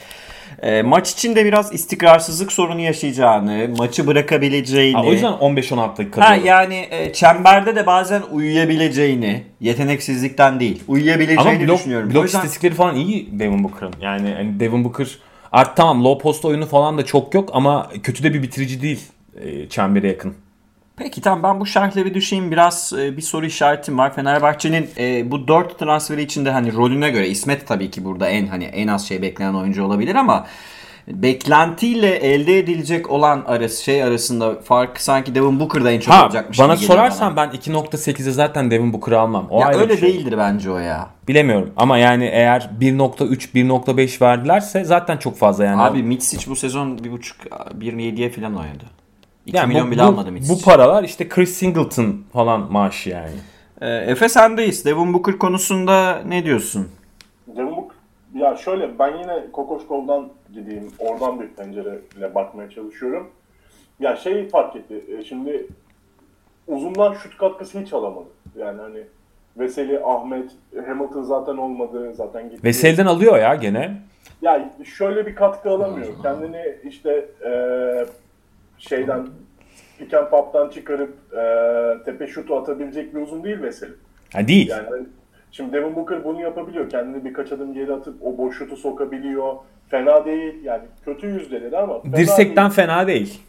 E, 0.63 0.83
maç 0.83 1.11
içinde 1.11 1.45
biraz 1.45 1.75
istikrarsızlık 1.75 2.53
sorunu 2.53 2.81
yaşayacağını, 2.81 3.69
maçı 3.79 4.07
bırakabileceğini. 4.07 4.97
Ha, 4.97 5.05
o 5.05 5.13
yüzden 5.13 5.33
15-16 5.33 5.97
dakika 5.99 6.31
Ha 6.31 6.35
yani 6.35 6.87
e, 6.91 7.13
çemberde 7.13 7.77
de 7.77 7.87
bazen 7.87 8.23
uyuyabileceğini, 8.33 9.43
yeteneksizlikten 9.61 10.61
değil, 10.61 10.83
uyuyabileceğini 10.89 11.41
Ama 11.59 11.61
blok, 11.69 11.79
düşünüyorum. 11.79 12.11
Blok 12.15 12.25
yüzden- 12.25 12.39
istatistikleri 12.39 12.75
falan 12.75 12.97
iyi 12.97 13.29
Devin 13.39 13.65
Booker'ın. 13.65 13.93
Yani 14.01 14.35
hani 14.37 14.61
Devin 14.61 14.85
Booker 14.85 15.09
artık 15.53 15.77
tamam 15.77 16.05
low 16.05 16.23
post 16.23 16.45
oyunu 16.45 16.67
falan 16.67 16.99
da 16.99 17.05
çok 17.05 17.35
yok 17.35 17.51
ama 17.53 17.91
kötü 18.03 18.23
de 18.23 18.35
bir 18.35 18.43
bitirici 18.43 18.83
değil 18.83 19.01
e, 19.41 19.69
çembere 19.69 20.09
yakın. 20.09 20.35
Peki 20.97 21.21
tamam 21.21 21.43
ben 21.43 21.61
bu 21.61 21.67
şarkıya 21.67 22.05
bir 22.05 22.15
düşeyim. 22.15 22.51
Biraz 22.51 22.93
e, 22.99 23.17
bir 23.17 23.23
soru 23.23 23.47
işaretim 23.47 23.99
var. 23.99 24.15
Fenerbahçe'nin 24.15 24.91
e, 24.99 25.31
bu 25.31 25.49
4 25.49 25.79
transferi 25.79 26.23
içinde 26.23 26.51
hani 26.51 26.73
rolüne 26.75 27.11
göre 27.11 27.29
İsmet 27.29 27.67
tabii 27.67 27.91
ki 27.91 28.05
burada 28.05 28.29
en 28.29 28.47
hani 28.47 28.65
en 28.65 28.89
az 28.89 29.09
şey 29.09 29.23
beklenen 29.23 29.55
oyuncu 29.55 29.85
olabilir 29.85 30.15
ama 30.15 30.47
beklentiyle 31.09 32.15
elde 32.17 32.59
edilecek 32.59 33.11
olan 33.11 33.45
arası 33.47 33.85
şey 33.85 34.03
arasında 34.03 34.61
fark 34.61 35.01
sanki 35.01 35.35
Devin 35.35 35.61
Booker'da 35.61 35.91
en 35.91 36.01
çok 36.01 36.15
Ha 36.15 36.25
olacakmış 36.25 36.59
bana 36.59 36.75
gibi 36.75 36.85
sorarsan 36.85 37.37
ben 37.37 37.49
2.8'e 37.49 38.31
zaten 38.31 38.71
Devin 38.71 38.93
Booker'ı 38.93 39.21
almam. 39.21 39.47
O 39.51 39.61
ya 39.61 39.69
öyle 39.69 39.97
şey. 39.97 40.09
değildir 40.09 40.35
bence 40.39 40.71
o 40.71 40.79
ya. 40.79 41.09
Bilemiyorum 41.29 41.71
ama 41.77 41.99
yani 41.99 42.25
eğer 42.25 42.71
1.3 42.81 43.55
1.5 43.55 44.21
verdilerse 44.21 44.85
zaten 44.85 45.17
çok 45.17 45.37
fazla 45.37 45.65
yani. 45.65 45.83
Abi 45.83 46.03
Mitsic 46.03 46.51
bu 46.51 46.57
sezon 46.57 46.97
1.5 46.97 47.33
1.7'ye 47.79 48.31
falan 48.31 48.57
oynadı. 48.57 48.85
2 49.47 49.57
yani 49.57 49.69
milyon 49.69 49.87
bu, 49.87 49.91
bile 49.91 50.03
almadı 50.03 50.33
Mitsic. 50.33 50.55
bu 50.55 50.63
paralar 50.63 51.05
işte 51.05 51.29
Chris 51.29 51.55
Singleton 51.55 52.25
falan 52.33 52.73
maaşı 52.73 53.11
yani. 53.11 53.35
E, 53.81 53.89
Efe 53.89 54.29
sendeyiz. 54.29 54.85
Devin 54.85 55.15
Booker 55.15 55.39
konusunda 55.39 56.23
ne 56.27 56.45
diyorsun? 56.45 56.89
Devin 57.47 57.77
Booker 57.77 57.92
Ya 58.35 58.57
şöyle 58.57 58.99
ben 58.99 59.17
yine 59.17 59.51
Kokoşkov'dan 59.53 60.29
gideyim. 60.55 60.91
Oradan 60.99 61.41
bir 61.41 61.49
pencereyle 61.49 62.35
bakmaya 62.35 62.71
çalışıyorum. 62.71 63.31
Ya 64.01 64.17
şey 64.17 64.49
fark 64.49 64.77
etti. 64.77 65.05
e, 65.19 65.25
Şimdi 65.25 65.67
uzundan 66.67 67.15
şut 67.15 67.37
katkısı 67.39 67.81
hiç 67.81 67.93
alamadı. 67.93 68.29
Yani 68.59 68.81
hani 68.81 69.01
Veseli, 69.57 70.01
Ahmet, 70.05 70.51
Hamilton 70.87 71.23
zaten 71.23 71.57
olmadı. 71.57 72.15
Zaten 72.15 72.51
gitti. 72.51 72.65
Veseli'den 72.65 73.07
alıyor 73.07 73.39
ya 73.39 73.55
gene. 73.55 73.97
Ya 74.43 74.73
şöyle 74.85 75.27
bir 75.27 75.35
katkı 75.35 75.71
alamıyor. 75.71 76.07
Kendini 76.23 76.77
işte 76.85 77.25
e, 77.47 77.53
şeyden 78.79 79.27
pick 79.99 80.15
and 80.15 80.27
pop'tan 80.31 80.69
çıkarıp 80.69 81.17
e, 81.33 82.05
tepe 82.05 82.27
şutu 82.27 82.57
atabilecek 82.57 83.15
bir 83.15 83.21
uzun 83.21 83.45
değil 83.45 83.63
Veseli. 83.63 83.93
Ha 84.33 84.49
değil. 84.49 84.69
Yani 84.69 84.87
şimdi 85.53 85.73
Devin 85.73 85.97
Booker 85.97 86.25
bunu 86.25 86.41
yapabiliyor. 86.41 86.91
Kendini 86.91 87.25
birkaç 87.25 87.53
adım 87.53 87.75
geri 87.75 87.93
atıp 87.93 88.15
o 88.23 88.39
boş 88.39 88.59
şutu 88.59 88.77
sokabiliyor. 88.77 89.55
Fena 89.89 90.25
değil. 90.25 90.65
Yani 90.65 90.83
kötü 91.05 91.27
yüzdeleri 91.27 91.79
ama 91.79 92.01
fena 92.01 92.17
Dirsekten 92.17 92.65
değil. 92.65 92.75
fena 92.77 93.07
değil. 93.07 93.41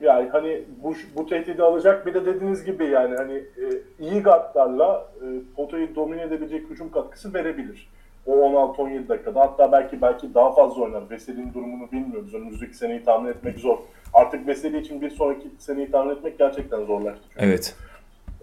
Yani 0.00 0.28
hani 0.28 0.62
bu, 0.82 0.94
bu 1.16 1.26
tehdidi 1.26 1.62
alacak 1.62 2.06
bir 2.06 2.14
de 2.14 2.26
dediğiniz 2.26 2.64
gibi 2.64 2.86
yani 2.86 3.16
hani 3.16 3.32
e, 3.34 3.64
iyi 4.00 4.22
guardlarla 4.22 5.08
e, 5.16 5.26
potayı 5.56 5.94
domine 5.94 6.22
edebilecek 6.22 6.70
hücum 6.70 6.90
katkısı 6.90 7.34
verebilir. 7.34 7.88
O 8.26 8.32
16-17 8.32 9.08
dakikada 9.08 9.40
hatta 9.40 9.72
belki 9.72 10.02
belki 10.02 10.34
daha 10.34 10.52
fazla 10.52 10.82
oynar. 10.82 11.10
Veseli'nin 11.10 11.54
durumunu 11.54 11.92
bilmiyoruz. 11.92 12.34
Önümüzdeki 12.34 12.76
seneyi 12.76 13.04
tahmin 13.04 13.30
etmek 13.30 13.58
zor. 13.58 13.78
Artık 14.14 14.46
Veseli 14.46 14.78
için 14.80 15.00
bir 15.00 15.10
sonraki 15.10 15.48
seneyi 15.58 15.90
tahmin 15.90 16.14
etmek 16.14 16.38
gerçekten 16.38 16.84
zorlaştı. 16.84 17.22
Çünkü. 17.32 17.46
Evet. 17.46 17.74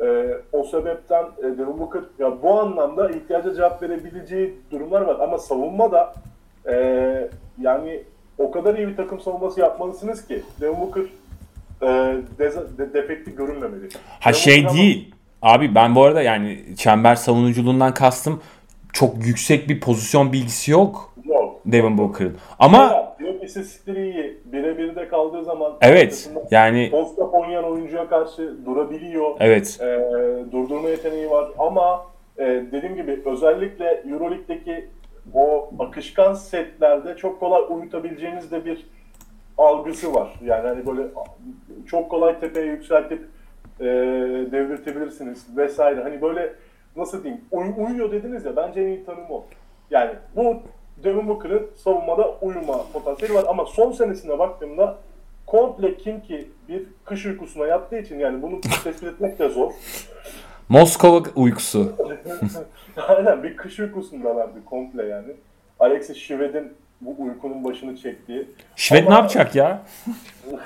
Ee, 0.02 0.28
o 0.52 0.64
sebepten 0.64 1.24
e, 1.40 1.44
Devin 1.44 1.80
Booker 1.80 2.02
ya 2.20 2.42
bu 2.44 2.60
anlamda 2.60 3.10
ihtiyaca 3.10 3.54
cevap 3.56 3.82
verebileceği 3.84 4.54
durumlar 4.72 5.02
var 5.02 5.20
ama 5.20 5.38
savunma 5.38 5.92
da 5.92 6.14
e, 6.70 6.76
yani 7.62 8.04
o 8.38 8.52
kadar 8.52 8.76
iyi 8.78 8.88
bir 8.88 8.96
takım 8.98 9.20
savunması 9.22 9.60
yapmalısınız 9.60 10.28
ki 10.28 10.44
Devin 10.62 10.82
Booker 10.82 11.04
e, 11.82 11.86
deza- 12.40 12.78
de, 12.78 12.94
defekti 12.94 13.36
görünmemeli. 13.36 13.90
Ha 14.20 14.30
Devin 14.30 14.40
şey 14.40 14.58
Booker 14.64 14.70
ama- 14.70 14.78
değil. 14.80 15.14
Abi 15.42 15.76
ben 15.76 15.96
bu 15.96 16.04
arada 16.04 16.22
yani 16.22 16.60
çember 16.78 17.16
savunuculuğundan 17.16 17.94
kastım 17.94 18.42
çok 18.94 19.26
yüksek 19.26 19.70
bir 19.70 19.80
pozisyon 19.80 20.34
bilgisi 20.34 20.72
Yok. 20.72 21.13
Devin 21.66 21.98
Booker'ın. 21.98 22.38
Ama 22.60 23.14
yok 23.20 23.44
istatistikleri. 23.44 24.38
Birebir 24.46 24.96
de 24.96 25.08
kaldığı 25.08 25.44
zaman 25.44 25.74
evet 25.82 26.30
yani 26.52 26.90
post 26.92 27.20
up 27.20 27.34
oynayan 27.34 27.64
oyuncuya 27.64 28.10
karşı 28.10 28.66
durabiliyor. 28.66 29.36
evet 29.40 29.80
e, 29.82 29.86
durdurma 30.52 30.90
yeteneği 30.90 31.30
var 31.30 31.48
ama 31.60 32.06
e, 32.38 32.46
dediğim 32.72 32.96
gibi 32.96 33.22
özellikle 33.26 34.04
Euroleague'deki 34.10 34.90
o 35.34 35.70
akışkan 35.80 36.34
setlerde 36.34 37.16
çok 37.16 37.40
kolay 37.40 37.62
uyutabileceğiniz 37.70 38.52
de 38.52 38.66
bir 38.66 38.88
algısı 39.58 40.14
var. 40.14 40.34
Yani 40.46 40.68
hani 40.68 40.86
böyle 40.88 41.02
çok 41.88 42.10
kolay 42.10 42.40
tepeye 42.40 42.66
yükseltip 42.66 43.22
e, 43.80 43.86
devirtebilirsiniz 44.52 45.58
vesaire. 45.58 46.04
Hani 46.04 46.22
böyle 46.22 46.54
nasıl 46.96 47.24
diyeyim 47.24 47.42
uy- 47.52 47.74
uyuyor 47.88 48.12
dediniz 48.12 48.46
ya 48.46 48.56
bence 48.56 48.82
en 48.82 48.88
iyi 48.88 49.06
tanım 49.06 49.26
o. 49.30 49.46
Yani 49.92 50.12
bu 50.36 50.56
Devin 51.04 51.28
Booker'ın 51.28 51.70
savunmada 51.84 52.32
uyuma 52.42 52.86
potansiyeli 52.94 53.34
var 53.36 53.46
ama 53.48 53.66
son 53.66 53.92
senesine 53.92 54.40
baktığımda 54.40 54.98
komple 55.46 55.98
kim 55.98 56.22
ki 56.22 56.50
bir 56.70 56.84
kış 57.06 57.26
uykusuna 57.26 57.68
yattığı 57.68 57.98
için 57.98 58.20
yani 58.20 58.42
bunu 58.42 58.62
tespit 58.62 59.04
etmek 59.04 59.40
de 59.40 59.50
zor. 59.50 59.72
Moskova 60.70 61.24
uykusu. 61.36 61.94
Aynen 63.08 63.44
bir 63.44 63.58
kış 63.58 63.80
uykusundalardı 63.80 64.66
komple 64.66 65.06
yani. 65.06 65.34
Alexis 65.80 66.18
Şived'in 66.18 66.74
bu 67.02 67.16
uykunun 67.24 67.64
başını 67.64 67.98
çektiği. 67.98 68.48
Şved 68.76 69.02
Ama- 69.02 69.10
ne 69.10 69.16
yapacak 69.16 69.56
ya? 69.56 69.82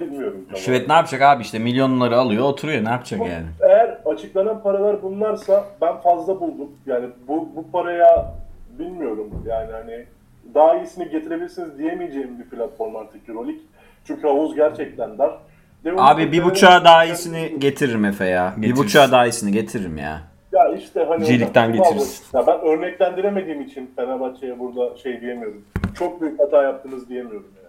Bilmiyorum. 0.00 0.44
tamam. 0.48 0.60
Şivet 0.60 0.88
ne 0.88 0.94
yapacak 0.94 1.22
abi 1.22 1.42
işte 1.42 1.58
milyonları 1.58 2.16
alıyor 2.16 2.44
oturuyor 2.44 2.84
ne 2.84 2.88
yapacak 2.90 3.20
yani. 3.20 3.46
Eğer 3.60 3.98
açıklanan 4.06 4.62
paralar 4.62 5.02
bunlarsa 5.02 5.64
ben 5.80 5.96
fazla 5.96 6.40
buldum. 6.40 6.70
Yani 6.86 7.06
bu, 7.28 7.48
bu 7.56 7.70
paraya 7.70 8.34
bilmiyorum 8.80 9.44
yani 9.48 9.72
hani 9.72 10.06
daha 10.54 10.76
iyisini 10.76 11.08
getirebilirsiniz 11.10 11.78
diyemeyeceğim 11.78 12.38
bir 12.38 12.44
platform 12.44 12.96
artık 12.96 13.28
Euroleague. 13.28 13.62
Çünkü 14.04 14.26
havuz 14.26 14.54
gerçekten 14.54 15.18
dar. 15.18 15.38
Devin 15.84 15.96
Abi 15.98 16.32
bir 16.32 16.44
buçuğa 16.44 16.84
daha 16.84 17.04
iyisini 17.04 17.54
getiririm 17.58 18.04
Efe 18.04 18.24
ya. 18.24 18.54
Bir 18.56 18.62
Getiririz. 18.62 18.84
buçuğa 18.84 19.12
daha 19.12 19.26
iyisini 19.26 19.52
getiririm 19.52 19.96
ya. 19.98 20.20
Ya 20.52 20.68
işte 20.68 21.04
hani 21.04 21.24
hocam, 21.24 21.72
getiririz. 21.72 22.22
Ya 22.34 22.46
ben 22.46 22.60
örneklendiremediğim 22.60 23.60
için 23.60 23.90
Fenerbahçe'ye 23.96 24.58
burada 24.58 24.96
şey 24.96 25.20
diyemiyorum. 25.20 25.64
Çok 25.98 26.20
büyük 26.20 26.40
hata 26.40 26.62
yaptınız 26.62 27.08
diyemiyorum 27.08 27.46
yani. 27.56 27.59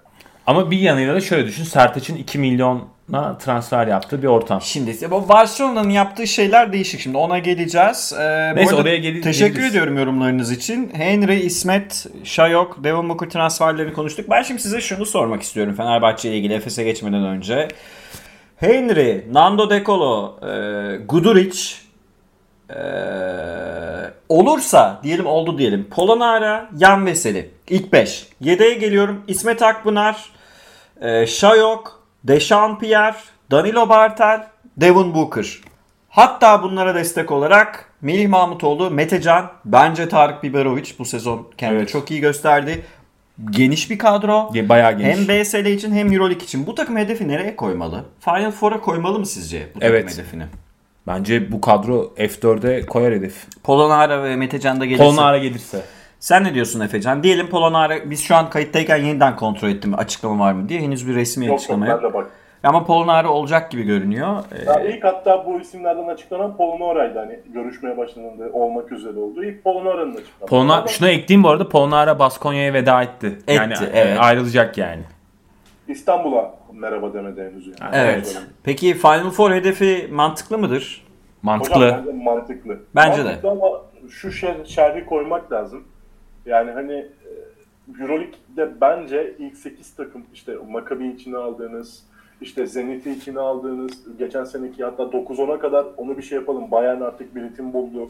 Ama 0.48 0.72
bir 0.72 0.80
yanıyla 0.80 1.16
da 1.16 1.22
şöyle 1.22 1.48
düşün. 1.48 1.64
Sertaç'ın 1.64 2.16
2 2.16 2.40
milyona 2.40 3.38
transfer 3.40 3.88
yaptığı 3.88 4.22
bir 4.22 4.28
ortam. 4.28 4.62
Şimdi 4.62 4.90
ise 4.90 5.12
bu 5.12 5.30
Barcelona'nın 5.30 5.90
yaptığı 5.90 6.28
şeyler 6.28 6.74
değişik. 6.74 7.00
Şimdi 7.02 7.18
ona 7.18 7.40
geleceğiz. 7.40 8.14
Ee, 8.20 8.56
Neyse, 8.56 8.76
oraya 8.76 8.98
gel- 8.98 9.22
Teşekkür 9.22 9.54
geliriz. 9.54 9.72
ediyorum 9.72 9.98
yorumlarınız 9.98 10.52
için. 10.52 10.92
Henry, 10.94 11.40
İsmet, 11.40 12.06
Şayok, 12.24 12.84
Devon 12.84 13.10
Booker 13.10 13.30
transferlerini 13.30 13.94
konuştuk. 13.94 14.30
Ben 14.30 14.42
şimdi 14.44 14.62
size 14.62 14.82
şunu 14.82 15.06
sormak 15.06 15.42
istiyorum 15.42 15.74
Fenerbahçe 15.76 16.30
ile 16.30 16.38
ilgili 16.38 16.54
Efes'e 16.54 16.84
geçmeden 16.84 17.24
önce. 17.24 17.68
Henry, 18.58 19.26
Nando 19.34 19.70
De 19.70 19.84
Colo, 19.84 20.36
e, 20.48 20.52
Guduric 21.06 21.60
e, 22.76 22.82
olursa 24.30 25.00
diyelim 25.04 25.26
oldu 25.26 25.58
diyelim. 25.58 25.88
Polonara, 25.92 26.70
Yan 26.78 27.06
Veseli. 27.06 27.52
İlk 27.70 27.94
5. 27.94 28.28
7'ye 28.42 28.74
geliyorum. 28.74 29.24
İsmet 29.28 29.62
Akpınar, 29.62 30.30
e, 31.02 31.28
Şayok, 31.28 32.04
Dechampierre, 32.24 33.16
Danilo 33.52 33.90
Bartel, 33.90 34.48
Devon 34.78 35.16
Booker. 35.16 35.60
Hatta 36.10 36.64
bunlara 36.64 36.96
destek 36.96 37.32
olarak 37.32 37.86
Melih 38.02 38.30
Mahmutoğlu, 38.30 38.92
Metecan, 38.92 39.52
bence 39.66 40.10
Tarık 40.10 40.44
Biberovic 40.44 40.92
bu 41.00 41.06
sezon 41.06 41.48
kendini 41.58 41.80
Evet. 41.80 41.90
çok 41.90 42.12
iyi 42.12 42.20
gösterdi. 42.22 42.86
Geniş 43.50 43.90
bir 43.90 43.98
kadro. 43.98 44.54
Bayağı 44.70 44.98
geniş. 44.98 45.18
Hem 45.18 45.28
BSL 45.28 45.66
için 45.66 45.92
hem 45.92 46.14
Euroleague 46.14 46.44
için. 46.44 46.68
Bu 46.68 46.76
takım 46.76 46.98
hedefi 46.98 47.28
nereye 47.28 47.56
koymalı? 47.56 48.06
Final 48.20 48.52
Four'a 48.52 48.82
koymalı 48.82 49.20
mı 49.20 49.26
sizce 49.26 49.70
bu 49.76 49.80
takım 49.80 49.96
Evet. 49.96 50.14
hedefini? 50.14 50.44
Bence 51.08 51.52
bu 51.52 51.62
kadro 51.62 52.14
F4'e 52.18 52.86
koyar 52.86 53.14
hedef. 53.14 53.46
Polonara 53.64 54.24
ve 54.24 54.36
Metecan 54.36 54.80
da 54.82 54.86
gelirse. 54.86 55.04
Polonara 55.04 55.38
gelirse. 55.38 55.82
Sen 56.20 56.44
ne 56.44 56.54
diyorsun 56.54 56.80
Efecan? 56.80 57.24
Diyelim 57.24 57.48
Polonara 57.50 58.10
biz 58.10 58.24
şu 58.24 58.36
an 58.36 58.50
kayıttayken 58.50 58.98
yeniden 58.98 59.36
kontrol 59.36 59.70
ettim 59.70 60.00
açıklama 60.00 60.46
var 60.46 60.54
mı 60.54 60.70
diye. 60.70 60.82
Henüz 60.82 61.08
bir 61.08 61.16
resmi 61.16 61.46
Yok 61.46 61.52
yok 61.52 61.60
açıklama 61.60 61.88
yok. 61.88 62.04
de 62.04 62.14
bak. 62.14 62.28
Ama 62.64 62.86
Polonara 62.86 63.30
olacak 63.30 63.72
gibi 63.72 63.84
görünüyor. 63.84 64.44
Ee, 64.52 64.64
Ya 64.72 64.80
ilk 64.80 65.04
hatta 65.04 65.46
bu 65.46 65.60
isimlerden 65.62 66.08
açıklanan 66.08 66.58
Polonora'ydı 66.58 67.20
hani 67.20 67.40
görüşmeye 67.54 67.98
başlandığında 67.98 68.54
olmak 68.54 68.92
üzere 68.92 69.20
olduğu. 69.20 69.44
İlk 69.44 69.64
Polonora'nın 69.64 70.12
açıklaması. 70.12 70.46
Polona, 70.48 70.88
şuna 70.88 71.10
ekleyeyim 71.10 71.44
bu 71.44 71.50
arada 71.50 71.70
Polonara 71.70 72.20
Baskonya'ya 72.20 72.74
veda 72.74 73.02
etti. 73.04 73.40
yani 73.48 73.74
Etti, 73.74 73.90
e, 73.94 74.00
evet. 74.00 74.18
ayrılacak 74.20 74.78
yani. 74.78 75.02
İstanbul'a 75.92 76.56
merhaba 76.74 77.14
demedi 77.14 77.42
henüz 77.42 77.68
yani. 77.68 77.92
evet. 77.94 78.42
Peki 78.64 78.94
Final 78.94 79.30
Four 79.30 79.52
hedefi 79.52 80.08
mantıklı 80.12 80.58
mıdır? 80.58 81.06
Mantıklı. 81.44 81.76
Hocam 81.86 82.04
bence 82.08 82.24
mantıklı. 82.24 82.80
Bence 82.96 83.18
de. 83.18 83.24
mantıklı 83.24 83.50
Ama 83.50 83.82
şu 84.10 84.28
şer- 84.28 84.66
şerhi 84.66 85.06
koymak 85.06 85.52
lazım. 85.52 85.84
Yani 86.46 86.72
hani 86.72 86.94
e, 86.94 88.02
Euroleague'de 88.02 88.82
bence 88.82 89.34
ilk 89.40 89.58
8 89.58 89.96
takım 89.96 90.24
işte 90.34 90.56
Maccabi 90.70 91.08
içine 91.08 91.38
aldığınız, 91.38 92.04
işte 92.42 92.66
Zenit'i 92.66 93.12
içine 93.12 93.40
aldığınız, 93.40 94.18
geçen 94.18 94.44
seneki 94.44 94.84
hatta 94.84 95.04
9-10'a 95.04 95.60
kadar 95.60 95.86
onu 95.98 96.18
bir 96.18 96.24
şey 96.24 96.38
yapalım. 96.38 96.72
Bayern 96.72 97.02
artık 97.02 97.36
bir 97.36 97.42
ritim 97.44 97.74
buldu. 97.74 98.10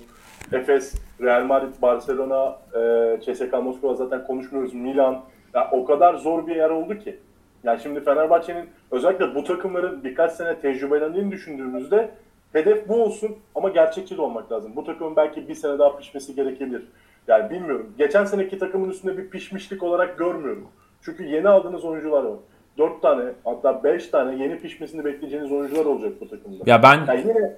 Efes, 0.52 0.94
Real 1.22 1.46
Madrid, 1.46 1.82
Barcelona, 1.82 2.56
e, 2.76 3.34
CSKA 3.34 3.62
Moskova 3.62 3.96
zaten 3.96 4.28
konuşmuyoruz. 4.28 4.74
Milan. 4.74 5.22
Ya 5.54 5.70
o 5.72 5.86
kadar 5.86 6.16
zor 6.16 6.48
bir 6.48 6.56
yer 6.56 6.70
oldu 6.70 7.00
ki. 7.00 7.20
Yani 7.64 7.80
şimdi 7.84 8.04
Fenerbahçe'nin 8.04 8.70
özellikle 8.92 9.36
bu 9.36 9.44
takımların 9.44 10.04
birkaç 10.04 10.32
sene 10.32 10.60
tecrübelendiğini 10.60 11.32
düşündüğümüzde 11.32 12.10
hedef 12.54 12.88
bu 12.90 13.04
olsun 13.04 13.36
ama 13.56 13.70
gerçekçi 13.70 14.18
de 14.18 14.22
olmak 14.22 14.52
lazım. 14.52 14.72
Bu 14.76 14.84
takımın 14.84 15.16
belki 15.16 15.48
bir 15.50 15.56
sene 15.56 15.80
daha 15.80 15.98
pişmesi 15.98 16.36
gerekebilir. 16.36 16.84
Yani 17.28 17.50
bilmiyorum. 17.50 17.94
Geçen 17.98 18.26
seneki 18.26 18.60
takımın 18.60 18.90
üstünde 18.90 19.18
bir 19.18 19.30
pişmişlik 19.30 19.84
olarak 19.84 20.18
görmüyorum. 20.18 20.68
Çünkü 21.02 21.24
yeni 21.24 21.50
aldığınız 21.50 21.86
oyuncular 21.86 22.24
var. 22.24 22.38
4 22.78 23.02
tane 23.02 23.24
hatta 23.44 23.84
5 23.84 24.08
tane 24.08 24.44
yeni 24.44 24.60
pişmesini 24.60 25.06
bekleyeceğiniz 25.06 25.52
oyuncular 25.52 25.86
olacak 25.86 26.12
bu 26.22 26.30
takımda. 26.30 26.64
Ya 26.66 26.84
ben 26.84 27.06
Yani 27.08 27.20
yine 27.28 27.56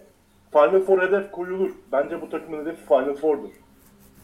Final 0.51 0.79
Four 0.81 1.01
hedef 1.01 1.31
koyulur. 1.31 1.71
Bence 1.91 2.21
bu 2.21 2.29
takımın 2.29 2.61
hedefi 2.61 2.85
Final 2.87 3.13
Four'dur. 3.13 3.49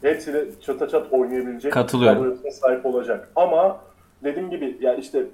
Hepsiyle 0.02 0.46
çata 0.62 0.88
çat 0.88 1.14
oynayabilecek 1.14 1.74
Katılıyorum. 1.74 2.40
sahip 2.52 2.86
olacak. 2.86 3.30
Ama 3.36 3.82
dediğim 4.24 4.50
gibi 4.50 4.78
ya 4.80 4.96
işte 4.96 5.26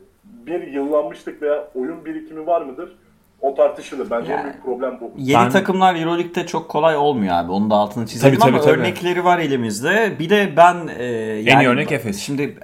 bir 0.46 0.68
yıllanmışlık 0.68 1.42
veya 1.42 1.68
oyun 1.76 2.06
birikimi 2.06 2.48
var 2.48 2.62
mıdır? 2.62 2.96
O 3.42 3.56
tartışılır. 3.56 4.10
Bence 4.10 4.32
en 4.34 4.38
Yani- 4.38 4.44
büyük 4.44 4.64
problem 4.64 4.98
bu. 5.02 5.12
Yeni 5.18 5.40
Ben- 5.44 5.50
takımlar 5.50 5.96
Euroleague'de 5.96 6.46
çok 6.46 6.70
kolay 6.70 6.98
olmuyor 6.98 7.34
abi. 7.36 7.52
Onun 7.52 7.70
da 7.70 7.76
altını 7.76 8.06
çizelim 8.08 8.40
Tabii, 8.40 8.50
ama 8.52 8.62
tabii, 8.62 8.72
tabii. 8.72 8.80
örnekleri 8.82 9.26
var 9.26 9.40
elimizde. 9.40 10.14
Bir 10.20 10.30
de 10.30 10.50
ben 10.58 10.76
e, 11.00 11.04
yani, 11.06 11.64
iyi 11.64 11.70
örnek 11.70 11.92
Efes. 11.92 12.20
Şimdi 12.20 12.58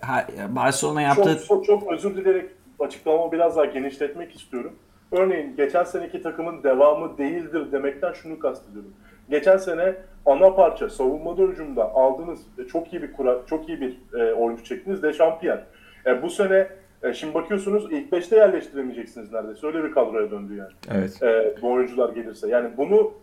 Barcelona 0.49 1.15
Çok, 1.15 1.25
yaptığı 1.25 1.45
çok, 1.47 1.65
çok 1.65 1.91
özür 1.91 2.15
dileyerek 2.17 2.49
açıklamamı 2.79 3.31
biraz 3.31 3.57
daha 3.57 3.65
genişletmek 3.65 4.35
istiyorum. 4.35 4.73
Örneğin 5.11 5.55
geçen 5.55 5.83
seneki 5.83 6.21
takımın 6.21 6.63
devamı 6.63 7.17
değildir 7.17 7.71
demekten 7.71 8.13
şunu 8.13 8.39
kastediyorum. 8.39 8.93
Geçen 9.29 9.57
sene 9.57 9.95
ana 10.25 10.53
parça 10.55 10.89
savunmada 10.89 11.41
hücumda 11.41 11.91
aldığınız 11.95 12.39
e, 12.59 12.63
çok 12.67 12.93
iyi 12.93 13.01
bir 13.01 13.13
kura, 13.13 13.37
çok 13.49 13.69
iyi 13.69 13.81
bir 13.81 14.19
e, 14.19 14.33
oyuncu 14.33 14.63
çektiniz 14.63 15.03
de 15.03 15.13
şampiyon. 15.13 15.59
E, 16.05 16.21
bu 16.21 16.29
sene 16.29 16.67
e, 17.03 17.13
şimdi 17.13 17.33
bakıyorsunuz 17.33 17.87
ilk 17.91 18.11
5'te 18.11 18.35
yerleştiremeyeceksiniz 18.35 19.33
neredeyse. 19.33 19.67
Öyle 19.67 19.83
bir 19.83 19.91
kadroya 19.91 20.31
döndü 20.31 20.55
yani. 20.55 20.99
Evet. 20.99 21.23
e, 21.23 21.55
bu 21.61 21.71
oyuncular 21.71 22.13
gelirse. 22.13 22.47
Yani 22.47 22.69
bunu 22.77 23.13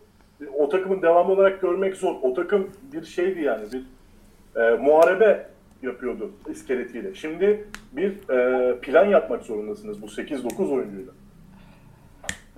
o 0.55 0.69
takımın 0.69 1.03
devamı 1.03 1.33
olarak 1.33 1.61
görmek 1.61 1.97
zor. 1.97 2.15
O 2.23 2.35
takım 2.35 2.71
bir 2.93 3.05
şeydi 3.05 3.41
yani 3.41 3.67
bir 3.73 3.83
e, 4.63 4.77
muharebe 4.77 5.47
yapıyordu 5.83 6.31
iskeletiyle. 6.51 7.15
Şimdi 7.15 7.65
bir 7.93 8.31
e, 8.31 8.79
plan 8.81 9.05
yapmak 9.05 9.43
zorundasınız 9.43 10.03
bu 10.03 10.07
8-9 10.07 10.71
oyuncuyla. 10.71 11.13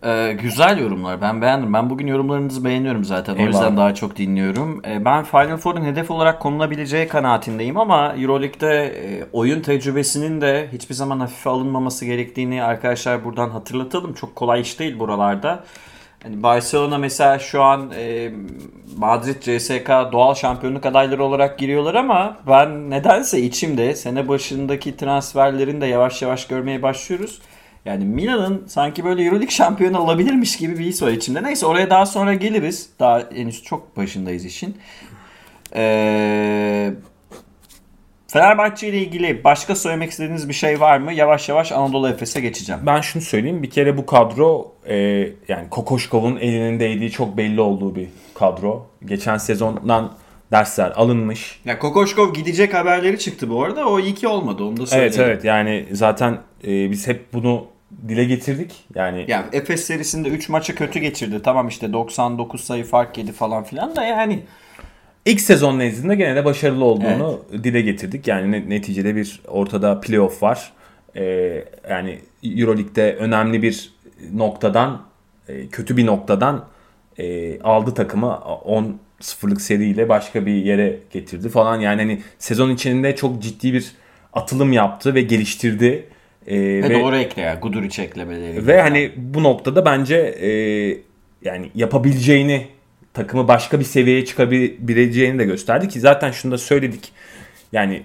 Ee, 0.05 0.37
güzel 0.43 0.79
yorumlar. 0.79 1.21
Ben 1.21 1.43
beğendim. 1.43 1.73
Ben 1.73 1.91
bugün 1.91 2.07
yorumlarınızı 2.07 2.65
beğeniyorum 2.65 3.05
zaten. 3.05 3.33
O 3.35 3.37
Eyvallah. 3.37 3.53
yüzden 3.53 3.77
daha 3.77 3.95
çok 3.95 4.17
dinliyorum. 4.17 4.83
Ee, 4.87 5.05
ben 5.05 5.25
Final 5.25 5.57
Four'un 5.57 5.85
hedef 5.85 6.11
olarak 6.11 6.41
konulabileceği 6.41 7.09
kanaatindeyim 7.09 7.77
ama 7.77 8.15
Euroleague'de 8.19 8.85
e, 8.85 9.25
oyun 9.33 9.61
tecrübesinin 9.61 10.41
de 10.41 10.69
hiçbir 10.73 10.95
zaman 10.95 11.21
hafife 11.21 11.51
alınmaması 11.51 12.05
gerektiğini 12.05 12.63
arkadaşlar 12.63 13.25
buradan 13.25 13.51
hatırlatalım. 13.51 14.15
Çok 14.15 14.37
kolay 14.37 14.61
iş 14.61 14.79
değil 14.79 14.99
buralarda. 14.99 15.65
Hani 16.23 16.43
Barcelona 16.43 16.99
mesela 16.99 17.39
şu 17.39 17.63
an 17.63 17.91
e, 17.97 18.31
Madrid, 18.97 19.43
CSK 19.43 19.89
doğal 20.13 20.35
şampiyonluk 20.35 20.87
adayları 20.87 21.25
olarak 21.25 21.59
giriyorlar 21.59 21.95
ama 21.95 22.37
ben 22.49 22.91
nedense 22.91 23.41
içimde 23.41 23.95
sene 23.95 24.29
başındaki 24.29 24.97
transferlerin 24.97 25.81
de 25.81 25.87
yavaş 25.87 26.23
yavaş 26.23 26.47
görmeye 26.47 26.83
başlıyoruz. 26.83 27.41
Yani 27.85 28.05
Milan'ın 28.05 28.64
sanki 28.66 29.05
böyle 29.05 29.22
Euroleague 29.22 29.51
şampiyonu 29.51 29.99
olabilirmiş 29.99 30.57
gibi 30.57 30.78
bir 30.78 30.85
his 30.85 31.03
var 31.03 31.11
içimde. 31.11 31.43
Neyse 31.43 31.66
oraya 31.66 31.91
daha 31.91 32.07
sonra 32.07 32.35
geliriz. 32.35 32.91
Daha 33.01 33.22
henüz 33.35 33.62
çok 33.62 33.97
başındayız 33.97 34.45
işin. 34.45 34.76
Ee, 35.74 36.93
Fenerbahçe 38.33 38.89
ile 38.89 38.99
ilgili 38.99 39.45
başka 39.45 39.76
söylemek 39.76 40.11
istediğiniz 40.11 40.49
bir 40.49 40.55
şey 40.55 40.81
var 40.81 40.99
mı? 40.99 41.12
Yavaş 41.12 41.49
yavaş 41.49 41.72
Anadolu 41.72 42.09
Efes'e 42.09 42.41
geçeceğim. 42.41 42.81
Ben 42.87 43.01
şunu 43.01 43.22
söyleyeyim. 43.22 43.62
Bir 43.62 43.70
kere 43.70 43.97
bu 43.97 44.07
kadro 44.07 44.72
e, 44.89 44.97
yani 45.49 45.70
Kokoşkov'un 45.70 46.37
elinin 46.37 46.81
değdiği 46.81 47.11
çok 47.11 47.37
belli 47.37 47.61
olduğu 47.61 47.95
bir 47.95 48.09
kadro. 48.35 48.87
Geçen 49.05 49.39
sezondan 49.39 50.12
dersler 50.53 50.91
alınmış. 50.91 51.61
Ya 51.64 51.78
Kokoşkov 51.78 52.33
gidecek 52.35 52.74
haberleri 52.74 53.18
çıktı 53.18 53.51
bu 53.51 53.64
arada. 53.64 53.89
O 53.89 54.01
iyi 54.01 54.14
ki 54.14 54.28
olmadı. 54.28 54.64
Onu 54.64 54.76
da 54.76 54.87
söyleyeyim. 54.87 55.14
Evet 55.16 55.28
evet 55.28 55.45
yani 55.45 55.87
zaten 55.93 56.39
e, 56.65 56.91
biz 56.91 57.07
hep 57.07 57.33
bunu 57.33 57.67
dile 58.09 58.25
getirdik. 58.25 58.85
Yani 58.95 59.25
Yani 59.29 59.47
Efes 59.53 59.85
serisinde 59.85 60.29
3 60.29 60.49
maçı 60.49 60.75
kötü 60.75 60.99
geçirdi. 60.99 61.41
Tamam 61.45 61.69
işte 61.69 61.93
99 61.93 62.65
sayı 62.65 62.85
fark 62.85 63.19
yedi 63.19 63.33
falan 63.33 63.65
filan 63.65 63.97
da 63.97 64.05
yani 64.05 64.43
ilk 65.27 65.41
sezon 65.41 65.79
nezdinde 65.79 66.15
gene 66.15 66.37
de 66.37 66.45
başarılı 66.45 66.85
olduğunu 66.85 67.45
dile 67.53 67.81
getirdik. 67.81 68.27
Yani 68.29 68.53
ne- 68.53 68.71
neticede 68.71 69.17
bir 69.17 69.41
ortada 69.49 70.01
playoff 70.01 70.43
var. 70.43 70.73
E, 71.17 71.25
yani 71.91 72.19
Euroleague'de 72.43 73.15
önemli 73.15 73.63
bir 73.63 73.93
noktadan 74.33 75.03
e, 75.49 75.67
kötü 75.67 75.97
bir 75.97 76.07
noktadan 76.07 76.65
e, 77.19 77.61
aldı 77.61 77.95
takımı 77.95 78.37
10 78.39 78.99
sıfırlık 79.21 79.61
seriyle 79.61 80.09
başka 80.09 80.47
bir 80.47 80.55
yere 80.55 80.99
getirdi 81.13 81.49
falan. 81.49 81.81
Yani 81.81 82.03
hani 82.03 82.23
sezon 82.39 82.71
içinde 82.71 83.17
çok 83.17 83.43
ciddi 83.43 83.73
bir 83.73 83.93
atılım 84.33 84.73
yaptı 84.73 85.15
ve 85.15 85.23
geliştirdi. 85.23 86.07
E, 86.47 86.59
ve, 86.59 86.82
ve 86.82 87.01
doğru 87.01 87.16
ekle 87.16 87.43
ya. 87.43 87.55
Guduric 87.55 88.03
eklemeleri. 88.03 88.66
ve 88.66 88.80
hani 88.80 89.12
bu 89.16 89.43
noktada 89.43 89.84
bence 89.84 90.16
e, 90.16 90.51
yani 91.43 91.70
yapabileceğini 91.74 92.66
takımı 93.14 93.49
başka 93.49 93.80
bir 93.80 93.84
seviyeye 93.84 94.24
çıkabileceğini 94.24 95.38
de 95.38 95.45
gösterdi 95.45 95.88
ki 95.88 96.01
zaten 96.01 96.30
şunu 96.30 96.53
da 96.53 96.59
söyledik. 96.59 97.12
Yani 97.72 98.03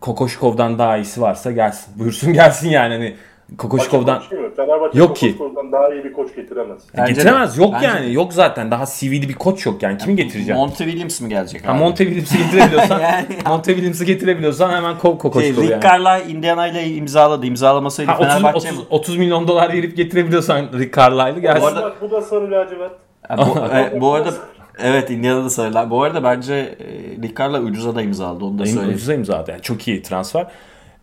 Kokoşkov'dan 0.00 0.78
daha 0.78 0.96
iyisi 0.96 1.20
varsa 1.20 1.52
gelsin. 1.52 1.98
Buyursun 1.98 2.32
gelsin 2.32 2.68
yani 2.68 2.94
hani 2.94 3.14
Kokoşkov'dan 3.58 4.22
Mı? 4.58 4.66
Fenerbahçe 4.66 4.98
Yok 4.98 5.16
ki. 5.16 5.36
Daha 5.72 5.94
iyi 5.94 6.04
bir 6.04 6.12
koç 6.12 6.36
getiremez. 6.36 6.82
Bence 6.96 7.12
getiremez. 7.12 7.58
de. 7.58 7.62
Yok 7.62 7.72
Bence 7.74 7.86
yani. 7.86 8.06
de. 8.06 8.10
Yok 8.10 8.32
zaten. 8.32 8.70
Daha 8.70 8.84
CV'li 8.86 9.28
bir 9.28 9.34
koç 9.34 9.66
yok 9.66 9.82
yani. 9.82 9.98
Kimi 9.98 10.16
getireceğim? 10.16 10.60
Monty 10.60 10.84
Williams 10.84 11.20
mı 11.20 11.28
gelecek 11.28 11.68
Ha, 11.68 11.72
abi? 11.72 11.78
Monte 11.78 12.04
Williams'ı 12.04 12.38
getirebiliyorsan 12.38 13.00
Yani- 13.00 13.26
Monte 13.48 13.72
Williams'ı 13.72 14.04
getirebiliyorsan 14.04 14.70
hemen 14.76 14.98
kov 14.98 15.10
Şey, 15.10 15.18
Kokoşkov'u 15.18 15.62
Rick 15.62 15.70
yani. 15.70 15.82
Carlisle 15.82 16.32
Indiana 16.32 16.66
ile 16.68 16.86
imzaladı. 16.86 17.46
İmzalamasaydı 17.46 18.10
Ha, 18.10 18.18
30, 18.18 18.28
Fenerbahçe 18.28 18.68
30, 18.68 18.86
30 18.90 19.16
milyon 19.16 19.48
dolar 19.48 19.72
verip 19.72 19.96
getirebiliyorsan 19.96 20.68
Rick 20.78 20.96
Carlisle'ı 20.96 21.40
gelsin. 21.40 21.62
Bu 21.62 21.66
arada- 21.66 21.94
bu 22.00 22.10
da 22.10 22.22
sarı 22.22 22.50
lacivert. 22.50 22.92
Bu, 23.38 23.58
e, 23.76 24.00
bu 24.00 24.12
arada 24.14 24.30
evet 24.78 25.10
Indiana'da 25.10 25.50
sarılar. 25.50 25.90
Bu 25.90 26.02
arada 26.02 26.24
bence 26.24 26.54
e, 26.54 27.22
Rick 27.22 27.38
Carlisle 27.38 27.60
ucuza 27.64 27.94
da 27.94 28.02
imzaladı. 28.02 28.44
Onu 28.44 28.58
da 28.58 28.66
söyleyeyim. 28.66 28.94
ucuza 28.94 29.14
imzaladı. 29.14 29.50
Yani 29.50 29.62
çok 29.62 29.88
iyi 29.88 30.02
transfer. 30.02 30.46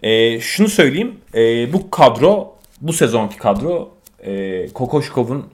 Ee, 0.04 0.40
şunu 0.40 0.68
söyleyeyim. 0.68 1.16
Ee, 1.36 1.74
bu 1.74 1.92
kadro, 1.92 2.56
bu 2.82 2.94
sezonki 2.94 3.38
kadro 3.38 3.90
e, 4.20 4.68
Kokoşkov'un 4.74 5.46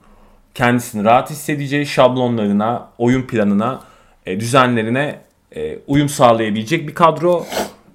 kendisini 0.54 1.04
rahat 1.04 1.30
hissedeceği 1.30 1.86
şablonlarına, 1.86 2.88
oyun 2.98 3.22
planına, 3.22 3.80
e, 4.26 4.40
düzenlerine 4.40 5.20
e, 5.56 5.78
uyum 5.86 6.08
sağlayabilecek 6.08 6.88
bir 6.88 6.94
kadro. 6.94 7.46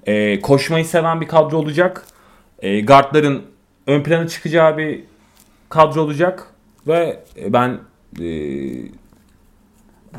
E, 0.05 0.39
koşmayı 0.39 0.85
seven 0.85 1.21
bir 1.21 1.27
kadro 1.27 1.57
olacak. 1.57 2.05
E, 2.59 2.81
guardların 2.81 3.43
ön 3.87 4.03
plana 4.03 4.27
çıkacağı 4.27 4.77
bir 4.77 5.03
kadro 5.69 6.01
olacak. 6.01 6.47
Ve 6.87 7.19
ben 7.47 7.79
e, 8.21 8.25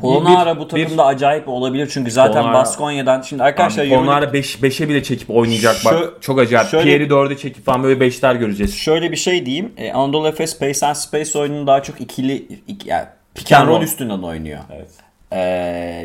Polonara 0.01 0.55
bir- 0.55 0.59
bu 0.59 0.67
takımda 0.67 1.05
acayip 1.05 1.47
olabilir 1.49 1.89
çünkü 1.93 2.11
zaten 2.11 2.43
Polonara- 2.43 2.53
Baskonya'dan 2.53 3.21
şimdi 3.21 3.43
arkadaşlar 3.43 3.91
Onlara 3.91 4.33
5 4.33 4.63
5'e 4.63 4.89
bile 4.89 5.03
çekip 5.03 5.29
oynayacak 5.29 5.75
bak. 5.85 5.93
Şu- 5.93 6.17
çok 6.21 6.39
acayip. 6.39 6.69
şöyle- 6.69 6.83
Pierre'i 6.83 7.09
4'e 7.09 7.37
çekip 7.37 7.65
falan 7.65 7.83
böyle 7.83 7.99
5'ler 7.99 8.35
göreceğiz. 8.35 8.75
Şöyle 8.75 9.11
bir 9.11 9.15
şey 9.17 9.45
diyeyim. 9.45 9.71
E, 9.77 9.91
Anadolu 9.93 10.27
Efes 10.27 10.59
Pace 10.59 10.85
and 10.87 10.95
Space 10.95 11.39
oyununu 11.39 11.67
daha 11.67 11.83
çok 11.83 12.01
ikili 12.01 12.35
iki, 12.67 12.89
yani 12.89 13.05
pick 13.35 13.51
and 13.51 13.67
roll 13.67 13.81
üstünden 13.81 14.19
oynuyor. 14.19 14.59
Evet. 14.75 14.89
E, 15.31 15.39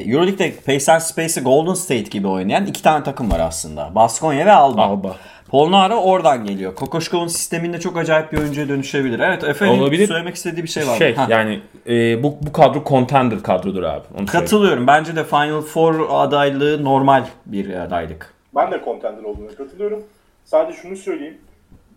Euroleague'de 0.07 0.53
Pace 0.67 0.93
and 0.93 1.01
Space'i 1.01 1.45
Golden 1.45 1.75
State 1.75 2.03
gibi 2.03 2.27
oynayan 2.29 2.67
iki 2.67 2.83
tane 2.83 3.05
takım 3.05 3.31
var 3.31 3.41
aslında. 3.41 3.95
Baskonya 3.95 4.47
ve 4.47 4.53
Alba. 4.53 4.83
Alba. 4.83 5.17
Polonara 5.51 5.97
oradan 6.03 6.45
geliyor. 6.45 6.75
Kokoşkov'un 6.75 7.27
sisteminde 7.27 7.81
çok 7.81 7.97
acayip 7.97 8.33
bir 8.33 8.39
oyuncuya 8.39 8.69
dönüşebilir. 8.69 9.19
Evet 9.21 9.45
Efe'nin 9.45 9.79
Olabilir. 9.81 10.07
söylemek 10.07 10.35
istediği 10.35 10.63
bir 10.63 10.69
şey 10.69 10.87
var. 10.87 10.97
Şey 10.97 11.15
Ha. 11.15 11.27
yani 11.31 11.61
e, 11.89 12.23
bu 12.23 12.35
bu 12.43 12.53
kadro 12.53 12.85
contender 12.85 13.43
kadrodur 13.43 13.83
abi. 13.83 14.01
Onu 14.01 14.07
söyleyeyim. 14.09 14.27
Katılıyorum. 14.27 14.87
Bence 14.87 15.17
de 15.17 15.25
Final 15.25 15.61
Four 15.61 16.07
adaylığı 16.11 16.85
normal 16.85 17.25
bir 17.47 17.75
adaylık. 17.75 18.35
Ben 18.57 18.71
de 18.73 18.81
contender 18.85 19.23
olduğuna 19.23 19.49
katılıyorum. 19.51 20.03
Sadece 20.45 20.79
şunu 20.79 20.97
söyleyeyim. 20.97 21.39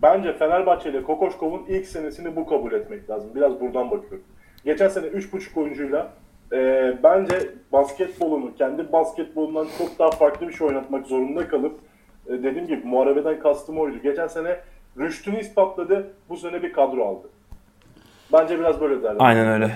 Bence 0.02 0.34
Fenerbahçe 0.38 0.90
ile 0.90 1.04
Kokoşkov'un 1.04 1.62
ilk 1.68 1.86
senesini 1.88 2.36
bu 2.36 2.48
kabul 2.48 2.72
etmek 2.72 3.10
lazım. 3.10 3.30
Biraz 3.36 3.60
buradan 3.62 3.92
bakıyorum. 3.92 4.24
Geçen 4.66 4.88
sene 4.88 5.06
3.5 5.06 5.60
oyuncuyla 5.62 6.10
e, 6.54 6.94
bence 7.04 7.50
basketbolunu, 7.74 8.56
kendi 8.58 8.92
basketbolundan 8.92 9.68
çok 9.78 10.00
daha 10.00 10.12
farklı 10.12 10.48
bir 10.48 10.54
şey 10.54 10.68
oynatmak 10.68 11.08
zorunda 11.08 11.48
kalıp 11.48 11.80
dediğim 12.28 12.68
gibi 12.68 12.82
muharebeden 12.88 13.40
kastım 13.40 13.80
oydu. 13.80 13.96
Geçen 14.04 14.28
sene 14.28 14.60
rüştünü 14.98 15.40
ispatladı. 15.40 16.08
Bu 16.30 16.38
sene 16.38 16.64
bir 16.64 16.74
kadro 16.74 17.06
aldı. 17.08 17.28
Bence 18.34 18.60
biraz 18.60 18.82
böyle 18.82 19.04
derler. 19.04 19.16
Aynen 19.20 19.48
öyle. 19.48 19.72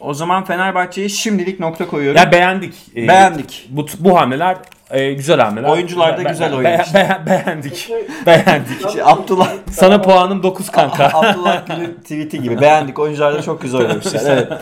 O 0.00 0.14
zaman 0.14 0.44
Fenerbahçe'ye 0.44 1.08
şimdilik 1.08 1.60
nokta 1.60 1.86
koyuyorum. 1.86 2.18
Ya 2.20 2.32
beğendik. 2.32 2.74
E, 2.96 3.08
Beğendik. 3.08 3.68
Bu 3.70 3.86
bu 3.98 4.20
hamleler 4.20 4.56
e, 4.90 5.12
güzel 5.12 5.40
hamleler. 5.40 5.68
Oyuncular 5.68 6.18
da 6.18 6.22
güzel 6.22 6.54
oynamış. 6.56 6.94
be- 6.94 7.20
beğendik. 7.26 7.88
Peki, 7.88 8.08
beğendik. 8.26 8.90
Şey, 8.90 9.02
Abdullah 9.04 9.48
Sana 9.70 10.02
puanım 10.02 10.42
9 10.42 10.70
kanka. 10.70 11.10
Abdullah 11.14 11.66
Gül'ün 11.66 11.94
tweet'i 11.94 12.42
gibi. 12.42 12.60
Beğendik. 12.60 12.98
Oyuncular 12.98 13.34
da 13.34 13.42
çok 13.42 13.62
güzel 13.62 13.80
oynamışlar. 13.80 14.20
Evet. 14.26 14.52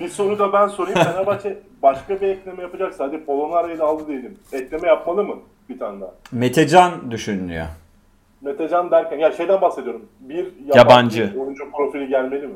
Bir 0.00 0.08
soru 0.08 0.38
da 0.38 0.52
ben 0.52 0.68
sorayım. 0.68 0.98
Fenerbahçe 0.98 1.58
başka 1.82 2.20
bir 2.20 2.28
ekleme 2.28 2.62
yapacaksa 2.62 3.04
hadi 3.04 3.24
Polonara'yı 3.24 3.78
da 3.78 3.84
aldı 3.84 4.08
diyelim. 4.08 4.38
Ekleme 4.52 4.88
yapmalı 4.88 5.24
mı 5.24 5.34
bir 5.68 5.78
tane 5.78 6.00
daha? 6.00 6.10
Metecan 6.32 7.10
düşünülüyor. 7.10 7.66
Metecan 8.42 8.90
derken 8.90 9.18
ya 9.18 9.32
şeyden 9.32 9.60
bahsediyorum. 9.60 10.02
Bir 10.20 10.36
yabancı, 10.76 10.78
Yabancı. 10.78 11.32
oyuncu 11.40 11.64
profili 11.76 12.08
gelmeli 12.08 12.46
mi? 12.46 12.54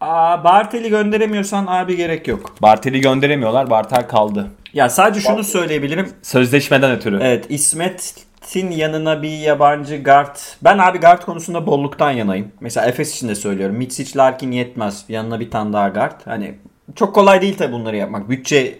Aa, 0.00 0.44
Bartel'i 0.44 0.88
gönderemiyorsan 0.90 1.66
abi 1.68 1.96
gerek 1.96 2.28
yok. 2.28 2.54
Bartel'i 2.62 3.00
gönderemiyorlar. 3.00 3.70
Bartel 3.70 4.08
kaldı. 4.08 4.46
Ya 4.74 4.88
sadece 4.88 5.20
şunu 5.20 5.36
Bartel. 5.36 5.50
söyleyebilirim. 5.50 6.08
Sözleşmeden 6.22 6.90
ötürü. 6.90 7.18
Evet 7.22 7.46
İsmet 7.48 8.14
Mit'in 8.42 8.70
yanına 8.70 9.22
bir 9.22 9.38
yabancı 9.38 10.02
guard. 10.02 10.36
Ben 10.62 10.78
abi 10.78 10.98
guard 11.00 11.22
konusunda 11.22 11.66
bolluktan 11.66 12.10
yanayım. 12.10 12.52
Mesela 12.60 12.86
Efes 12.86 13.14
için 13.14 13.28
de 13.28 13.34
söylüyorum. 13.34 13.76
Mitsic 13.76 14.18
Larkin 14.18 14.50
yetmez. 14.52 15.04
Yanına 15.08 15.40
bir 15.40 15.50
tane 15.50 15.72
daha 15.72 15.88
guard. 15.88 16.20
Hani 16.24 16.54
çok 16.96 17.14
kolay 17.14 17.42
değil 17.42 17.56
tabii 17.58 17.72
bunları 17.72 17.96
yapmak. 17.96 18.28
Bütçe 18.30 18.78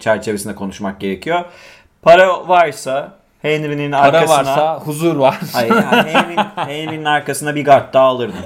çerçevesinde 0.00 0.54
konuşmak 0.54 1.00
gerekiyor. 1.00 1.44
Para 2.02 2.48
varsa 2.48 3.12
Henry'nin 3.42 3.90
Para 3.92 4.02
arkasına... 4.02 4.36
varsa 4.36 4.80
huzur 4.80 5.16
var. 5.16 5.38
Hayır 5.52 5.74
yani 5.74 6.08
Henry'nin, 6.12 6.44
Henry'nin 6.56 7.04
arkasına 7.04 7.54
bir 7.54 7.64
guard 7.64 7.94
daha 7.94 8.04
alırdım. 8.04 8.36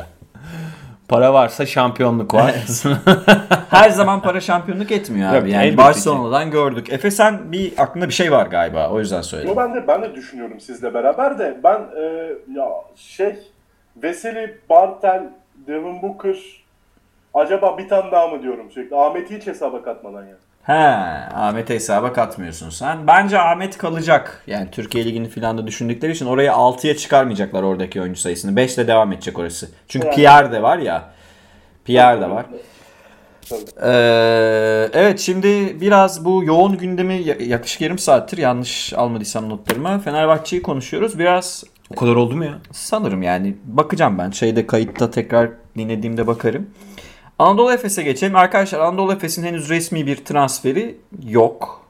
Para 1.08 1.34
varsa 1.34 1.66
şampiyonluk 1.66 2.34
var. 2.34 2.54
Her 3.70 3.90
zaman 3.90 4.22
para 4.22 4.40
şampiyonluk 4.40 4.92
etmiyor 4.92 5.30
abi. 5.30 5.36
Yok, 5.36 5.48
yani 5.48 5.76
Barcelona'dan 5.76 6.50
gördük. 6.50 6.92
Efe 6.92 7.10
sen 7.10 7.52
bir 7.52 7.72
aklında 7.78 8.08
bir 8.08 8.12
şey 8.12 8.32
var 8.32 8.46
galiba. 8.46 8.88
O 8.88 9.00
yüzden 9.00 9.16
Yo, 9.16 9.22
söyledim. 9.22 9.56
ben 9.56 9.74
de 9.74 9.88
ben 9.88 10.02
de 10.02 10.14
düşünüyorum 10.14 10.60
sizle 10.60 10.94
beraber 10.94 11.38
de 11.38 11.60
ben 11.64 11.80
e, 11.96 12.02
ya 12.56 12.68
şey 12.96 13.36
Veseli, 13.96 14.58
Bartel, 14.70 15.22
Devin 15.66 16.02
Booker 16.02 16.36
acaba 17.34 17.78
bir 17.78 17.88
tane 17.88 18.12
daha 18.12 18.28
mı 18.28 18.42
diyorum 18.42 18.70
sürekli. 18.70 18.96
Ahmet'i 18.96 19.36
hiç 19.38 19.46
hesaba 19.46 19.82
katmadan 19.82 20.24
ya. 20.24 20.36
He, 20.64 20.72
Ahmet'e 20.72 21.74
hesaba 21.74 22.12
katmıyorsun 22.12 22.70
sen. 22.70 23.06
Bence 23.06 23.38
Ahmet 23.40 23.78
kalacak. 23.78 24.42
Yani 24.46 24.68
Türkiye 24.70 25.04
Ligi'ni 25.04 25.28
falan 25.28 25.58
da 25.58 25.66
düşündükleri 25.66 26.12
için 26.12 26.26
oraya 26.26 26.52
6'ya 26.52 26.96
çıkarmayacaklar 26.96 27.62
oradaki 27.62 28.00
oyuncu 28.02 28.20
sayısını. 28.20 28.56
5 28.56 28.74
ile 28.74 28.86
devam 28.86 29.12
edecek 29.12 29.38
orası. 29.38 29.68
Çünkü 29.88 30.06
Yani. 30.06 30.16
Pierre 30.16 30.52
de 30.52 30.62
var 30.62 30.78
ya. 30.78 31.10
Pierre 31.84 32.20
de 32.20 32.30
var. 32.30 32.46
Ee, 33.82 34.90
evet 34.92 35.20
şimdi 35.20 35.80
biraz 35.80 36.24
bu 36.24 36.44
yoğun 36.44 36.78
gündemi 36.78 37.14
ya- 37.14 37.36
yaklaşık 37.40 37.80
yarım 37.80 37.98
saattir 37.98 38.38
yanlış 38.38 38.92
almadıysam 38.92 39.48
notlarıma 39.48 39.98
Fenerbahçe'yi 39.98 40.62
konuşuyoruz. 40.62 41.18
Biraz 41.18 41.64
o 41.90 41.94
kadar 41.94 42.14
oldu 42.16 42.36
mu 42.36 42.44
ya? 42.44 42.54
sanırım 42.72 43.22
yani 43.22 43.56
bakacağım 43.64 44.18
ben 44.18 44.30
şeyde 44.30 44.66
kayıtta 44.66 45.10
tekrar 45.10 45.50
dinlediğimde 45.78 46.26
bakarım. 46.26 46.66
Anadolu 47.38 47.72
Efes'e 47.72 48.02
geçelim. 48.02 48.36
Arkadaşlar 48.36 48.80
Anadolu 48.80 49.12
Efes'in 49.12 49.44
henüz 49.44 49.68
resmi 49.68 50.06
bir 50.06 50.16
transferi 50.16 50.96
yok. 51.26 51.84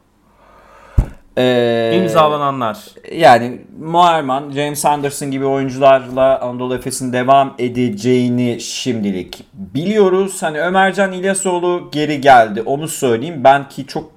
Ee, 1.38 2.00
İmzalananlar. 2.02 2.78
yani 3.12 3.60
Muharman, 3.80 4.50
James 4.50 4.86
Anderson 4.86 5.30
gibi 5.30 5.44
oyuncularla 5.44 6.40
Anadolu 6.40 6.74
Efes'in 6.74 7.12
devam 7.12 7.54
edeceğini 7.58 8.60
şimdilik 8.60 9.44
biliyoruz. 9.52 10.42
Hani 10.42 10.60
Ömercan 10.60 11.12
İlyasoğlu 11.12 11.88
geri 11.92 12.20
geldi. 12.20 12.62
Onu 12.62 12.88
söyleyeyim. 12.88 13.44
Ben 13.44 13.68
ki 13.68 13.86
çok 13.86 14.10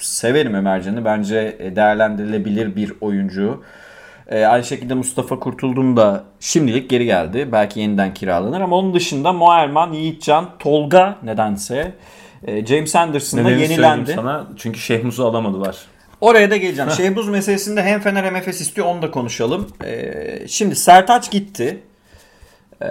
severim 0.00 0.54
Ömercan'ı. 0.54 1.04
Bence 1.04 1.58
değerlendirilebilir 1.76 2.76
bir 2.76 2.92
oyuncu. 3.00 3.62
Ee, 4.32 4.44
aynı 4.44 4.64
şekilde 4.64 4.94
Mustafa 4.94 5.38
Kurtuldum 5.38 5.96
da 5.96 6.24
şimdilik 6.40 6.90
geri 6.90 7.04
geldi. 7.04 7.48
Belki 7.52 7.80
yeniden 7.80 8.14
kiralanır 8.14 8.60
ama 8.60 8.76
onun 8.76 8.94
dışında 8.94 9.32
Muharman, 9.32 9.92
Yiğitcan, 9.92 10.50
Tolga 10.58 11.18
nedense 11.22 11.92
e, 12.46 12.66
James 12.66 12.96
Anderson'la 12.96 13.50
yenilendi. 13.50 14.12
sana. 14.12 14.46
Çünkü 14.56 14.80
Şehmuz'u 14.80 15.26
alamadılar. 15.26 15.76
Oraya 16.20 16.50
da 16.50 16.56
geleceğim. 16.56 16.90
Şehbuz 16.90 17.28
meselesinde 17.28 17.82
hem 17.82 18.00
Fener 18.00 18.24
hem 18.24 18.36
Efes 18.36 18.60
istiyor 18.60 18.86
onu 18.86 19.02
da 19.02 19.10
konuşalım. 19.10 19.68
Ee, 19.84 20.48
şimdi 20.48 20.76
Sertaç 20.76 21.30
gitti. 21.30 21.82
Ee, 22.82 22.86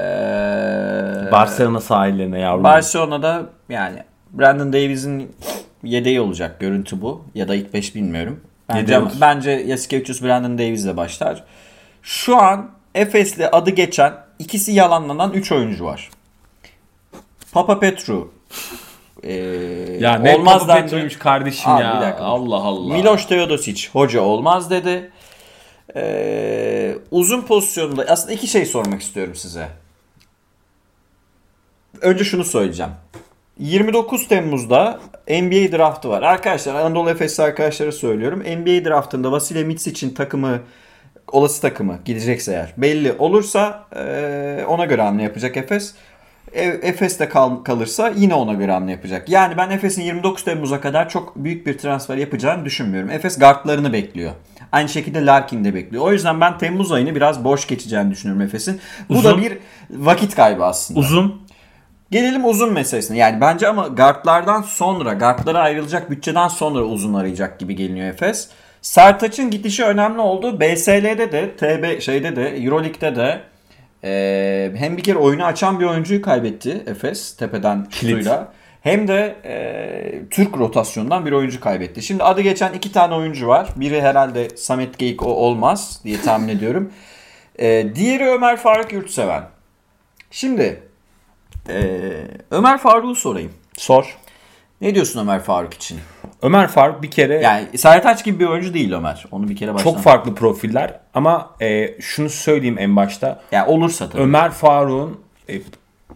Barcelona 1.31 1.79
sahillerine 1.79 2.39
yavrum. 2.39 2.63
Barcelona'da 2.63 3.45
yani 3.69 3.97
Brandon 4.33 4.73
Davies'in 4.73 5.35
yedeği 5.83 6.21
olacak 6.21 6.59
görüntü 6.59 7.01
bu. 7.01 7.25
Ya 7.35 7.47
da 7.47 7.55
ilk 7.55 7.73
5 7.73 7.95
bilmiyorum. 7.95 8.39
Bence, 8.75 8.79
Yedeği 8.93 8.97
olur. 9.07 9.11
bence 9.21 9.51
Yasikevicius 9.51 10.21
Brandon 10.23 10.57
Davies'le 10.57 10.97
başlar. 10.97 11.43
Şu 12.01 12.37
an 12.37 12.71
Efes'le 12.95 13.39
adı 13.51 13.69
geçen 13.69 14.13
ikisi 14.39 14.71
yalanlanan 14.71 15.31
3 15.33 15.51
oyuncu 15.51 15.85
var. 15.85 16.09
Papa 17.51 17.79
Petru. 17.79 18.33
Ee, 19.23 19.33
Ya 19.99 20.15
ne 20.15 20.35
olmaz 20.35 20.59
Papa 20.61 20.67
dendi. 20.75 20.81
Petro'ymuş 20.81 21.17
kardeşim 21.17 21.71
Abi 21.71 21.83
ya. 21.83 21.95
bir 21.97 22.01
dakika. 22.01 22.23
Allah 22.23 22.55
Allah. 22.55 22.93
Miloš 22.93 23.25
Teodosic 23.25 23.89
hoca 23.93 24.21
olmaz 24.21 24.69
dedi. 24.69 25.11
Ee, 25.95 26.95
uzun 27.11 27.41
pozisyonda 27.41 28.05
aslında 28.09 28.33
iki 28.33 28.47
şey 28.47 28.65
sormak 28.65 29.01
istiyorum 29.01 29.35
size. 29.35 29.67
Önce 32.01 32.23
şunu 32.23 32.43
söyleyeceğim. 32.43 32.91
29 33.61 34.27
Temmuz'da 34.27 34.99
NBA 35.29 35.77
draftı 35.77 36.09
var. 36.09 36.21
Arkadaşlar 36.23 36.75
Anadolu 36.75 37.09
Efes 37.09 37.39
arkadaşlara 37.39 37.91
söylüyorum. 37.91 38.39
NBA 38.39 38.85
draftında 38.89 39.31
Vasile 39.31 39.63
Mitsic'in 39.63 40.13
takımı 40.13 40.59
olası 41.31 41.61
takımı 41.61 41.99
gidecekse 42.05 42.51
eğer 42.51 42.73
belli 42.77 43.13
olursa 43.19 43.83
ona 44.67 44.85
göre 44.85 45.01
hamle 45.01 45.23
yapacak 45.23 45.57
Efes. 45.57 45.93
E- 46.53 46.63
Efes'te 46.63 47.29
kal- 47.29 47.63
kalırsa 47.63 48.13
yine 48.17 48.33
ona 48.33 48.53
göre 48.53 48.71
hamle 48.71 48.91
yapacak. 48.91 49.29
Yani 49.29 49.57
ben 49.57 49.69
Efes'in 49.69 50.01
29 50.01 50.43
Temmuz'a 50.43 50.81
kadar 50.81 51.09
çok 51.09 51.35
büyük 51.35 51.67
bir 51.67 51.77
transfer 51.77 52.17
yapacağını 52.17 52.65
düşünmüyorum. 52.65 53.09
Efes 53.09 53.39
guardlarını 53.39 53.93
bekliyor. 53.93 54.31
Aynı 54.71 54.89
şekilde 54.89 55.25
Larkin 55.25 55.65
de 55.65 55.73
bekliyor. 55.75 56.03
O 56.05 56.11
yüzden 56.11 56.41
ben 56.41 56.57
Temmuz 56.57 56.91
ayını 56.91 57.15
biraz 57.15 57.43
boş 57.43 57.67
geçeceğini 57.67 58.11
düşünüyorum 58.11 58.41
Efes'in. 58.41 58.79
Bu 59.09 59.23
da 59.23 59.37
bir 59.37 59.57
vakit 59.91 60.35
kaybı 60.35 60.65
aslında. 60.65 60.99
Uzun. 60.99 61.41
Gelelim 62.11 62.45
uzun 62.45 62.73
meselesine. 62.73 63.17
Yani 63.17 63.41
bence 63.41 63.67
ama 63.67 63.87
guardlardan 63.87 64.61
sonra, 64.61 65.13
guardlara 65.13 65.59
ayrılacak 65.59 66.11
bütçeden 66.11 66.47
sonra 66.47 66.79
uzun 66.79 67.13
arayacak 67.13 67.59
gibi 67.59 67.75
geliniyor 67.75 68.07
Efes. 68.07 68.49
Sertaç'ın 68.81 69.51
gidişi 69.51 69.83
önemli 69.83 70.21
oldu. 70.21 70.59
BSL'de 70.59 71.31
de, 71.31 71.55
TB 71.55 72.01
şeyde 72.01 72.35
de, 72.35 72.49
Euroleague'de 72.57 73.15
de 73.15 73.41
e, 74.03 74.71
hem 74.75 74.97
bir 74.97 75.03
kere 75.03 75.17
oyunu 75.17 75.45
açan 75.45 75.79
bir 75.79 75.85
oyuncuyu 75.85 76.21
kaybetti 76.21 76.83
Efes 76.87 77.35
tepeden 77.35 77.87
şutuyla. 77.91 78.53
Hem 78.81 79.07
de 79.07 79.35
e, 79.45 80.29
Türk 80.29 80.57
rotasyonundan 80.57 81.25
bir 81.25 81.31
oyuncu 81.31 81.59
kaybetti. 81.59 82.01
Şimdi 82.01 82.23
adı 82.23 82.41
geçen 82.41 82.73
iki 82.73 82.91
tane 82.91 83.15
oyuncu 83.15 83.47
var. 83.47 83.69
Biri 83.75 84.01
herhalde 84.01 84.49
Samet 84.57 84.97
Geyik 84.97 85.23
o 85.23 85.29
olmaz 85.29 86.01
diye 86.03 86.21
tahmin 86.21 86.47
ediyorum. 86.47 86.93
E, 87.59 87.95
diğeri 87.95 88.29
Ömer 88.29 88.57
Faruk 88.57 88.93
Yurtseven. 88.93 89.43
Şimdi 90.31 90.90
ee, 91.69 92.11
Ömer 92.51 92.77
Faruk'u 92.77 93.15
sorayım. 93.15 93.51
Sor. 93.77 94.17
Ne 94.81 94.95
diyorsun 94.95 95.19
Ömer 95.19 95.39
Faruk 95.39 95.73
için? 95.73 95.99
Ömer 96.41 96.67
Faruk 96.67 97.03
bir 97.03 97.11
kere 97.11 97.41
Yani 97.41 97.77
Sertaç 97.77 98.25
gibi 98.25 98.39
bir 98.39 98.45
oyuncu 98.45 98.73
değil 98.73 98.93
Ömer. 98.93 99.25
Onu 99.31 99.49
bir 99.49 99.55
kere 99.55 99.73
baştan. 99.73 99.91
çok 99.91 100.01
farklı 100.01 100.35
profiller 100.35 100.99
ama 101.13 101.49
e, 101.61 102.01
şunu 102.01 102.29
söyleyeyim 102.29 102.77
en 102.79 102.95
başta. 102.95 103.41
Yani 103.51 103.69
olursa 103.69 104.09
tabii. 104.09 104.21
Ömer 104.21 104.51
Faruk'un 104.51 105.19
e, 105.49 105.53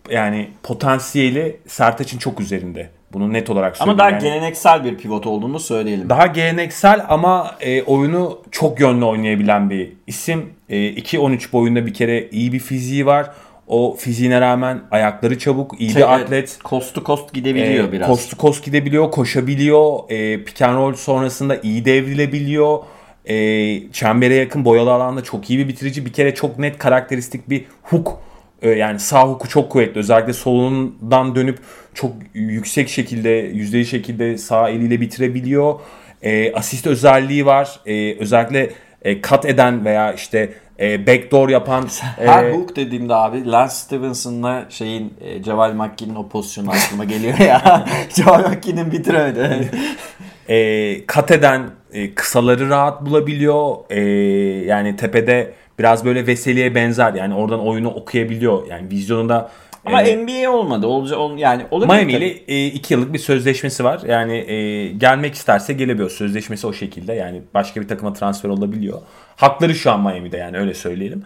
yani 0.09 0.49
potansiyeli 0.63 1.59
Sertaç'ın 1.67 2.17
çok 2.17 2.39
üzerinde. 2.39 2.89
Bunu 3.13 3.33
net 3.33 3.49
olarak 3.49 3.77
söyleyeyim. 3.77 3.99
Ama 3.99 4.09
daha 4.09 4.09
Yani 4.09 4.23
geleneksel 4.23 4.83
bir 4.83 4.97
pivot 4.97 5.27
olduğunu 5.27 5.59
söyleyelim. 5.59 6.09
daha 6.09 6.27
geleneksel 6.27 7.05
ama 7.09 7.55
e, 7.61 7.83
oyunu 7.83 8.41
çok 8.51 8.79
yönlü 8.79 9.05
oynayabilen 9.05 9.69
bir 9.69 9.93
isim. 10.07 10.53
E, 10.69 10.75
2-13 10.77 11.51
boyunda 11.51 11.85
bir 11.85 11.93
kere 11.93 12.29
iyi 12.29 12.53
bir 12.53 12.59
fiziği 12.59 13.05
var. 13.05 13.31
O 13.67 13.95
fiziğine 13.99 14.41
rağmen 14.41 14.81
ayakları 14.91 15.39
çabuk, 15.39 15.81
iyi 15.81 15.89
Şey, 15.89 16.01
bir 16.01 16.13
atlet. 16.13 16.59
Cost 16.65 16.95
to 16.95 17.03
cost 17.03 17.33
gidebiliyor 17.33 17.89
E, 17.89 17.91
biraz. 17.91 18.07
Coast 18.07 18.31
to 18.31 18.37
coast 18.37 18.65
gidebiliyor, 18.65 19.11
koşabiliyor. 19.11 19.99
E, 20.09 20.43
pick 20.43 20.61
and 20.61 20.77
roll 20.77 20.93
sonrasında 20.93 21.57
iyi 21.63 21.85
devrilebiliyor. 21.85 22.79
E, 23.25 23.91
çembere 23.91 24.35
yakın 24.35 24.65
boyalı 24.65 24.93
alanda 24.93 25.23
çok 25.23 25.49
iyi 25.49 25.59
bir 25.59 25.67
bitirici. 25.67 26.05
Bir 26.05 26.13
kere 26.13 26.35
çok 26.35 26.59
net 26.59 26.77
karakteristik 26.77 27.49
bir 27.49 27.65
hook. 27.83 28.19
E, 28.61 28.69
yani 28.69 28.99
sağ 28.99 29.27
huku 29.27 29.49
çok 29.49 29.71
kuvvetli. 29.71 29.99
Özellikle 29.99 30.33
solundan 30.33 31.35
dönüp 31.35 31.59
çok 31.93 32.11
yüksek 32.33 32.89
şekilde, 32.89 33.29
yüzdeli 33.29 33.85
şekilde 33.85 34.37
sağ 34.37 34.69
eliyle 34.69 35.01
bitirebiliyor. 35.01 35.79
E, 36.21 36.53
asist 36.53 36.87
özelliği 36.87 37.45
var. 37.45 37.79
E, 37.85 38.17
özellikle 38.19 38.69
e, 39.05 39.21
cut 39.21 39.45
eden 39.45 39.85
veya 39.85 40.13
işte 40.13 40.53
e, 40.79 41.07
backdoor 41.07 41.49
yapan 41.49 41.87
Her 42.15 42.43
e, 42.49 42.53
hook 42.53 42.75
dediğimde 42.75 43.15
abi 43.15 43.51
Lance 43.51 43.73
Stevenson'la 43.73 44.65
şeyin 44.69 45.13
e, 45.21 45.43
Ceval 45.43 45.73
McKee'nin 45.73 46.15
o 46.15 46.27
pozisyonu 46.27 46.71
aklıma 46.71 47.03
geliyor 47.03 47.39
ya. 47.39 47.85
Ceval 48.13 48.51
McKee'nin 48.51 48.91
bitiremedi. 48.91 49.71
e, 50.49 51.05
kat 51.05 51.31
eden 51.31 51.63
e, 51.93 52.15
kısaları 52.15 52.69
rahat 52.69 53.05
bulabiliyor. 53.05 53.75
E, 53.89 53.99
yani 54.65 54.95
tepede 54.95 55.53
biraz 55.79 56.05
böyle 56.05 56.27
Veseli'ye 56.27 56.75
benzer. 56.75 57.13
Yani 57.13 57.35
oradan 57.35 57.67
oyunu 57.67 57.89
okuyabiliyor. 57.89 58.67
Yani 58.67 58.89
vizyonunda 58.89 59.51
Ama 59.85 60.01
e, 60.01 60.17
NBA 60.17 60.51
olmadı. 60.51 60.87
Olca, 60.87 61.15
ol, 61.15 61.37
yani 61.37 61.63
olabilir 61.71 62.05
Miami 62.05 62.13
ile 62.13 62.67
2 62.67 62.93
yıllık 62.93 63.13
bir 63.13 63.19
sözleşmesi 63.19 63.83
var. 63.83 64.01
Yani 64.07 64.37
e, 64.37 64.87
gelmek 64.87 65.35
isterse 65.35 65.73
gelebiliyor. 65.73 66.09
Sözleşmesi 66.09 66.67
o 66.67 66.73
şekilde. 66.73 67.13
Yani 67.13 67.41
başka 67.53 67.81
bir 67.81 67.87
takıma 67.87 68.13
transfer 68.13 68.49
olabiliyor. 68.49 69.01
Hakları 69.35 69.75
şu 69.75 69.91
an 69.91 70.01
Miami'de 70.01 70.37
yani 70.37 70.57
öyle 70.57 70.73
söyleyelim. 70.73 71.23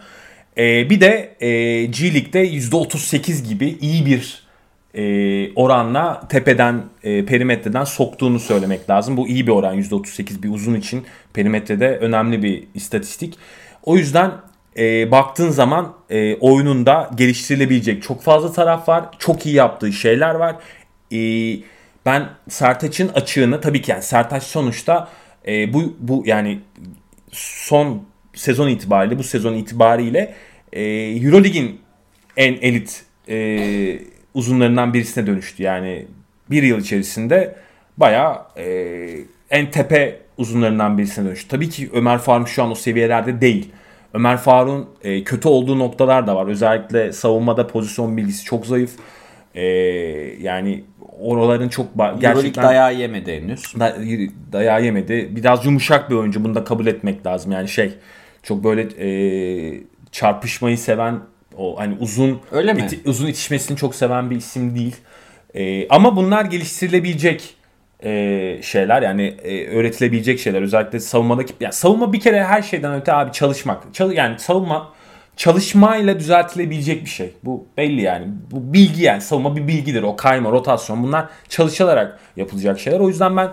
E, 0.58 0.90
bir 0.90 1.00
de 1.00 1.36
e, 1.40 1.48
G 1.84 2.14
League'de 2.14 2.48
%38 2.48 3.48
gibi 3.48 3.78
iyi 3.80 4.06
bir 4.06 4.42
e, 4.94 5.54
oranla 5.54 6.28
tepeden 6.28 6.84
e, 7.02 7.24
perimetreden 7.24 7.84
soktuğunu 7.84 8.38
söylemek 8.40 8.90
lazım. 8.90 9.16
Bu 9.16 9.28
iyi 9.28 9.46
bir 9.46 9.52
oran 9.52 9.80
%38 9.82 10.42
bir 10.42 10.48
uzun 10.48 10.74
için 10.74 11.04
perimetrede 11.32 11.98
önemli 11.98 12.42
bir 12.42 12.64
istatistik. 12.74 13.38
O 13.82 13.96
yüzden 13.96 14.30
e, 14.80 15.10
baktığın 15.10 15.50
zaman 15.50 15.94
e, 16.10 16.34
oyununda 16.34 17.10
geliştirilebilecek 17.14 18.02
çok 18.02 18.22
fazla 18.22 18.52
taraf 18.52 18.88
var. 18.88 19.04
Çok 19.18 19.46
iyi 19.46 19.54
yaptığı 19.54 19.92
şeyler 19.92 20.34
var. 20.34 20.56
E, 21.12 21.18
ben 22.06 22.28
Sertaç'ın 22.48 23.08
açığını 23.08 23.60
tabii 23.60 23.82
ki 23.82 23.90
yani 23.90 24.02
Sertaç 24.02 24.42
sonuçta 24.42 25.08
e, 25.46 25.72
bu 25.72 25.96
bu 25.98 26.22
yani 26.26 26.60
son 27.32 28.02
sezon 28.34 28.68
itibariyle 28.68 29.18
bu 29.18 29.22
sezon 29.22 29.54
itibariyle 29.54 30.34
e, 30.72 30.82
Eurolig'in 31.24 31.80
en 32.36 32.54
elit 32.54 33.04
e, 33.28 33.98
uzunlarından 34.34 34.94
birisine 34.94 35.26
dönüştü. 35.26 35.62
Yani 35.62 36.06
bir 36.50 36.62
yıl 36.62 36.80
içerisinde 36.80 37.56
bayağı 37.96 38.42
e, 38.56 38.66
en 39.50 39.70
tepe 39.70 40.20
uzunlarından 40.36 40.98
birisine 40.98 41.24
dönüştü. 41.26 41.48
Tabii 41.48 41.68
ki 41.68 41.90
Ömer 41.92 42.18
Faruk 42.18 42.48
şu 42.48 42.62
an 42.62 42.70
o 42.70 42.74
seviyelerde 42.74 43.40
değil. 43.40 43.72
Ömer 44.14 44.36
Faruk'un 44.36 44.88
e, 45.04 45.24
kötü 45.24 45.48
olduğu 45.48 45.78
noktalar 45.78 46.26
da 46.26 46.36
var. 46.36 46.46
Özellikle 46.46 47.12
savunmada 47.12 47.66
pozisyon 47.66 48.16
bilgisi 48.16 48.44
çok 48.44 48.66
zayıf. 48.66 48.90
E, 49.54 49.62
yani 50.40 50.84
oraların 51.20 51.68
çok 51.68 51.86
gerçekten 52.20 52.64
dayağı 52.64 52.94
yemedi 52.94 53.32
henüz. 53.32 53.80
da, 53.80 53.96
dayağı 54.52 54.84
yemedi. 54.84 55.28
Biraz 55.36 55.66
yumuşak 55.66 56.10
bir 56.10 56.14
oyuncu. 56.14 56.44
Bunu 56.44 56.54
da 56.54 56.64
kabul 56.64 56.86
etmek 56.86 57.26
lazım. 57.26 57.52
Yani 57.52 57.68
şey 57.68 57.94
çok 58.42 58.64
böyle 58.64 58.82
e, 58.82 59.80
çarpışmayı 60.12 60.78
seven 60.78 61.20
o 61.56 61.78
hani 61.78 61.96
uzun 62.00 62.40
Öyle 62.52 62.72
mi? 62.72 62.80
iti- 62.82 63.00
uzun 63.08 63.26
itişmesini 63.26 63.76
çok 63.76 63.94
seven 63.94 64.30
bir 64.30 64.36
isim 64.36 64.74
değil. 64.76 64.96
E, 65.54 65.88
ama 65.88 66.16
bunlar 66.16 66.44
geliştirilebilecek 66.44 67.54
e, 68.04 68.62
şeyler 68.62 69.02
yani 69.02 69.22
e, 69.22 69.66
öğretilebilecek 69.66 70.40
şeyler 70.40 70.62
özellikle 70.62 71.00
savunmadaki 71.00 71.54
yani 71.60 71.72
savunma 71.72 72.12
bir 72.12 72.20
kere 72.20 72.44
her 72.44 72.62
şeyden 72.62 72.94
öte 72.94 73.12
abi 73.12 73.32
çalışmak. 73.32 73.94
Çal, 73.94 74.12
yani 74.12 74.38
savunma 74.38 74.92
çalışmayla 75.36 76.18
düzeltilebilecek 76.18 77.04
bir 77.04 77.10
şey. 77.10 77.32
Bu 77.44 77.66
belli 77.76 78.00
yani. 78.00 78.26
Bu 78.50 78.72
bilgi 78.72 79.02
yani. 79.02 79.20
Savunma 79.20 79.56
bir 79.56 79.68
bilgidir. 79.68 80.02
O 80.02 80.16
kayma, 80.16 80.50
rotasyon 80.50 81.02
bunlar 81.02 81.28
çalışılarak 81.48 82.18
yapılacak 82.36 82.80
şeyler. 82.80 83.00
O 83.00 83.08
yüzden 83.08 83.36
ben 83.36 83.50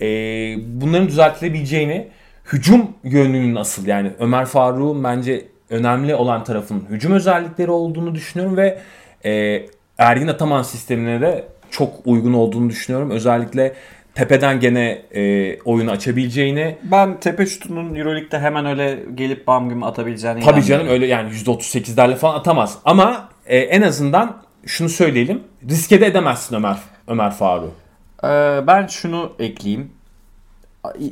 e, 0.00 0.06
bunların 0.80 1.08
düzeltilebileceğini 1.08 2.08
hücum 2.52 2.90
yönünün 3.04 3.54
asıl 3.54 3.86
yani 3.86 4.10
Ömer 4.18 4.44
Faruk'un 4.46 5.04
bence 5.04 5.44
önemli 5.70 6.14
olan 6.14 6.44
tarafın 6.44 6.86
hücum 6.90 7.12
özellikleri 7.12 7.70
olduğunu 7.70 8.14
düşünüyorum 8.14 8.56
ve 8.56 8.78
e, 9.24 9.62
Ergin 9.98 10.28
Ataman 10.28 10.62
sistemine 10.62 11.20
de 11.20 11.44
çok 11.72 11.92
uygun 12.04 12.32
olduğunu 12.32 12.70
düşünüyorum. 12.70 13.10
Özellikle 13.10 13.74
tepeden 14.14 14.60
gene 14.60 15.02
e, 15.14 15.58
oyunu 15.60 15.90
açabileceğini 15.90 16.76
Ben 16.82 17.20
tepe 17.20 17.46
şutunun 17.46 17.94
Euroleague'de 17.94 18.38
hemen 18.38 18.66
öyle 18.66 18.98
gelip 19.14 19.46
bam 19.46 19.68
gibi 19.68 19.84
atabileceğine 19.84 20.40
Tabii 20.40 20.64
canım 20.64 20.88
öyle 20.88 21.06
yani 21.06 21.30
%38'lerle 21.30 22.16
falan 22.16 22.38
atamaz. 22.38 22.78
Ama 22.84 23.28
e, 23.46 23.58
en 23.58 23.82
azından 23.82 24.42
şunu 24.66 24.88
söyleyelim. 24.88 25.42
Riske 25.68 26.00
de 26.00 26.06
edemezsin 26.06 26.56
Ömer 26.56 26.76
Ömer 27.08 27.30
Faruk. 27.30 27.72
Ee, 28.24 28.60
ben 28.66 28.86
şunu 28.86 29.32
ekleyeyim. 29.38 29.90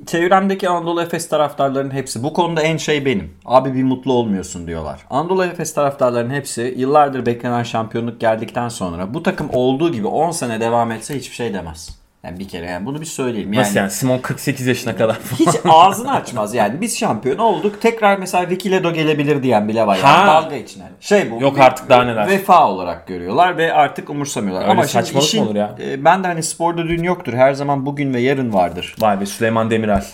Çevremdeki 0.06 0.68
Anadolu 0.68 1.02
Efes 1.02 1.28
taraftarlarının 1.28 1.94
hepsi 1.94 2.22
bu 2.22 2.32
konuda 2.32 2.62
en 2.62 2.76
şey 2.76 3.06
benim. 3.06 3.34
Abi 3.44 3.74
bir 3.74 3.82
mutlu 3.82 4.12
olmuyorsun 4.12 4.66
diyorlar. 4.66 5.06
Anadolu 5.10 5.44
Efes 5.44 5.74
taraftarlarının 5.74 6.34
hepsi 6.34 6.74
yıllardır 6.76 7.26
beklenen 7.26 7.62
şampiyonluk 7.62 8.20
geldikten 8.20 8.68
sonra 8.68 9.14
bu 9.14 9.22
takım 9.22 9.50
olduğu 9.52 9.92
gibi 9.92 10.06
10 10.06 10.30
sene 10.30 10.60
devam 10.60 10.92
etse 10.92 11.16
hiçbir 11.16 11.34
şey 11.34 11.54
demez. 11.54 11.99
Yani 12.24 12.38
bir 12.38 12.48
kere 12.48 12.66
yani 12.66 12.86
bunu 12.86 13.00
bir 13.00 13.06
söyleyeyim. 13.06 13.52
Yani 13.52 13.62
Nasıl 13.62 13.76
yani 13.76 13.90
Simon 13.90 14.18
48 14.18 14.66
yaşına 14.66 14.96
kadar 14.96 15.16
hiç 15.38 15.48
ağzını 15.68 16.12
açmaz 16.14 16.54
yani. 16.54 16.80
Biz 16.80 16.98
şampiyon 16.98 17.38
olduk. 17.38 17.80
Tekrar 17.82 18.16
mesela 18.18 18.46
Ricky 18.46 18.74
Ledo 18.74 18.92
gelebilir 18.92 19.42
diyen 19.42 19.68
bile 19.68 19.86
var. 19.86 19.98
Yani 20.04 20.26
dalga 20.26 20.56
için. 20.56 20.80
yani. 20.80 20.90
Şey 21.00 21.30
bu. 21.30 21.42
Yok 21.42 21.56
bir- 21.56 21.60
artık 21.60 21.88
daha 21.88 22.02
neler. 22.04 22.28
Vefa 22.28 22.68
olarak 22.68 23.06
görüyorlar 23.06 23.56
ve 23.56 23.72
artık 23.72 24.10
umursamıyorlar. 24.10 24.62
Öyle 24.62 24.72
Ama 24.72 24.84
saçmalık 24.84 25.14
mı 25.14 25.20
işin, 25.22 25.46
olur 25.46 25.54
ya? 25.54 25.74
e, 25.82 26.04
ben 26.04 26.24
de 26.24 26.26
hani 26.26 26.42
sporda 26.42 26.82
dün 26.88 27.02
yoktur. 27.02 27.32
Her 27.34 27.52
zaman 27.52 27.86
bugün 27.86 28.14
ve 28.14 28.20
yarın 28.20 28.52
vardır. 28.52 28.94
Vay 28.98 29.20
be 29.20 29.26
Süleyman 29.26 29.70
Demirel. 29.70 30.04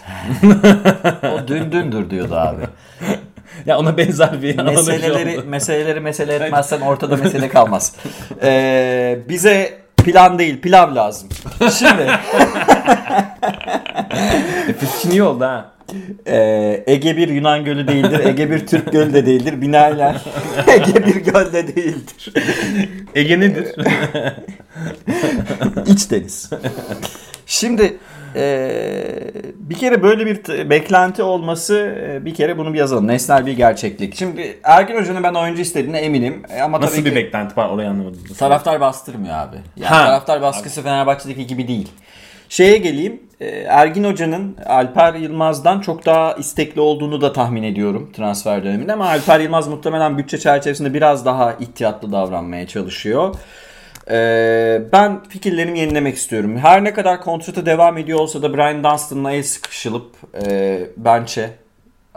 O 1.23 1.49
dün 1.49 1.73
dündür 1.73 2.11
diyordu 2.11 2.35
abi. 2.37 2.63
ya 3.67 3.79
ona 3.79 3.97
benzer 3.97 4.43
bir 4.43 4.59
meseleleri 4.63 5.43
meseleleri 5.47 6.01
mesele 6.01 6.35
etmezsen 6.45 6.81
ortada 6.81 7.17
mesele 7.17 7.49
kalmaz. 7.49 7.93
Ee, 8.43 9.19
bize 9.29 9.86
plan 10.07 10.39
değil 10.39 10.61
pilav 10.61 10.95
lazım. 10.95 11.29
Şimdi 11.79 12.11
için 14.99 15.11
iyi 15.11 15.23
oldu 15.23 15.45
ha. 15.45 15.73
Ee, 16.27 16.85
Ege 16.87 17.17
bir 17.17 17.29
Yunan 17.29 17.65
gölü 17.65 17.89
değildir. 17.89 18.21
Ege 18.25 18.51
bir 18.51 18.67
Türk 18.67 18.93
gölü 18.93 19.15
de 19.15 19.27
değildir. 19.27 19.61
Binaenler 19.61 20.17
Ege 20.67 21.07
bir 21.07 21.15
göl 21.15 21.53
de 21.53 21.77
değildir. 21.77 22.33
Ege 23.15 23.41
nedir? 23.41 23.75
İç 25.87 26.11
deniz. 26.11 26.51
Şimdi 27.47 27.97
ee, 28.37 29.33
bir 29.59 29.75
kere 29.75 30.03
böyle 30.03 30.27
bir 30.27 30.43
t- 30.45 30.71
beklenti 30.71 31.23
olması 31.23 31.97
e, 32.03 32.25
bir 32.25 32.35
kere 32.35 32.59
bunu 32.59 32.73
bir 32.73 32.79
yazalım. 32.79 33.07
Nesnel 33.09 33.47
bir 33.47 33.53
gerçeklik. 33.53 34.15
Şimdi 34.17 34.59
Ergin 34.65 34.97
Hoca'nın 34.97 35.23
ben 35.23 35.35
oyuncu 35.35 35.63
istediğine 35.63 35.99
eminim. 35.99 36.43
E, 36.57 36.61
Ama 36.61 36.81
Nasıl 36.81 36.93
tabii 36.97 37.05
bir 37.05 37.11
ki 37.11 37.17
beklenti 37.17 37.57
var 37.57 37.69
orayı 37.69 37.89
anlamadım. 37.91 38.21
taraftar 38.39 38.81
bastırmıyor 38.81 39.35
abi. 39.35 39.57
Yani 39.77 39.89
Ha. 39.95 40.05
taraftar 40.07 40.43
baskısı 40.43 40.83
Fenerbahçe'deki 40.83 41.47
gibi 41.47 41.69
değil. 41.69 41.89
Şeye 42.49 42.77
geleyim. 42.77 43.21
e, 43.41 43.47
Ergin 43.49 44.05
Hoca'nın 44.05 44.57
Alper 44.67 45.15
Yılmaz'dan 45.15 45.81
çok 45.81 46.07
daha 46.07 46.33
istekli 46.35 46.81
olduğunu 46.81 47.21
da 47.21 47.33
tahmin 47.33 47.63
ediyorum 47.63 48.11
transfer 48.17 48.65
döneminde 48.65 48.93
ama 48.93 49.09
Alper 49.09 49.41
Yılmaz 49.41 49.69
muhtemelen 49.69 50.19
bütçe 50.19 50.39
çerçevesinde 50.39 50.95
biraz 50.95 51.25
daha 51.27 51.53
ihtiyatlı 51.53 52.13
davranmaya 52.13 52.67
çalışıyor. 52.67 53.35
Ee, 54.11 54.83
ben 54.93 55.25
fikirlerimi 55.29 55.79
yenilemek 55.79 56.17
istiyorum. 56.17 56.59
Her 56.59 56.85
ne 56.85 56.95
kadar 56.95 57.21
kontratı 57.21 57.67
devam 57.67 57.99
ediyor 57.99 58.19
olsa 58.19 58.43
da 58.43 58.55
Brian 58.55 58.85
Dunstan'la 58.85 59.33
el 59.33 59.43
sıkışılıp 59.43 60.07
e, 60.47 60.81
bench'e 60.97 61.51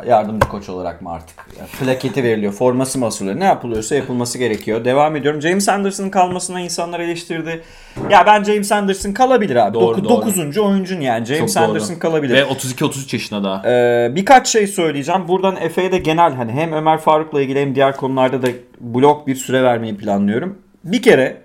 yardımcı 0.08 0.48
koç 0.48 0.70
olarak 0.70 1.02
mı 1.02 1.12
artık 1.12 1.36
yani 1.60 1.70
plaketi 1.80 2.24
veriliyor, 2.24 2.54
forması 2.54 3.00
mı 3.00 3.06
asılıyor, 3.06 3.40
ne 3.40 3.46
yapılıyorsa 3.46 3.96
yapılması 3.96 4.38
gerekiyor. 4.38 4.86
Devam 4.86 5.16
ediyorum. 5.16 5.42
James 5.42 5.70
Anderson'ın 5.70 6.10
kalmasına 6.10 6.60
insanlar 6.60 7.00
eleştirdi. 7.00 7.62
Ya 8.10 8.26
ben 8.26 8.44
James 8.44 8.72
Anderson 8.72 9.12
kalabilir 9.12 9.56
abi. 9.56 9.74
Doğru, 9.74 9.98
Doku- 9.98 10.04
doğru. 10.04 10.10
Dokuzuncu 10.10 10.66
oyuncun 10.66 11.02
yani 11.02 11.26
James 11.26 11.54
Çok 11.54 11.64
doğru. 11.64 11.70
Anderson 11.70 11.96
kalabilir. 11.96 12.34
Ve 12.34 12.42
32-33 12.42 13.14
yaşında 13.16 13.44
daha. 13.44 13.70
Ee, 13.70 14.16
birkaç 14.16 14.48
şey 14.48 14.68
söyleyeceğim. 14.68 15.28
Buradan 15.28 15.56
Efe'ye 15.56 15.92
de 15.92 15.98
genel 15.98 16.34
hani 16.34 16.52
hem 16.52 16.74
Ömer 16.74 16.98
Faruk'la 16.98 17.42
ilgili 17.42 17.62
hem 17.62 17.76
diğer 17.76 17.96
konularda 17.98 18.42
da 18.42 18.48
blok 18.80 19.28
bir 19.28 19.36
süre 19.36 19.64
vermeyi 19.64 19.98
planlıyorum. 19.98 20.58
Bir 20.84 21.02
kere 21.02 21.38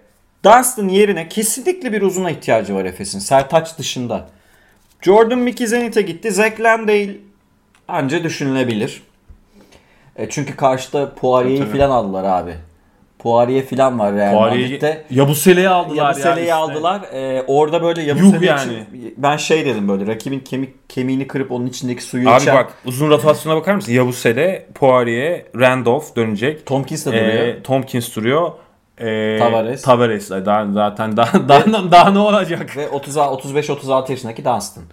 Dunstan 0.45 0.89
yerine 0.89 1.29
kesinlikle 1.29 1.93
bir 1.93 2.03
uzuna 2.03 2.31
ihtiyacı 2.31 2.75
var 2.75 2.85
Efes'in. 2.85 3.19
Sertaç 3.19 3.79
dışında. 3.79 4.29
Jordan 5.03 5.39
Mickey 5.39 5.67
Zenit'e 5.67 6.03
gitti. 6.03 6.31
Zach 6.31 6.61
Landale 6.61 7.11
anca 7.89 8.25
düşünülebilir. 8.25 9.03
E 10.17 10.29
çünkü 10.31 10.57
karşıda 10.57 11.15
Poirier'i 11.15 11.67
falan 11.67 11.91
aldılar 11.91 12.25
abi. 12.25 12.55
Poirier 13.19 13.67
falan 13.67 13.99
var 13.99 14.15
Real 14.15 14.33
Poirier'i 14.33 14.63
Madrid'de. 14.65 15.05
Yabusele'yi 15.11 15.69
aldılar 15.69 15.97
Yabusele'yi 15.97 16.47
ya. 16.47 16.57
aldılar. 16.57 17.01
Ee, 17.13 17.43
orada 17.47 17.83
böyle 17.83 18.03
Yabusele 18.03 18.47
yani. 18.47 18.73
için 18.73 19.15
ben 19.17 19.37
şey 19.37 19.67
dedim 19.67 19.89
böyle 19.89 20.07
rakibin 20.07 20.41
kemik 20.41 20.91
kemiğini 20.91 21.27
kırıp 21.27 21.53
onun 21.53 21.67
içindeki 21.67 22.03
suyu 22.03 22.31
Abi 22.31 22.43
içen. 22.43 22.55
bak 22.57 22.73
uzun 22.85 23.11
rotasyona 23.11 23.57
bakar 23.57 23.75
mısın? 23.75 23.93
Yabusele, 23.93 24.67
Poirier, 24.75 25.43
Randolph 25.61 26.17
dönecek. 26.17 26.67
Tompkins 26.67 27.07
de 27.07 27.11
duruyor. 27.13 27.47
Ee, 27.47 27.63
Tompkins 27.63 28.17
duruyor. 28.17 28.53
Ee, 28.99 29.37
Tavares. 29.39 29.83
Tavares. 29.83 30.31
Daha, 30.31 30.73
zaten 30.73 31.17
daha, 31.17 31.49
daha, 31.49 31.91
daha 31.91 32.11
ne 32.11 32.19
olacak? 32.19 32.77
Ve 32.77 32.89
30 32.89 33.17
35-36 33.17 34.11
yaşındaki 34.11 34.45
Dunstan. 34.45 34.85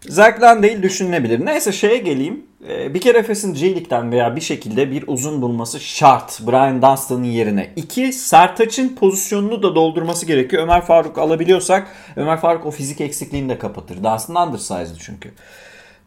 Zach 0.00 0.40
Landale 0.40 0.82
düşünülebilir. 0.82 1.46
Neyse 1.46 1.72
şeye 1.72 1.98
geleyim. 1.98 2.44
Ee, 2.68 2.94
bir 2.94 3.00
kere 3.00 3.18
Efes'in 3.18 3.54
G 3.54 3.74
League'den 3.74 4.12
veya 4.12 4.36
bir 4.36 4.40
şekilde 4.40 4.90
bir 4.90 5.04
uzun 5.06 5.42
bulması 5.42 5.80
şart. 5.80 6.40
Brian 6.40 6.82
Dunstan'ın 6.82 7.24
yerine. 7.24 7.70
İki, 7.76 8.12
Sertaç'ın 8.12 8.88
pozisyonunu 8.88 9.62
da 9.62 9.74
doldurması 9.74 10.26
gerekiyor. 10.26 10.62
Ömer 10.62 10.82
Faruk 10.82 11.18
alabiliyorsak 11.18 11.88
Ömer 12.16 12.40
Faruk 12.40 12.66
o 12.66 12.70
fizik 12.70 13.00
eksikliğini 13.00 13.48
de 13.48 13.58
kapatır. 13.58 14.04
Dunstan 14.04 14.48
undersized 14.48 14.96
çünkü. 14.98 15.30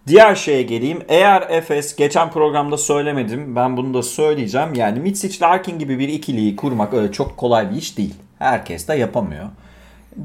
Diğer 0.08 0.36
şeye 0.36 0.62
geleyim. 0.62 1.00
Eğer 1.10 1.42
Efes 1.50 1.96
geçen 1.96 2.32
programda 2.32 2.78
söylemedim. 2.78 3.56
Ben 3.56 3.78
bunu 3.78 3.94
da 3.94 4.04
söyleyeceğim. 4.04 4.74
Yani 4.74 5.00
Mitsic 5.00 5.46
Larkin 5.46 5.80
gibi 5.80 6.00
bir 6.00 6.08
ikiliyi 6.10 6.56
kurmak 6.56 6.94
öyle 6.94 7.12
çok 7.12 7.38
kolay 7.38 7.72
bir 7.72 7.76
iş 7.76 7.98
değil. 7.98 8.14
Herkes 8.40 8.88
de 8.88 8.96
yapamıyor. 8.96 9.46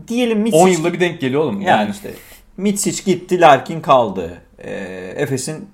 Diyelim 0.09 0.39
Mitsic 0.39 0.63
10 0.63 0.69
yılda 0.69 0.93
bir 0.93 1.01
denk 1.01 1.21
geliyor 1.21 1.43
oğlum. 1.43 1.61
yani 1.61 1.91
işte 1.91 2.11
Mitsic 2.57 3.03
gitti, 3.05 3.41
Larkin 3.41 3.81
kaldı. 3.81 4.39
Ee, 4.59 4.71
Efes'in 5.17 5.69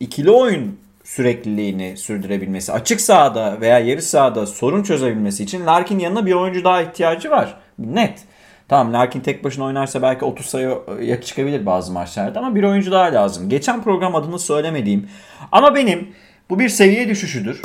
ikili 0.00 0.30
oyun 0.30 0.78
sürekliliğini 1.04 1.96
sürdürebilmesi, 1.96 2.72
açık 2.72 3.00
sahada 3.00 3.60
veya 3.60 3.78
yarı 3.78 4.02
sahada 4.02 4.46
sorun 4.46 4.82
çözebilmesi 4.82 5.44
için 5.44 5.66
Larkin 5.66 5.98
yanına 5.98 6.26
bir 6.26 6.32
oyuncu 6.32 6.64
daha 6.64 6.82
ihtiyacı 6.82 7.30
var. 7.30 7.56
Net. 7.78 8.22
Tamam 8.68 8.92
Larkin 8.92 9.20
tek 9.20 9.44
başına 9.44 9.64
oynarsa 9.64 10.02
belki 10.02 10.24
30 10.24 10.46
sayı 10.46 10.78
e, 11.00 11.20
çıkabilir 11.20 11.66
bazı 11.66 11.92
maçlarda 11.92 12.38
ama 12.38 12.54
bir 12.54 12.62
oyuncu 12.62 12.92
daha 12.92 13.04
lazım. 13.04 13.48
Geçen 13.48 13.82
program 13.82 14.14
adını 14.14 14.38
söylemediğim 14.38 15.08
ama 15.52 15.74
benim 15.74 16.08
bu 16.50 16.58
bir 16.58 16.68
seviye 16.68 17.08
düşüşüdür. 17.08 17.62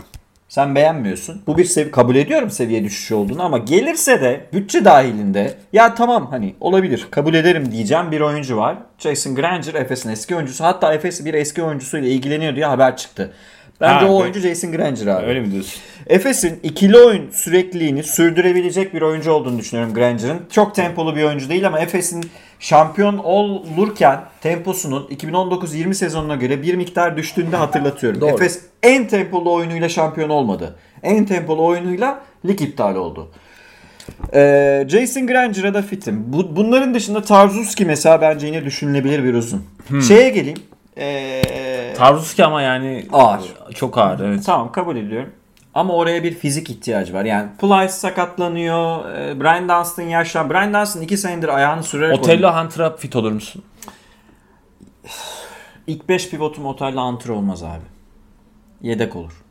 Sen 0.50 0.76
beğenmiyorsun. 0.76 1.41
Bu 1.47 1.58
bir 1.58 1.66
sevi 1.66 1.91
kabul 1.91 2.16
ediyorum 2.16 2.50
seviye 2.52 2.84
düşüşü 2.84 3.16
olduğunu 3.16 3.43
ama 3.43 3.58
gelirse 3.58 4.22
de 4.22 4.45
bütçe 4.54 4.86
dahilinde 4.86 5.54
ya 5.74 5.95
tamam 5.95 6.28
hani 6.32 6.56
olabilir 6.60 7.08
kabul 7.12 7.34
ederim 7.34 7.72
diyeceğim 7.72 8.12
bir 8.12 8.22
oyuncu 8.22 8.58
var. 8.58 8.78
Jason 8.97 9.36
Granger 9.36 9.74
Efes'in 9.74 10.10
eski 10.10 10.36
oyuncusu. 10.36 10.64
Hatta 10.64 10.93
Efes 10.93 11.26
bir 11.26 11.34
eski 11.34 11.64
oyuncusuyla 11.64 12.10
ilgileniyor 12.10 12.56
diye 12.56 12.66
haber 12.66 12.97
çıktı. 12.97 13.34
Bence 13.82 14.05
Ha, 14.05 14.11
o 14.11 14.17
oyuncu 14.17 14.39
Jason 14.39 14.71
Granger 14.71 15.07
abi. 15.07 15.25
Öyle 15.25 15.39
mi 15.39 15.51
diyorsun? 15.51 15.82
Efes'in 16.07 16.59
ikili 16.63 16.97
oyun 16.97 17.30
sürekliliğini 17.32 18.03
sürdürebilecek 18.03 18.93
bir 18.93 19.01
oyuncu 19.01 19.32
olduğunu 19.32 19.59
düşünüyorum 19.59 19.93
Granger'ın. 19.93 20.39
Çok 20.51 20.75
tempolu 20.75 21.15
bir 21.15 21.23
oyuncu 21.23 21.49
değil 21.49 21.67
ama 21.67 21.80
Efes'in 21.80 22.25
şampiyon 22.59 23.17
olurken 23.17 24.19
temposunun 24.41 25.07
2019-20 25.07 25.93
sezonuna 25.93 26.36
göre 26.36 26.61
bir 26.61 26.75
miktar 26.75 27.17
düştüğünü 27.17 27.51
de 27.51 27.55
hatırlatıyorum. 27.55 28.21
Doğru. 28.21 28.30
Efes 28.30 28.61
en 28.84 29.07
tempolu 29.07 29.53
oyunuyla 29.53 29.89
şampiyon 29.89 30.30
olmadı. 30.30 30.75
En 31.03 31.25
tempolu 31.25 31.65
oyunuyla 31.65 32.21
lig 32.47 32.61
iptal 32.61 32.95
oldu. 32.95 33.32
Ee, 34.34 34.86
Jason 34.89 35.27
Granger'a 35.27 35.73
da 35.73 35.82
fitim. 35.82 36.23
Bu, 36.27 36.55
bunların 36.55 36.93
dışında 36.93 37.21
Tarzuski 37.21 37.86
mesela 37.86 38.21
bence 38.21 38.47
yine 38.47 38.65
düşünülebilir 38.65 39.23
bir 39.23 39.34
uzun. 39.34 39.63
Şeye 40.07 40.30
geleyim. 40.30 40.57
Ee, 40.97 41.93
Tarzuski 41.97 42.45
ama 42.45 42.61
yani 42.61 43.05
Ağır. 43.13 43.41
Çok 43.75 43.97
ağır 43.97 44.19
evet. 44.19 44.45
Tamam 44.45 44.71
kabul 44.71 44.95
ediyorum. 44.95 45.29
Ama 45.73 45.93
oraya 45.93 46.23
bir 46.23 46.33
fizik 46.33 46.69
ihtiyacı 46.69 47.13
var. 47.13 47.25
Yani 47.25 47.49
Plyce 47.61 47.89
sakatlanıyor. 47.89 49.11
e, 49.11 49.39
Brian 49.41 49.69
Dunstan 49.69 50.03
yaşlan. 50.03 50.49
Brian 50.49 50.73
Dunstan 50.73 51.01
2 51.01 51.17
senedir 51.17 51.47
ayağını 51.47 51.83
sürerek 51.83 52.19
Otello 52.19 52.47
oynuyor. 52.47 52.63
Hunter'a 52.63 52.95
fit 52.97 53.15
olur 53.15 53.31
musun? 53.31 53.63
İlk 55.87 56.09
5 56.09 56.29
pivotum 56.29 56.65
Otello 56.65 57.07
Hunter 57.11 57.29
olmaz 57.29 57.63
abi. 57.63 57.83
Yedek 58.81 59.15
olur. 59.15 59.43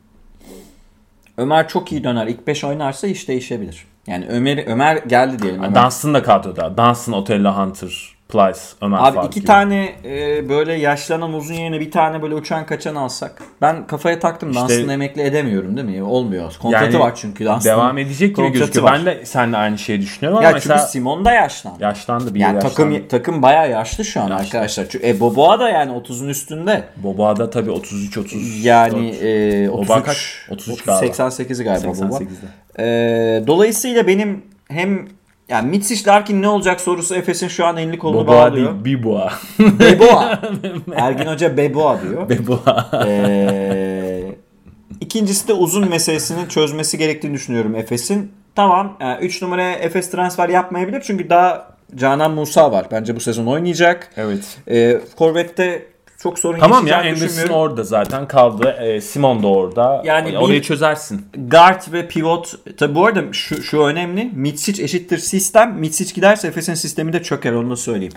Ömer 1.37 1.67
çok 1.67 1.91
iyi 1.91 2.03
döner. 2.03 2.27
İlk 2.27 2.47
5 2.47 2.63
oynarsa 2.63 3.07
iş 3.07 3.27
değişebilir. 3.27 3.85
Yani 4.07 4.27
Ömer 4.29 4.67
Ömer 4.67 4.95
geldi 4.97 5.41
diyelim. 5.41 5.63
Ömer. 5.63 5.83
Dunstan 5.85 6.13
da 6.13 6.23
kadroda. 6.23 6.77
Dunstan, 6.77 7.13
Otello 7.15 7.51
Hunter, 7.51 8.15
Plyce, 8.29 8.59
Ömer 8.81 8.97
Abi 8.97 9.15
Faruk 9.15 9.25
iki 9.25 9.35
gibi. 9.39 9.47
tane 9.47 9.95
e, 10.05 10.49
böyle 10.49 10.73
yaşlanan 10.73 11.33
uzun 11.33 11.53
yerine 11.53 11.79
bir 11.79 11.91
tane 11.91 12.21
böyle 12.21 12.35
uçan 12.35 12.65
kaçan 12.65 12.95
alsak. 12.95 13.41
Ben 13.61 13.87
kafaya 13.87 14.19
taktım. 14.19 14.51
İşte- 14.51 14.61
Dunstan'ı 14.63 14.93
emekli 14.93 15.21
edemiyorum 15.21 15.77
değil 15.77 15.87
mi? 15.87 16.03
Olmuyor. 16.03 16.55
Kontratı 16.61 16.85
Yani 16.85 16.99
var 16.99 17.15
çünkü. 17.15 17.45
Dunstan'ın 17.45 17.77
Devam 17.77 17.97
edecek 17.97 18.35
gibi 18.35 18.47
gözüküyor. 18.51 18.85
var. 18.85 18.93
Ben 18.97 19.05
de 19.05 19.25
seninle 19.25 19.57
aynı 19.57 19.77
şeyi 19.77 20.01
düşünüyorum 20.01 20.37
ama 20.37 20.47
Ya 20.47 20.53
mesela 20.53 20.77
çünkü 20.77 20.91
Simon 20.91 21.25
da 21.25 21.31
yaşlandı. 21.31 21.83
yaşlandı 21.83 22.33
bir 22.35 22.39
Yani 22.39 22.53
yıl 22.53 22.61
takım 22.61 22.91
yaşlandı. 22.91 23.07
takım 23.09 23.41
bayağı 23.41 23.69
yaşlı 23.71 24.05
şu 24.05 24.21
an 24.21 24.27
Yaşlı. 24.29 24.43
arkadaşlar. 24.45 24.85
Çünkü 24.89 25.07
e, 25.07 25.19
Boboa 25.19 25.59
da 25.59 25.69
yani 25.69 25.91
30'un 25.91 26.29
üstünde. 26.29 26.83
Boboa'da 26.97 27.49
tabii 27.49 27.71
33 27.71 28.17
30 28.17 28.65
Yani 28.65 29.09
e, 29.09 29.69
33 29.69 29.89
Boboa 29.89 30.03
kaç? 30.03 30.45
33 30.49 30.81
galiba. 30.85 31.05
88'i 31.05 31.63
galiba 31.63 31.87
Boboa. 31.87 32.19
88'de. 32.19 32.47
E, 32.79 33.47
dolayısıyla 33.47 34.07
benim 34.07 34.41
hem 34.69 35.07
yani 35.49 35.69
Mitsic 35.69 36.07
Larkin 36.07 36.41
ne 36.41 36.47
olacak 36.47 36.81
sorusu 36.81 37.15
Efes'in 37.15 37.47
şu 37.47 37.65
an 37.65 37.77
elini 37.77 37.99
kolunu 37.99 38.27
Boboa 38.27 38.35
bağlıyor. 38.37 38.73
değil, 38.85 38.97
Biboa. 38.97 39.33
Beboa. 39.59 40.39
Ergin 40.95 41.25
Hoca 41.25 41.57
Beboa 41.57 41.99
diyor. 42.01 42.29
Beboa. 42.29 42.89
Ee, 43.07 44.23
ikincisi 45.01 45.47
de 45.47 45.53
uzun 45.53 45.89
meselesinin 45.89 46.45
çözmesi 46.45 46.97
gerektiğini 46.97 47.33
düşünüyorum 47.33 47.75
Efes'in. 47.75 48.31
Tamam 48.55 48.97
3 49.21 49.41
numaraya 49.41 49.71
Efes 49.75 50.11
transfer 50.11 50.49
yapmayabilir 50.49 51.01
çünkü 51.07 51.29
daha 51.29 51.67
Canan 51.95 52.31
Musa 52.31 52.71
var. 52.71 52.85
Bence 52.91 53.15
bu 53.15 53.19
sezon 53.19 53.45
oynayacak. 53.45 54.09
evet. 54.17 54.57
Ee, 54.71 54.97
Forvet'te 55.17 55.85
çok 56.23 56.39
sorun 56.39 56.59
Tamam 56.59 56.87
ya 56.87 56.97
Anderson 56.99 57.15
düşünmüyorum. 57.27 57.55
orada 57.55 57.83
zaten 57.83 58.27
kaldı. 58.27 58.69
E, 58.81 59.01
Simon 59.01 59.43
da 59.43 59.47
orada. 59.47 60.01
Yani 60.05 60.37
orayı 60.37 60.59
bir- 60.59 60.63
çözersin. 60.65 61.25
Guard 61.47 61.81
ve 61.93 62.07
pivot. 62.07 62.53
Tabi 62.77 62.95
bu 62.95 63.05
arada 63.05 63.23
şu, 63.33 63.63
şu 63.63 63.81
önemli. 63.81 64.29
Mitsic 64.33 64.83
eşittir 64.83 65.17
sistem. 65.17 65.73
Mitsic 65.79 66.13
giderse 66.15 66.47
Efes'in 66.47 66.73
sistemi 66.73 67.13
de 67.13 67.23
çöker 67.23 67.51
onu 67.53 67.69
da 67.71 67.75
söyleyeyim. 67.75 68.13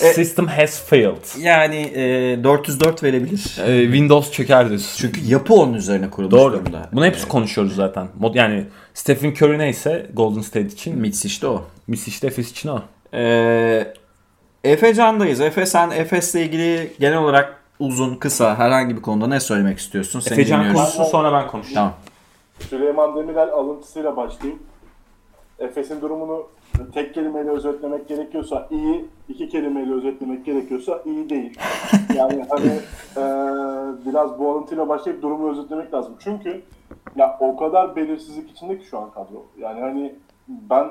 E- 0.00 0.12
System 0.12 0.46
has 0.46 0.82
failed. 0.82 1.40
Yani 1.40 1.76
e, 1.94 2.44
404 2.44 3.02
verebilir. 3.02 3.56
E, 3.66 3.82
Windows 3.84 4.32
çöker 4.32 4.68
diyorsun. 4.68 4.90
Çünkü 4.98 5.20
yapı 5.26 5.54
onun 5.54 5.74
üzerine 5.74 6.10
kurulmuş 6.10 6.32
Doğru. 6.40 6.52
durumda. 6.52 6.88
Bunu 6.92 7.04
hepsi 7.06 7.28
konuşuyoruz 7.28 7.74
zaten. 7.76 8.08
Mod- 8.20 8.36
Yani 8.38 8.64
Stephen 8.94 9.30
Curry 9.30 9.58
neyse 9.58 10.06
Golden 10.14 10.40
State 10.40 10.66
için, 10.66 10.98
Mitsic 10.98 11.42
de 11.42 11.46
o. 11.46 11.64
Miss 11.86 12.08
işte 12.08 12.26
Efes 12.26 12.50
için 12.50 12.68
o. 12.68 12.80
Ee, 13.14 13.94
Efe 14.64 14.94
Can'dayız. 14.94 15.40
Efe 15.40 15.66
sen 15.66 15.90
Efes'le 15.90 16.34
ilgili 16.34 16.92
genel 17.00 17.18
olarak 17.18 17.60
uzun, 17.78 18.14
kısa 18.14 18.58
herhangi 18.58 18.96
bir 18.96 19.02
konuda 19.02 19.26
ne 19.26 19.40
söylemek 19.40 19.78
istiyorsun? 19.78 20.20
Seni 20.20 20.34
Efecan 20.34 20.60
dinliyoruz. 20.60 20.80
konuşsun 20.80 21.04
sonra 21.04 21.32
ben 21.32 21.46
konuşacağım. 21.46 21.90
Tamam. 21.90 22.68
Süleyman 22.70 23.16
Demirel 23.16 23.52
alıntısıyla 23.52 24.16
başlayayım. 24.16 24.62
Efes'in 25.58 26.00
durumunu 26.00 26.46
tek 26.94 27.14
kelimeyle 27.14 27.50
özetlemek 27.50 28.08
gerekiyorsa 28.08 28.68
iyi, 28.70 29.04
iki 29.28 29.48
kelimeyle 29.48 29.92
özetlemek 29.92 30.44
gerekiyorsa 30.44 31.02
iyi 31.04 31.30
değil. 31.30 31.58
Yani 32.14 32.44
hani 32.50 32.72
e, 33.16 33.22
biraz 34.06 34.38
bu 34.38 34.50
alıntıyla 34.50 34.88
başlayıp 34.88 35.22
durumu 35.22 35.50
özetlemek 35.50 35.94
lazım. 35.94 36.14
Çünkü 36.18 36.62
ya 37.16 37.36
o 37.40 37.56
kadar 37.56 37.96
belirsizlik 37.96 38.50
içinde 38.50 38.78
ki 38.78 38.84
şu 38.86 38.98
an 38.98 39.10
kadro. 39.10 39.46
Yani 39.58 39.80
hani 39.80 40.14
ben 40.48 40.86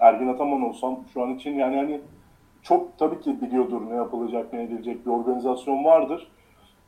Ergin 0.00 0.28
Ataman 0.28 0.62
olsam 0.62 0.98
şu 1.14 1.22
an 1.22 1.34
için 1.34 1.54
yani 1.54 1.76
hani 1.76 2.00
çok 2.68 2.98
tabii 2.98 3.20
ki 3.20 3.40
biliyordur 3.40 3.80
ne 3.90 3.94
yapılacak, 3.94 4.52
ne 4.52 4.62
edilecek 4.62 5.06
bir 5.06 5.10
organizasyon 5.10 5.84
vardır. 5.84 6.28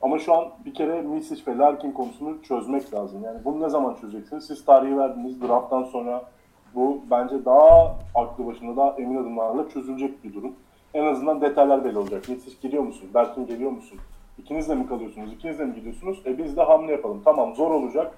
Ama 0.02 0.18
şu 0.18 0.34
an 0.34 0.48
bir 0.64 0.74
kere 0.74 1.02
Misic 1.02 1.42
ve 1.46 1.58
Larkin 1.58 1.92
konusunu 1.92 2.42
çözmek 2.42 2.94
lazım. 2.94 3.24
Yani 3.24 3.38
bunu 3.44 3.60
ne 3.60 3.68
zaman 3.68 3.94
çözeceksiniz? 3.94 4.46
Siz 4.46 4.64
tarihi 4.64 4.98
verdiniz. 4.98 5.42
Draft'tan 5.42 5.84
sonra 5.84 6.22
bu 6.74 7.00
bence 7.10 7.44
daha 7.44 7.96
aklı 8.14 8.46
başında, 8.46 8.76
daha 8.76 8.94
emin 8.98 9.16
adımlarla 9.16 9.68
çözülecek 9.68 10.24
bir 10.24 10.34
durum. 10.34 10.52
En 10.94 11.04
azından 11.04 11.40
detaylar 11.40 11.84
belli 11.84 11.98
olacak. 11.98 12.28
Misic 12.28 12.56
geliyor 12.62 12.82
musun? 12.82 13.10
Berkin 13.14 13.46
geliyor 13.46 13.70
musun? 13.70 13.98
İkiniz 14.38 14.68
de 14.68 14.74
mi 14.74 14.86
kalıyorsunuz? 14.86 15.32
İkiniz 15.32 15.58
de 15.58 15.64
mi 15.64 15.74
gidiyorsunuz? 15.74 16.22
E 16.26 16.38
biz 16.38 16.56
de 16.56 16.62
hamle 16.62 16.92
yapalım. 16.92 17.22
Tamam 17.24 17.54
zor 17.54 17.70
olacak. 17.70 18.14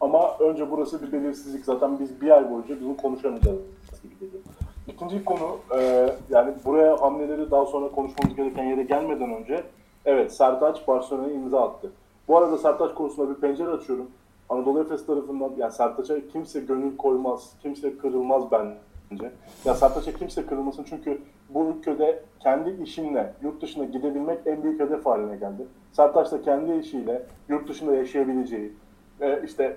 Ama 0.00 0.36
önce 0.38 0.70
burası 0.70 1.02
bir 1.02 1.12
belirsizlik. 1.12 1.64
Zaten 1.64 1.98
biz 1.98 2.20
bir 2.20 2.30
ay 2.30 2.50
boyunca 2.50 2.80
bunu 2.84 2.96
konuşamayacağız 2.96 3.58
gibi 4.02 4.14
geliyor. 4.14 4.42
İkinci 4.88 5.24
konu 5.24 5.58
e, 5.78 6.08
yani 6.30 6.54
buraya 6.64 7.00
hamleleri 7.00 7.50
daha 7.50 7.66
sonra 7.66 7.88
konuşmamız 7.88 8.36
gereken 8.36 8.64
yere 8.64 8.82
gelmeden 8.82 9.34
önce 9.34 9.64
evet 10.04 10.32
Sertaç 10.32 10.88
Barcelona'ya 10.88 11.34
imza 11.34 11.60
attı. 11.68 11.90
Bu 12.28 12.38
arada 12.38 12.58
Sertaç 12.58 12.94
konusunda 12.94 13.30
bir 13.30 13.40
pencere 13.40 13.70
açıyorum. 13.70 14.10
Anadolu 14.48 14.80
Efes 14.80 15.06
tarafından 15.06 15.50
yani 15.56 15.72
Sertaç'a 15.72 16.28
kimse 16.28 16.60
gönül 16.60 16.96
koymaz, 16.96 17.52
kimse 17.62 17.96
kırılmaz 17.98 18.42
bence. 18.52 19.30
Ya 19.64 19.74
Sertaç'a 19.74 20.12
kimse 20.12 20.46
kırılmasın 20.46 20.84
çünkü 20.88 21.22
bu 21.48 21.64
ülkede 21.64 22.22
kendi 22.40 22.82
işinle 22.82 23.34
yurt 23.42 23.62
dışına 23.62 23.84
gidebilmek 23.84 24.38
en 24.46 24.62
büyük 24.62 24.80
hedef 24.80 25.06
haline 25.06 25.36
geldi. 25.36 25.66
Sertaç 25.92 26.32
da 26.32 26.42
kendi 26.42 26.72
işiyle 26.72 27.22
yurt 27.48 27.68
dışında 27.68 27.94
yaşayabileceği, 27.94 28.72
e, 29.20 29.42
işte 29.44 29.76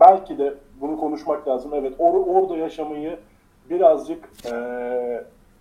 belki 0.00 0.38
de 0.38 0.54
bunu 0.80 0.96
konuşmak 1.00 1.48
lazım. 1.48 1.70
Evet 1.74 1.98
or- 1.98 2.24
orada 2.34 2.56
yaşamayı 2.56 3.18
birazcık 3.70 4.24
e, 4.44 4.52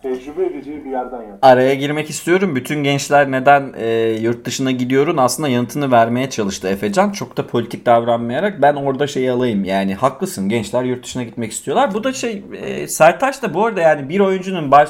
tecrübe 0.02 0.46
edeceği 0.46 0.86
bir 0.86 0.90
yerden 0.90 1.22
yaptı. 1.22 1.40
Araya 1.42 1.74
girmek 1.74 2.10
istiyorum. 2.10 2.56
Bütün 2.56 2.84
gençler 2.84 3.32
neden 3.32 3.74
e, 3.78 3.88
yurt 4.22 4.46
dışına 4.46 4.72
gidiyorun 4.72 5.18
aslında 5.18 5.50
yanıtını 5.50 5.92
vermeye 5.92 6.30
çalıştı 6.30 6.68
Efecan. 6.68 7.12
Çok 7.12 7.38
da 7.38 7.48
politik 7.48 7.86
davranmayarak 7.86 8.62
ben 8.62 8.76
orada 8.76 9.08
şeyi 9.08 9.32
alayım. 9.32 9.64
Yani 9.64 9.96
haklısın 9.96 10.50
gençler 10.50 10.84
yurt 10.84 11.04
dışına 11.04 11.24
gitmek 11.24 11.52
istiyorlar. 11.52 11.94
Bu 11.94 12.04
da 12.04 12.14
şey 12.14 12.44
e, 12.54 12.88
Sertaç 12.88 13.44
da 13.44 13.54
bu 13.54 13.66
arada 13.66 13.82
yani 13.82 14.10
bir 14.10 14.20
oyuncunun 14.20 14.72
baş 14.72 14.90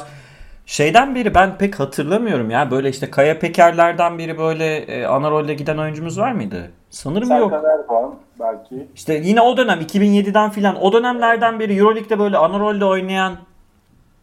şeyden 0.65 1.15
beri 1.15 1.35
ben 1.35 1.57
pek 1.57 1.79
hatırlamıyorum 1.79 2.49
ya. 2.49 2.71
Böyle 2.71 2.89
işte 2.89 3.09
Kaya 3.11 3.39
Pekerler'den 3.39 4.17
biri 4.17 4.37
böyle 4.37 4.77
e, 4.77 5.05
ana 5.05 5.31
rolde 5.31 5.53
giden 5.53 5.77
oyuncumuz 5.77 6.19
var 6.19 6.31
mıydı? 6.31 6.71
Sanırım 6.89 7.29
yok. 7.29 7.51
Serkan 7.51 7.79
Erdoğan 7.79 8.15
belki. 8.39 8.87
İşte 8.95 9.13
yine 9.13 9.41
o 9.41 9.57
dönem 9.57 9.79
2007'den 9.81 10.49
filan 10.49 10.75
o 10.81 10.93
dönemlerden 10.93 11.59
beri 11.59 11.77
Euroleague'de 11.77 12.19
böyle 12.19 12.37
ana 12.37 12.59
rolde 12.59 12.85
oynayan 12.85 13.37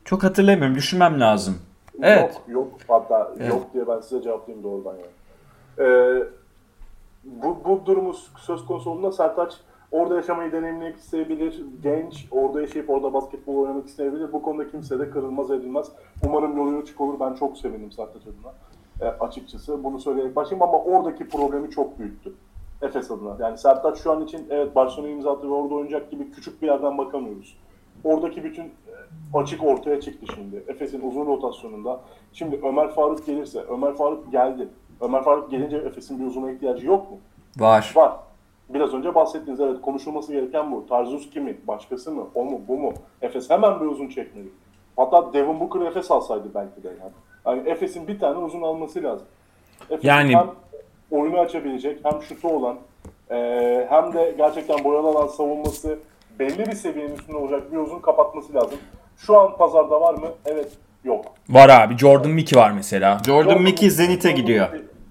çok 0.04 0.22
hatırlamıyorum. 0.22 0.74
Düşünmem 0.74 1.20
lazım. 1.20 1.58
Evet. 2.02 2.40
Yok, 2.48 2.48
yok 2.48 2.72
hatta 2.88 3.30
Evet. 3.38 3.48
yok 3.48 3.62
diye 3.74 3.88
ben 3.88 4.00
size 4.00 4.22
cevaplayayım 4.22 4.64
doğrudan 4.64 4.94
yani. 4.94 5.10
Ee, 5.78 6.24
bu, 7.24 7.58
bu 7.64 7.86
durumu 7.86 8.14
söz 8.38 8.66
konusu 8.66 8.90
olduğunda 8.90 9.12
Sertaç 9.12 9.54
orada 9.92 10.14
yaşamayı 10.14 10.52
deneyimlemek 10.52 10.96
isteyebilir. 10.96 11.62
Genç, 11.82 12.26
orada 12.30 12.60
yaşayıp 12.60 12.90
orada 12.90 13.12
basketbol 13.14 13.56
oynamak 13.56 13.86
isteyebilir. 13.86 14.32
Bu 14.32 14.42
konuda 14.42 14.70
kimse 14.70 14.98
de 14.98 15.10
kırılmaz 15.10 15.50
edilmez. 15.50 15.86
Umarım 16.26 16.56
yolu 16.56 16.78
açık 16.78 17.00
olur. 17.00 17.20
Ben 17.20 17.34
çok 17.34 17.58
sevindim 17.58 17.92
Sertaç 17.92 18.22
adına. 18.22 18.52
Ee, 19.00 19.04
açıkçası 19.20 19.84
bunu 19.84 19.98
söyleyerek 19.98 20.36
başlayayım 20.36 20.62
ama 20.62 20.78
oradaki 20.78 21.28
problemi 21.28 21.70
çok 21.70 21.98
büyüttü. 21.98 22.32
Efes 22.84 23.10
adına. 23.10 23.36
Yani 23.40 23.58
Sertaç 23.58 23.98
şu 23.98 24.12
an 24.12 24.24
için 24.24 24.46
evet 24.50 24.74
Barcelona'ya 24.76 25.14
imza 25.14 25.32
attı 25.32 25.48
ve 25.50 25.52
orada 25.54 25.74
oynayacak 25.74 26.10
gibi 26.10 26.30
küçük 26.30 26.62
bir 26.62 26.66
yerden 26.66 26.98
bakamıyoruz. 26.98 27.56
oradaki 28.04 28.44
bütün 28.44 28.62
e, 28.64 28.70
açık 29.34 29.64
ortaya 29.64 30.00
çıktı 30.00 30.26
şimdi. 30.34 30.64
Efes'in 30.68 31.08
uzun 31.08 31.26
rotasyonunda. 31.26 32.00
Şimdi 32.32 32.60
Ömer 32.64 32.88
Faruk 32.90 33.26
gelirse, 33.26 33.60
Ömer 33.60 33.94
Faruk 33.94 34.32
geldi. 34.32 34.68
Ömer 35.00 35.22
Faruk 35.22 35.50
gelince 35.50 35.76
Efes'in 35.76 36.20
bir 36.20 36.26
uzuna 36.26 36.50
ihtiyacı 36.50 36.86
yok 36.86 37.10
mu? 37.10 37.18
Var. 37.58 37.92
Var. 37.96 38.12
Biraz 38.68 38.94
önce 38.94 39.14
bahsettiğiniz 39.14 39.60
evet 39.60 39.80
konuşulması 39.80 40.32
gereken 40.32 40.72
bu. 40.72 40.86
Tarzus 40.86 41.30
kimi? 41.30 41.56
Başkası 41.68 42.10
mı? 42.12 42.26
O 42.34 42.44
mu? 42.44 42.60
Bu 42.68 42.76
mu? 42.78 42.92
Efes 43.22 43.50
hemen 43.50 43.80
bir 43.80 43.86
uzun 43.86 44.08
çekmeli. 44.08 44.48
Hatta 44.96 45.32
Devin 45.32 45.60
Booker 45.60 45.80
Efes 45.80 46.10
alsaydı 46.10 46.48
belki 46.54 46.82
de 46.82 46.88
yani. 46.88 47.12
Yani 47.58 47.68
Efes'in 47.70 48.08
bir 48.08 48.18
tane 48.18 48.38
uzun 48.38 48.62
alması 48.62 49.02
lazım. 49.02 49.26
Efes'in 49.90 50.08
Yani- 50.08 50.36
hem 50.36 50.50
oyunu 51.10 51.38
açabilecek 51.40 51.98
hem 52.04 52.22
şutu 52.22 52.48
olan 52.48 52.76
e, 53.30 53.36
hem 53.90 54.12
de 54.12 54.34
gerçekten 54.38 54.84
boyalı 54.84 55.08
alan 55.08 55.26
savunması 55.26 55.98
belli 56.38 56.58
bir 56.66 56.72
seviyenin 56.72 57.14
üstünde 57.14 57.36
olacak 57.36 57.72
bir 57.72 57.76
uzun 57.76 57.98
kapatması 57.98 58.54
lazım. 58.54 58.78
Şu 59.16 59.40
an 59.40 59.56
pazarda 59.56 60.00
var 60.00 60.14
mı? 60.14 60.28
Evet. 60.46 60.72
Yok. 61.04 61.24
Var 61.48 61.68
abi. 61.68 61.98
Jordan 61.98 62.30
Mickey 62.30 62.62
var 62.62 62.70
mesela. 62.70 63.18
Jordan 63.26 63.62
Mickey 63.62 63.90
Zenit'e 63.90 64.28
Jordan 64.28 64.36
gidiyor. 64.36 64.68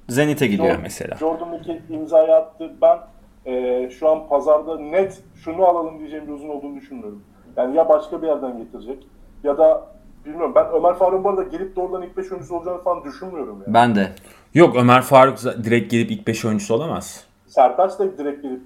Zenit'e 0.10 0.48
gidiyor. 0.48 0.68
Jordan- 0.70 0.82
mesela. 0.82 1.18
Jordan 1.18 1.50
Mickey 1.50 1.82
imzayı 1.90 2.36
attı. 2.36 2.72
Ben 2.82 2.98
e, 3.46 3.90
şu 3.90 4.10
an 4.10 4.28
pazarda 4.28 4.80
net 4.80 5.24
şunu 5.44 5.66
alalım 5.66 6.00
diyeceğim 6.00 6.28
bir 6.28 6.32
uzun 6.32 6.50
olduğunu 6.50 6.76
düşünmüyorum. 6.76 7.24
Yani 7.58 7.76
ya 7.78 7.90
başka 7.90 8.22
bir 8.22 8.28
yerden 8.28 8.58
getirecek 8.58 9.08
ya 9.44 9.58
da 9.58 9.88
bilmiyorum 10.26 10.52
ben 10.56 10.66
Ömer 10.74 10.94
Faruk'un 10.94 11.24
bu 11.24 11.30
arada 11.30 11.44
gelip 11.44 11.76
de 11.76 11.82
oradan 11.82 12.02
ilk 12.02 12.18
5 12.18 12.32
oyuncusu 12.32 12.56
olacağını 12.58 12.82
falan 12.82 13.04
düşünmüyorum 13.04 13.64
yani. 13.66 13.74
Ben 13.74 13.96
de. 13.96 14.12
Yok 14.54 14.76
Ömer 14.76 15.02
Faruk 15.02 15.38
direkt 15.64 15.92
gelip 15.92 16.12
ilk 16.12 16.28
5 16.28 16.46
oyuncusu 16.46 16.74
olamaz. 16.76 17.24
Sertaç 17.48 18.00
da 18.00 18.18
direkt 18.18 18.42
gelip 18.44 18.62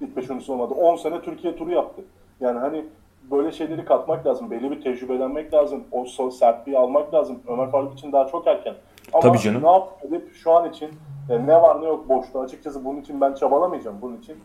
ilk 0.00 0.16
5 0.16 0.30
oyuncusu 0.30 0.52
olmadı. 0.52 0.74
10 0.74 0.96
sene 0.96 1.22
Türkiye 1.22 1.56
turu 1.56 1.70
yaptı. 1.72 2.02
Yani 2.40 2.58
hani 2.58 2.84
böyle 3.30 3.52
şeyleri 3.52 3.84
katmak 3.84 4.26
lazım. 4.26 4.50
Belli 4.50 4.70
bir 4.70 4.80
tecrübelenmek 4.82 5.54
lazım. 5.54 5.84
O 5.92 6.04
so- 6.04 6.30
sertliği 6.32 6.78
almak 6.78 7.14
lazım. 7.14 7.38
Ömer 7.48 7.70
Faruk 7.70 7.94
için 7.98 8.12
daha 8.12 8.26
çok 8.26 8.46
erken. 8.46 8.74
Ama 9.12 9.22
Tabii 9.22 9.38
canım. 9.38 9.62
ne 9.62 9.70
yap 9.70 9.88
edip 10.08 10.34
şu 10.34 10.52
an 10.52 10.70
için 10.70 10.90
e, 11.30 11.46
ne 11.46 11.62
var 11.62 11.80
ne 11.82 11.86
yok 11.86 12.08
boşta. 12.08 12.40
Açıkçası 12.40 12.84
bunun 12.84 13.00
için 13.00 13.20
ben 13.20 13.34
çabalamayacağım. 13.34 13.96
Bunun 14.02 14.16
için 14.16 14.36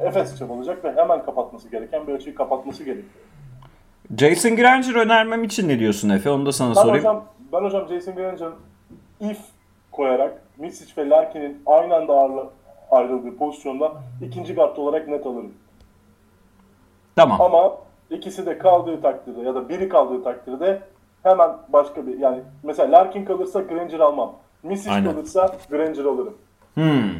Efes 0.00 0.38
çabalayacak 0.38 0.84
ve 0.84 0.92
hemen 0.96 1.24
kapatması 1.24 1.68
gereken 1.70 2.06
bir 2.06 2.12
açıyı 2.14 2.34
kapatması 2.34 2.84
gerekiyor. 2.84 3.08
Jason 4.18 4.56
Granger 4.56 4.94
önermem 4.94 5.44
için 5.44 5.68
ne 5.68 5.78
diyorsun 5.78 6.08
Efe? 6.08 6.30
Onu 6.30 6.46
da 6.46 6.52
sana 6.52 6.68
Ben 6.68 6.74
sorayım. 6.74 6.98
hocam, 6.98 7.24
ben 7.52 7.62
hocam 7.62 7.88
Jason 7.88 8.14
Granger'ın 8.14 8.54
if 9.20 9.38
koyarak 9.96 10.42
Misic 10.58 11.02
ve 11.02 11.10
Larkin'in 11.10 11.62
aynı 11.66 11.94
anda 11.94 12.46
ayrıldığı 12.90 13.36
pozisyonda 13.36 13.92
ikinci 14.22 14.54
guard 14.54 14.76
olarak 14.76 15.08
net 15.08 15.26
alırım. 15.26 15.54
Tamam. 17.16 17.40
Ama 17.40 17.76
ikisi 18.10 18.46
de 18.46 18.58
kaldığı 18.58 19.02
takdirde 19.02 19.40
ya 19.40 19.54
da 19.54 19.68
biri 19.68 19.88
kaldığı 19.88 20.24
takdirde 20.24 20.80
hemen 21.22 21.50
başka 21.68 22.06
bir 22.06 22.18
yani 22.18 22.40
mesela 22.62 22.92
Larkin 22.98 23.24
kalırsa 23.24 23.60
Granger 23.60 24.00
almam. 24.00 24.32
Misic 24.62 24.90
Aynen. 24.90 25.12
kalırsa 25.12 25.56
Granger 25.70 26.04
alırım. 26.04 26.34
Hmm, 26.74 27.10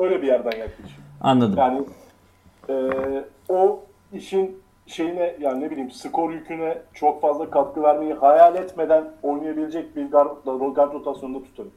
Öyle 0.00 0.22
bir 0.22 0.26
yerden 0.26 0.58
yaklaşıyorum. 0.58 1.04
anladım. 1.20 1.58
Yani 1.58 1.84
e, 2.68 2.74
o 3.48 3.80
işin 4.12 4.62
şeyine 4.86 5.36
yani 5.40 5.60
ne 5.60 5.70
bileyim 5.70 5.90
skor 5.90 6.30
yüküne 6.30 6.78
çok 6.94 7.22
fazla 7.22 7.50
katkı 7.50 7.82
vermeyi 7.82 8.14
hayal 8.14 8.54
etmeden 8.54 9.04
oynayabilecek 9.22 9.96
bir 9.96 10.10
guard, 10.10 10.30
guard 10.74 10.92
rotasyonunda 10.92 11.44
tutarım. 11.44 11.72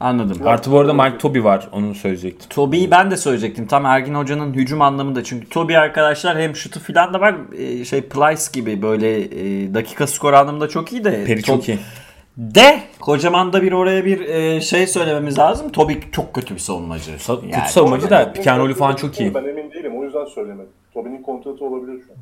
Anladım. 0.00 0.38
Artı 0.46 0.72
bu 0.72 0.78
arada 0.78 0.92
Mike 0.94 1.18
Toby 1.18 1.42
var. 1.42 1.68
Onu 1.72 1.94
söyleyecektim. 1.94 2.48
Toby'yi 2.50 2.90
ben 2.90 3.10
de 3.10 3.16
söyleyecektim. 3.16 3.66
Tam 3.66 3.86
Ergin 3.86 4.14
Hoca'nın 4.14 4.54
hücum 4.54 4.82
anlamında. 4.82 5.24
Çünkü 5.24 5.48
Toby 5.48 5.76
arkadaşlar 5.76 6.38
hem 6.38 6.56
şutu 6.56 6.80
filan 6.80 7.14
da 7.14 7.20
var. 7.20 7.34
e, 7.58 7.84
Şey 7.84 8.00
Plyce 8.02 8.42
gibi 8.52 8.82
böyle 8.82 9.20
e, 9.20 9.74
dakika 9.74 10.06
skor 10.06 10.32
anlamında 10.32 10.68
çok 10.68 10.92
iyi 10.92 11.04
de. 11.04 11.24
Peri 11.24 11.42
çok 11.42 11.68
iyi. 11.68 11.78
De 12.36 12.80
kocaman 13.00 13.52
da 13.52 13.62
bir 13.62 13.72
oraya 13.72 14.04
bir 14.04 14.20
e, 14.20 14.60
şey 14.60 14.86
söylememiz 14.86 15.38
lazım. 15.38 15.72
Toby 15.72 15.92
çok 16.12 16.34
kötü 16.34 16.54
bir 16.54 16.60
savunmacı. 16.60 17.10
Sa- 17.10 17.42
Yani- 17.42 17.52
kötü 17.52 17.72
savunmacı 17.72 18.10
da 18.10 18.32
roll'ü 18.58 18.74
falan 18.74 18.94
çok 18.96 19.20
iyi. 19.20 19.34
Ben 19.34 19.44
emin 19.44 19.70
değilim 19.72 19.92
o 19.98 20.04
yüzden 20.04 20.24
söylemedim. 20.24 20.70
Tobin'in 20.94 21.22
kontratı 21.22 21.64
olabilir 21.64 22.02
şu 22.06 22.12
an. 22.12 22.18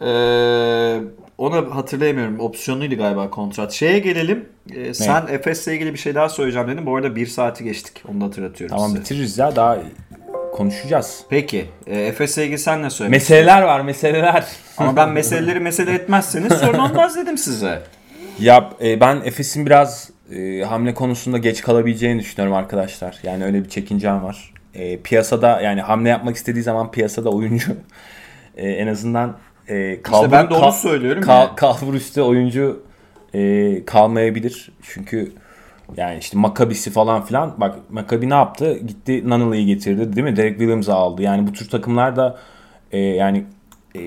Ee, 0.00 1.00
onu 1.38 1.74
hatırlayamıyorum. 1.74 2.40
Opsiyonluydu 2.40 2.96
galiba 2.96 3.30
kontrat. 3.30 3.72
Şeye 3.72 3.98
gelelim. 3.98 4.48
Ee, 4.74 4.94
sen 4.94 5.26
Efes'le 5.30 5.66
ilgili 5.66 5.92
bir 5.92 5.98
şey 5.98 6.14
daha 6.14 6.28
söyleyeceğim 6.28 6.68
dedim. 6.68 6.86
Bu 6.86 6.96
arada 6.96 7.16
bir 7.16 7.26
saati 7.26 7.64
geçtik. 7.64 8.02
Onu 8.08 8.20
da 8.20 8.24
hatırlatıyorum 8.24 8.76
Tamam 8.76 8.90
size. 8.90 9.00
bitiririz 9.00 9.38
ya 9.38 9.56
daha 9.56 9.78
konuşacağız. 10.52 11.20
Peki. 11.28 11.66
E, 11.86 12.14
ilgili 12.18 12.58
sen 12.58 12.82
ne 12.82 12.90
söylemek 12.90 13.20
Meseleler 13.20 13.62
var 13.62 13.80
meseleler. 13.80 14.46
Ama 14.78 14.96
ben 14.96 15.10
meseleleri 15.10 15.60
mesele 15.60 15.92
etmezseniz 15.92 16.52
sorun 16.52 16.78
olmaz 16.78 17.16
dedim 17.16 17.38
size. 17.38 17.82
Ya 18.40 18.70
e, 18.82 19.00
ben 19.00 19.20
Efes'in 19.24 19.66
biraz 19.66 20.10
e, 20.32 20.62
hamle 20.62 20.94
konusunda 20.94 21.38
geç 21.38 21.62
kalabileceğini 21.62 22.20
düşünüyorum 22.20 22.56
arkadaşlar. 22.56 23.18
Yani 23.22 23.44
öyle 23.44 23.64
bir 23.64 23.68
çekincem 23.68 24.24
var. 24.24 24.54
E, 24.74 25.00
piyasada 25.00 25.60
yani 25.60 25.80
hamle 25.80 26.08
yapmak 26.08 26.36
istediği 26.36 26.62
zaman 26.62 26.90
piyasada 26.90 27.30
oyuncu 27.30 27.72
e, 28.56 28.70
en 28.70 28.86
azından 28.86 29.36
e, 29.68 30.02
kalbur, 30.02 30.32
ben 30.32 30.50
de 30.50 30.54
onu 30.54 30.72
söylüyorum 30.72 31.22
Kal, 31.22 31.40
ya. 31.40 31.54
kalbur 31.54 31.94
üstü 31.94 32.20
oyuncu 32.20 32.82
e, 33.34 33.84
kalmayabilir. 33.84 34.70
Çünkü 34.82 35.32
yani 35.96 36.18
işte 36.18 36.38
Maccabi'si 36.38 36.90
falan 36.90 37.24
filan. 37.24 37.54
Bak 37.56 37.76
Maccabi 37.90 38.30
ne 38.30 38.34
yaptı? 38.34 38.78
Gitti 38.78 39.30
Nunnally'i 39.30 39.66
getirdi 39.66 40.16
değil 40.16 40.24
mi? 40.24 40.36
Derek 40.36 40.58
Williams'ı 40.58 40.94
aldı. 40.94 41.22
Yani 41.22 41.46
bu 41.46 41.52
tür 41.52 41.68
takımlar 41.68 42.16
da 42.16 42.38
e, 42.92 42.98
yani 42.98 43.44
e, 43.96 44.02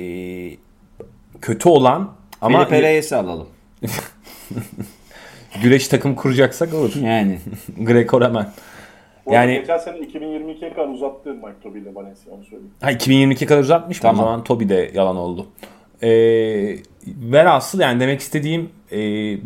kötü 1.41 1.69
olan 1.69 2.11
ama 2.41 2.57
Ama 2.57 2.67
Pereyes'i 2.67 3.15
alalım. 3.15 3.47
güreş 5.63 5.87
takım 5.87 6.15
kuracaksak 6.15 6.73
olur. 6.73 6.95
Yani. 6.95 7.39
Greco 7.77 8.21
Roman. 8.21 8.53
Bu 9.25 9.33
Yani- 9.33 9.53
geçen 9.53 9.77
sene 9.77 9.97
2022'ye 9.97 10.73
kadar 10.73 10.87
uzattı 10.87 11.33
Mike 11.33 11.59
Toby 11.63 11.79
ile 11.79 11.95
Valencia 11.95 12.31
onu 12.33 12.43
söyleyeyim. 12.43 12.71
Ha 12.81 12.91
2022 12.91 13.45
kadar 13.45 13.61
uzatmış 13.61 13.97
mı? 13.97 14.01
Tamam. 14.01 14.19
O 14.21 14.27
zaman 14.27 14.43
Toby 14.43 14.69
de 14.69 14.91
yalan 14.93 15.15
oldu. 15.15 15.45
Ee, 16.03 16.75
velhasıl 17.07 17.79
yani 17.79 17.99
demek 17.99 18.19
istediğim 18.19 18.69
e, 18.91 18.97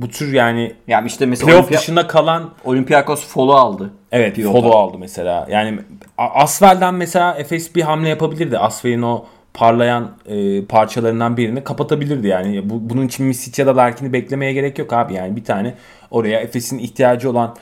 bu 0.02 0.08
tür 0.10 0.34
yani 0.34 0.72
Ya 0.88 1.02
işte 1.02 1.26
mesela 1.26 1.48
playoff 1.52 1.68
Olympia- 1.72 1.78
dışında 1.78 2.08
kalan 2.08 2.50
Olympiakos 2.66 3.28
follow 3.28 3.60
aldı. 3.60 3.92
evet 4.12 4.36
follow 4.42 4.78
aldı 4.78 4.98
mesela. 5.00 5.48
Yani 5.52 5.80
A- 6.18 6.30
Asvel'den 6.44 6.94
mesela 6.94 7.36
Efes 7.38 7.76
bir 7.76 7.82
hamle 7.82 8.10
yapabilirdi. 8.10 8.58
Asvel'in 8.58 9.02
o 9.02 9.26
parlayan 9.54 10.12
e, 10.26 10.66
parçalarından 10.66 11.38
birini 11.38 11.64
kapatabilirdi 11.64 12.28
yani. 12.28 12.70
Bu, 12.70 12.90
bunun 12.90 13.06
için 13.08 13.26
Misic 13.26 13.62
ya 13.62 13.68
da 13.68 13.78
Larkin'i 13.78 14.14
beklemeye 14.14 14.54
gerek 14.54 14.80
yok 14.80 14.94
abi 14.94 15.14
yani 15.14 15.36
bir 15.36 15.44
tane 15.44 15.74
oraya 16.12 16.40
Efes'in 16.40 16.78
ihtiyacı 16.80 17.30
olan 17.30 17.56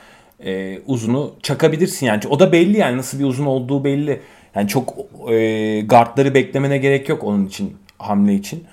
e, 0.44 0.78
uzunu 0.86 1.34
çakabilirsin 1.42 2.06
yani. 2.06 2.20
O 2.30 2.38
da 2.38 2.52
belli 2.52 2.78
yani 2.78 2.96
nasıl 2.96 3.18
bir 3.18 3.24
uzun 3.24 3.46
olduğu 3.46 3.84
belli. 3.84 4.20
Yani 4.54 4.68
çok 4.68 4.94
e, 5.30 5.80
guardları 5.80 6.34
beklemene 6.34 6.78
gerek 6.78 7.08
yok 7.08 7.24
onun 7.24 7.46
için 7.46 7.76
hamle 7.98 8.34
için. 8.34 8.64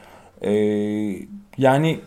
E, 0.42 0.52
yani 1.58 2.00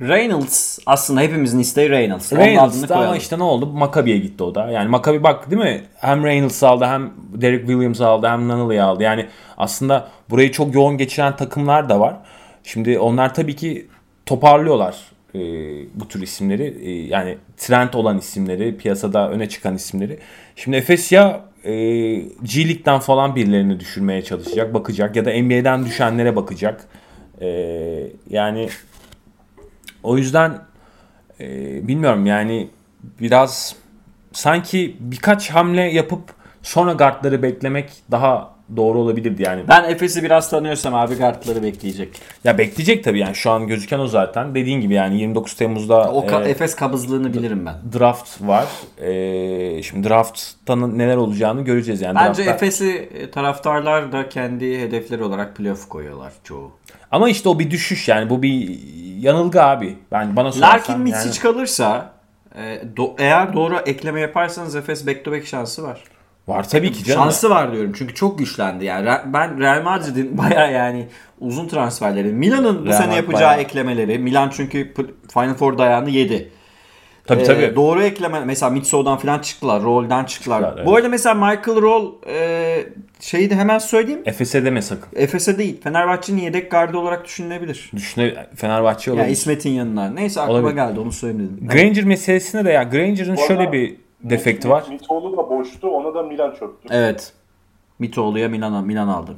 Reynolds 0.00 0.78
aslında 0.86 1.20
hepimizin 1.20 1.58
isteği 1.58 1.90
Reynolds. 1.90 2.32
Reynolds 2.32 2.88
da 2.88 2.96
ama 2.96 3.16
işte 3.16 3.38
ne 3.38 3.42
oldu? 3.42 3.66
Maccabi'ye 3.66 4.18
gitti 4.18 4.42
o 4.42 4.54
da. 4.54 4.70
Yani 4.70 4.88
Maccabi 4.88 5.22
bak 5.22 5.50
değil 5.50 5.62
mi? 5.62 5.84
Hem 6.00 6.24
Reynolds 6.24 6.62
aldı 6.62 6.84
hem 6.84 7.10
Derek 7.34 7.60
Williams 7.60 8.00
aldı 8.00 8.26
hem 8.26 8.48
Nunnally'i 8.48 8.82
aldı. 8.82 9.02
Yani 9.02 9.26
aslında 9.58 10.08
burayı 10.30 10.52
çok 10.52 10.74
yoğun 10.74 10.98
geçiren 10.98 11.36
takımlar 11.36 11.88
da 11.88 12.00
var. 12.00 12.14
Şimdi 12.64 12.98
onlar 12.98 13.34
tabii 13.34 13.56
ki 13.56 13.86
toparlıyorlar 14.26 14.96
e, 15.34 15.38
bu 15.94 16.08
tür 16.08 16.22
isimleri. 16.22 16.78
E, 16.82 16.90
yani 16.90 17.38
trend 17.56 17.92
olan 17.94 18.18
isimleri, 18.18 18.76
piyasada 18.76 19.30
öne 19.30 19.48
çıkan 19.48 19.74
isimleri. 19.74 20.18
Şimdi 20.56 20.76
Efes 20.76 21.12
ya 21.12 21.44
e, 21.64 21.72
G 22.42 22.68
League'den 22.68 22.98
falan 22.98 23.36
birilerini 23.36 23.80
düşürmeye 23.80 24.22
çalışacak, 24.22 24.74
bakacak 24.74 25.16
ya 25.16 25.24
da 25.24 25.30
NBA'den 25.42 25.84
düşenlere 25.84 26.36
bakacak. 26.36 26.84
E, 27.40 27.48
yani 28.30 28.68
o 30.02 30.18
yüzden 30.18 30.58
e, 31.40 31.48
bilmiyorum 31.88 32.26
yani 32.26 32.68
biraz 33.20 33.76
sanki 34.32 34.96
birkaç 35.00 35.50
hamle 35.50 35.82
yapıp 35.82 36.22
sonra 36.62 36.92
guardları 36.92 37.42
beklemek 37.42 37.90
daha 38.10 38.51
doğru 38.76 38.98
olabilirdi 38.98 39.42
yani. 39.42 39.62
Ben 39.68 39.84
Efes'i 39.90 40.22
biraz 40.22 40.50
tanıyorsam 40.50 40.94
abi 40.94 41.14
guardları 41.14 41.62
bekleyecek. 41.62 42.08
Ya 42.44 42.58
bekleyecek 42.58 43.04
tabii 43.04 43.18
yani 43.18 43.34
şu 43.34 43.50
an 43.50 43.66
gözüken 43.66 43.98
o 43.98 44.06
zaten. 44.06 44.54
Dediğin 44.54 44.80
gibi 44.80 44.94
yani 44.94 45.20
29 45.20 45.54
Temmuz'da 45.54 46.10
O 46.12 46.26
ka- 46.26 46.46
e, 46.46 46.50
Efes 46.50 46.74
kabızlığını 46.76 47.32
bilirim 47.34 47.66
ben. 47.66 47.74
draft 47.98 48.40
var. 48.40 48.64
E, 49.00 49.82
şimdi 49.82 50.08
draftta 50.08 50.76
neler 50.76 51.16
olacağını 51.16 51.62
göreceğiz 51.64 52.00
yani. 52.00 52.14
Bence 52.16 52.42
Draft'ta- 52.44 52.54
Efes'i 52.54 52.90
e, 52.90 53.30
taraftarlar 53.30 54.12
da 54.12 54.28
kendi 54.28 54.80
hedefleri 54.80 55.22
olarak 55.24 55.56
playoff 55.56 55.88
koyuyorlar 55.88 56.32
çoğu. 56.44 56.70
Ama 57.10 57.28
işte 57.28 57.48
o 57.48 57.58
bir 57.58 57.70
düşüş 57.70 58.08
yani 58.08 58.30
bu 58.30 58.42
bir 58.42 58.78
yanılgı 59.18 59.62
abi. 59.62 59.98
Ben 60.12 60.36
bana 60.36 60.52
sorarsan 60.52 60.78
Larkin 60.78 60.92
yani- 60.92 61.02
Misic 61.26 61.40
kalırsa 61.42 62.12
e, 62.54 62.60
do- 62.96 63.14
eğer 63.18 63.52
doğru 63.54 63.76
ekleme 63.86 64.20
yaparsanız 64.20 64.76
Efes 64.76 65.06
back 65.06 65.24
to 65.24 65.32
back 65.32 65.46
şansı 65.46 65.82
var. 65.82 66.04
Var 66.48 66.68
tabii 66.68 66.92
ki 66.92 67.04
canım. 67.04 67.22
Şansı 67.22 67.50
var 67.50 67.72
diyorum 67.72 67.92
çünkü 67.98 68.14
çok 68.14 68.38
güçlendi 68.38 68.84
yani. 68.84 69.08
Ben 69.26 69.60
Real 69.60 69.82
Madrid'in 69.82 70.38
baya 70.38 70.66
yani 70.70 71.06
uzun 71.40 71.68
transferleri, 71.68 72.28
Milan'ın 72.32 72.82
bu 72.82 72.88
Real 72.88 72.98
sene 73.02 73.14
yapacağı 73.14 73.40
bayağı. 73.40 73.60
eklemeleri, 73.60 74.18
Milan 74.18 74.50
çünkü 74.56 74.94
Final 75.34 75.54
Four 75.54 75.78
dayağını 75.78 76.10
yedi. 76.10 76.50
Tabii 77.26 77.42
Ee, 77.42 77.44
tabii. 77.44 77.72
Doğru 77.76 78.02
ekleme 78.02 78.40
mesela 78.44 78.70
Mitso'dan 78.70 79.18
falan 79.18 79.38
çıktılar, 79.38 79.82
Roll'dan 79.82 80.24
çıktılar. 80.24 80.58
Çıktılar, 80.58 80.74
evet. 80.78 80.86
Bu 80.86 80.96
arada 80.96 81.08
mesela 81.08 81.34
Michael 81.34 81.82
Roll 81.82 82.12
e, 82.28 82.84
şeyi 83.20 83.50
de 83.50 83.54
hemen 83.56 83.78
söyleyeyim. 83.78 84.20
Efes'e 84.24 84.64
deme 84.64 84.82
sakın. 84.82 85.08
Efes'e 85.16 85.58
değil, 85.58 85.80
Fenerbahçe'nin 85.82 86.40
yedek 86.40 86.70
gardı 86.70 86.98
olarak 86.98 87.24
düşünülebilir. 87.24 87.90
Düşüne 87.96 88.46
Fenerbahçe 88.56 89.10
Ya 89.10 89.14
olabilir. 89.16 89.32
İsmet'in 89.32 89.70
yanına. 89.70 90.10
Neyse 90.10 90.40
aklıma 90.40 90.58
Olabilir. 90.58 90.74
geldi 90.74 91.00
onu 91.00 91.12
söyleyeyim 91.12 91.52
dedim. 91.56 91.68
Granger 91.68 92.04
meselesine 92.04 92.64
de 92.64 92.70
ya 92.70 92.82
Granger'ın 92.82 93.36
Bu 93.36 93.40
şöyle 93.46 93.72
bir 93.72 93.96
defekti 94.22 94.68
var. 94.70 94.84
Mitoğlu 94.88 95.36
da 95.36 95.50
boştu. 95.50 95.88
Ona 95.88 96.14
da 96.14 96.22
Milan 96.22 96.50
çöktü. 96.50 96.88
Evet. 96.90 97.32
Mitoğlu'ya 97.98 98.48
Milan, 98.48 98.84
Milan 98.84 99.08
aldım. 99.08 99.36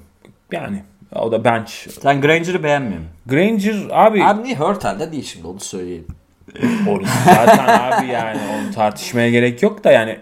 Yani 0.52 0.82
o 1.16 1.32
da 1.32 1.44
bench. 1.44 1.70
Sen 2.02 2.20
Granger'ı 2.20 2.62
beğenmiyor 2.62 2.98
musun? 2.98 3.12
Granger 3.26 3.74
abi 3.90 4.24
Abi 4.24 4.42
niye 4.42 4.56
Hurtel'de 4.56 5.12
değil 5.12 5.22
şimdi 5.22 5.46
onu 5.46 5.60
söyleyeyim. 5.60 6.06
orası 6.88 7.24
zaten 7.24 7.66
abi 7.66 8.06
yani 8.06 8.40
onu 8.54 8.74
tartışmaya 8.74 9.30
gerek 9.30 9.62
yok 9.62 9.84
da 9.84 9.92
yani 9.92 10.18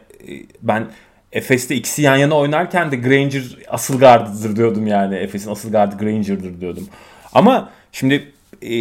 ben 0.62 0.86
Efes'te 1.32 1.74
ikisi 1.74 2.02
yan 2.02 2.16
yana 2.16 2.34
oynarken 2.36 2.90
de 2.90 2.96
Granger 2.96 3.58
asıl 3.68 3.98
gardıdır 3.98 4.56
diyordum 4.56 4.86
yani. 4.86 5.14
Efes'in 5.14 5.50
asıl 5.50 5.72
gardı 5.72 5.96
Granger'dır 5.96 6.60
diyordum. 6.60 6.88
Ama 7.32 7.70
şimdi 7.92 8.32
e, 8.62 8.74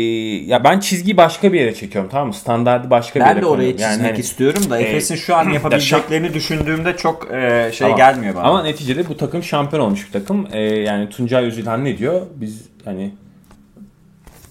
ya 0.45 0.63
ben 0.63 0.79
çizgiyi 0.79 1.17
başka 1.17 1.53
bir 1.53 1.59
yere 1.59 1.75
çekiyorum 1.75 2.09
tamam 2.11 2.27
mı? 2.27 2.33
Standardı 2.33 2.89
başka 2.89 3.19
bir 3.19 3.25
Ben 3.25 3.29
yere 3.29 3.41
de 3.41 3.45
oraya 3.45 3.71
çizmek 3.71 3.81
Yani 3.91 4.01
hani- 4.07 4.19
istiyorum 4.19 4.69
da 4.69 4.79
e, 4.79 4.83
Efes'in 4.83 5.15
şu 5.15 5.35
an 5.35 5.49
yapabileceklerini 5.53 6.33
düşündüğümde 6.33 6.97
çok 6.97 7.31
e, 7.33 7.69
şey 7.73 7.79
Tamam. 7.87 7.97
gelmiyor 7.97 8.35
bana. 8.35 8.43
Ama 8.43 8.63
neticede 8.63 9.09
bu 9.09 9.17
takım 9.17 9.43
şampiyon 9.43 9.83
olmuş 9.83 10.07
bir 10.07 10.11
takım. 10.11 10.47
Ee, 10.53 10.59
yani 10.61 11.09
Tuncay 11.09 11.45
Özilhan 11.45 11.85
ne 11.85 11.97
diyor? 11.97 12.21
Biz 12.35 12.61
hani 12.85 13.11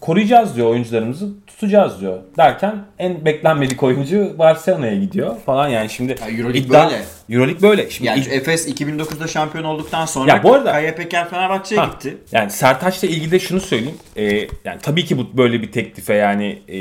koruyacağız 0.01 0.57
diyor 0.57 0.67
oyuncularımızı 0.71 1.29
tutacağız 1.47 2.01
diyor. 2.01 2.19
Derken 2.37 2.77
en 2.99 3.25
beklenmedik 3.25 3.83
oyuncu 3.83 4.35
Barcelona'ya 4.39 4.95
gidiyor 4.95 5.37
falan 5.47 5.69
yani 5.69 5.91
şimdi 5.91 6.13
Ya 6.21 6.29
Euroleague 6.39 6.71
böyle. 6.71 7.03
Euroleague 7.31 7.63
böyle. 7.63 7.91
Şimdi 7.91 8.09
yani 8.09 8.21
ilk- 8.21 8.33
Efes 8.33 8.69
2009'da 8.69 9.27
şampiyon 9.27 9.65
olduktan 9.65 10.07
sonra 10.07 10.31
Ya 10.33 10.43
bu 10.43 10.55
arada- 10.55 10.73
Kaya 10.73 10.95
Peker 10.95 11.29
Fenerbahçe'ye 11.29 11.85
gitti. 11.85 12.17
Yani 12.33 12.51
Sertaç'la 12.51 13.09
ilgili 13.09 13.31
de 13.31 13.39
şunu 13.39 13.61
söyleyeyim. 13.61 13.97
Ee, 14.17 14.23
yani 14.65 14.79
tabii 14.83 15.05
ki 15.05 15.19
bu 15.19 15.37
böyle 15.37 15.63
bir 15.63 15.73
teklife 15.73 16.15
yani 16.15 16.59
e, 16.69 16.79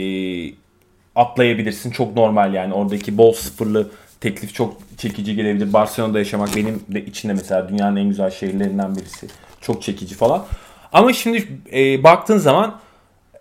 atlayabilirsin. 1.15 1.91
Çok 1.91 2.15
normal 2.15 2.53
yani. 2.53 2.73
Oradaki 2.73 3.17
bol 3.17 3.33
sıfırlı 3.33 3.89
teklif 4.21 4.53
çok 4.53 4.77
çekici 4.97 5.35
gelebilir. 5.35 5.73
Barcelona'da 5.73 6.19
yaşamak 6.19 6.55
benim 6.55 6.83
de 6.89 7.05
içinde 7.05 7.33
mesela 7.33 7.69
dünyanın 7.69 7.95
en 7.95 8.09
güzel 8.09 8.29
şehirlerinden 8.31 8.95
birisi. 8.95 9.27
Çok 9.61 9.81
çekici 9.83 10.15
falan. 10.15 10.45
Ama 10.93 11.13
şimdi 11.13 11.47
e, 11.73 12.03
baktığın 12.03 12.37
zaman 12.37 12.79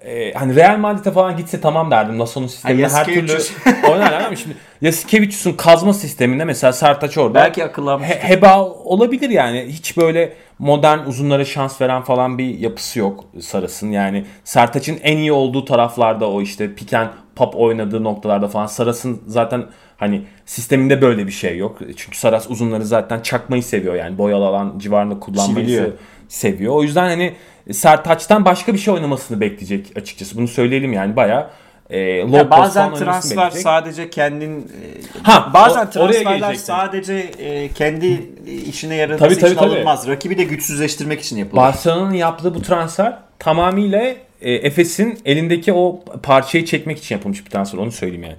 e, 0.05 0.33
hani 0.33 0.57
Real 0.57 0.79
Madrid'e 0.79 1.11
falan 1.11 1.37
gitse 1.37 1.61
tamam 1.61 1.91
derdim. 1.91 2.21
Lasso'nun 2.21 2.47
sisteminde 2.47 2.87
Ha, 2.87 2.99
her 2.99 3.05
türlü 3.05 3.33
oynarlar 3.91 4.21
ama 4.21 4.37
şimdi 4.37 4.57
Yasikevicius'un 4.81 5.53
kazma 5.53 5.95
sisteminde 5.95 6.45
mesela 6.45 6.73
Sertaç 6.73 7.19
orada 7.19 7.35
Belki 7.35 7.65
akıllanmış. 7.65 8.09
He- 8.09 8.29
heba 8.29 8.65
olabilir 8.65 9.31
yani. 9.31 9.67
Hiç 9.69 9.97
böyle 9.97 10.33
modern 10.59 10.99
uzunlara 10.99 11.45
şans 11.45 11.81
veren 11.81 12.03
falan 12.03 12.39
bir 12.39 12.59
yapısı 12.59 12.99
yok 12.99 13.25
Saras'ın. 13.41 13.91
Yani 13.91 14.25
Sertaç'ın 14.45 14.99
en 15.03 15.17
iyi 15.17 15.33
olduğu 15.33 15.65
taraflarda 15.65 16.31
o 16.31 16.43
işte 16.43 16.75
piken 16.75 17.09
pop 17.37 17.57
oynadığı 17.57 18.05
noktalarda 18.05 18.49
falan. 18.49 18.67
Saras'ın 18.67 19.23
zaten 19.27 19.65
hani 19.97 20.23
sisteminde 20.47 21.03
böyle 21.03 21.27
bir 21.27 21.33
şey 21.33 21.59
yok. 21.59 21.79
Çünkü 21.97 22.19
Saras 22.19 22.51
uzunları 22.51 22.85
zaten 22.85 23.21
çakmayı 23.21 23.63
seviyor 23.63 23.95
yani. 23.95 24.19
Boyalı 24.19 24.47
alan 24.47 24.79
civarında 24.79 25.21
kullanmayı 25.21 25.93
seviyor. 26.29 26.75
O 26.75 26.83
yüzden 26.83 27.09
hani 27.09 27.35
Sertaç'tan 27.73 28.45
başka 28.45 28.73
bir 28.75 28.79
şey 28.79 28.95
oynamasını 28.95 29.41
bekleyecek 29.41 29.87
açıkçası. 29.97 30.37
Bunu 30.37 30.49
söyleyelim 30.49 30.93
yani 30.93 31.17
bayağı 31.17 31.51
e, 31.91 32.19
low 32.19 32.37
Ya 32.37 32.51
bazen 32.51 32.95
transfer 32.95 33.37
bekleyecek. 33.37 33.63
sadece 33.63 34.11
kendin 34.11 34.61
e, 34.61 35.23
Ha, 35.23 35.51
bazen 35.55 35.87
o- 35.87 35.91
transferler 35.91 36.55
sadece 36.55 37.15
e, 37.15 37.69
kendi 37.73 38.31
işine 38.69 38.95
yaraması 38.95 39.25
Tabii, 39.25 39.35
tabii, 39.39 39.51
için 39.51 39.61
tabii. 39.61 39.71
alınmaz. 39.75 40.09
Rakibi 40.09 40.39
de 40.39 40.45
güçsüzleştirmek 40.45 41.21
için 41.21 41.37
yapılır. 41.37 41.57
Barcelona'nın 41.63 42.15
yaptığı 42.15 42.55
bu 42.55 42.63
transfer 42.63 43.19
tamamıyla 43.39 44.03
e, 44.41 44.53
Efes'in 44.53 45.19
elindeki 45.25 45.73
o 45.73 46.05
parçayı 46.23 46.65
çekmek 46.65 46.99
için 46.99 47.15
yapılmış 47.15 47.45
bir 47.47 47.51
transfer. 47.51 47.79
Onu 47.79 47.93
söyleyeyim 47.93 48.23
yani. 48.25 48.37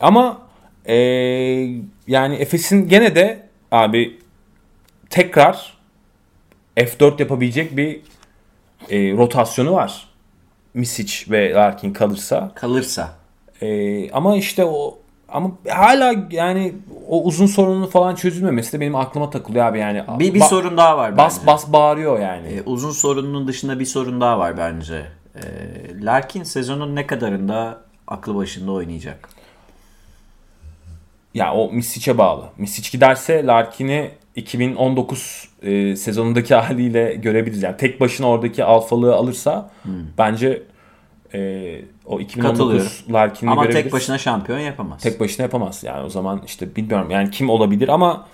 Ama 0.00 0.38
e, 0.86 0.94
yani 2.06 2.34
Efes'in 2.36 2.88
gene 2.88 3.14
de 3.14 3.42
abi 3.72 4.18
tekrar 5.10 5.72
F4 6.76 7.20
yapabilecek 7.20 7.76
bir 7.76 8.00
e, 8.90 9.12
rotasyonu 9.12 9.72
var. 9.72 10.08
Misic 10.74 11.30
ve 11.30 11.52
Larkin 11.52 11.92
kalırsa. 11.92 12.52
Kalırsa. 12.54 13.10
E, 13.62 14.10
ama 14.10 14.36
işte 14.36 14.64
o 14.64 14.98
ama 15.28 15.50
hala 15.68 16.14
yani 16.30 16.74
o 17.08 17.24
uzun 17.24 17.46
sorunun 17.46 17.86
falan 17.86 18.14
çözülmemesi 18.14 18.72
de 18.72 18.80
benim 18.80 18.94
aklıma 18.96 19.30
takılıyor 19.30 19.64
abi 19.66 19.78
yani. 19.78 20.04
Bir, 20.18 20.34
bir 20.34 20.40
sorun 20.40 20.76
daha 20.76 20.96
var 20.96 21.16
Bas 21.16 21.36
bence. 21.38 21.46
bas 21.46 21.72
bağırıyor 21.72 22.20
yani. 22.20 22.48
E, 22.48 22.62
uzun 22.62 22.90
sorunun 22.90 23.48
dışında 23.48 23.80
bir 23.80 23.84
sorun 23.84 24.20
daha 24.20 24.38
var 24.38 24.58
bence. 24.58 25.06
E, 25.34 25.42
Larkin 26.04 26.42
sezonun 26.42 26.96
ne 26.96 27.06
kadarında 27.06 27.80
aklı 28.06 28.34
başında 28.34 28.72
oynayacak? 28.72 29.28
Ya 31.34 31.54
o 31.54 31.72
Misic'e 31.72 32.18
bağlı. 32.18 32.44
Misic 32.58 32.90
giderse 32.92 33.46
Larkin'i 33.46 34.10
2019 34.36 35.47
e, 35.62 35.96
sezonundaki 35.96 36.54
haliyle 36.54 37.14
görebiliriz. 37.14 37.62
Yani 37.62 37.76
tek 37.76 38.00
başına 38.00 38.28
oradaki 38.28 38.64
alfalığı 38.64 39.14
alırsa 39.14 39.70
bence 40.18 40.62
e, 41.34 41.80
o 42.06 42.20
2019 42.20 42.58
Katılıyorum. 42.58 42.92
Larkin'i 43.12 43.50
Ama 43.50 43.62
görebiliriz. 43.62 43.84
tek 43.84 43.92
başına 43.92 44.18
şampiyon 44.18 44.58
yapamaz. 44.58 45.02
tek 45.02 45.20
başına 45.20 45.42
yapamaz. 45.42 45.84
Yani 45.84 46.04
o 46.06 46.08
zaman 46.10 46.42
işte 46.46 46.76
bilmiyorum 46.76 47.10
yani 47.10 47.30
kim 47.30 47.50
olabilir 47.50 47.88
ama 47.88 48.26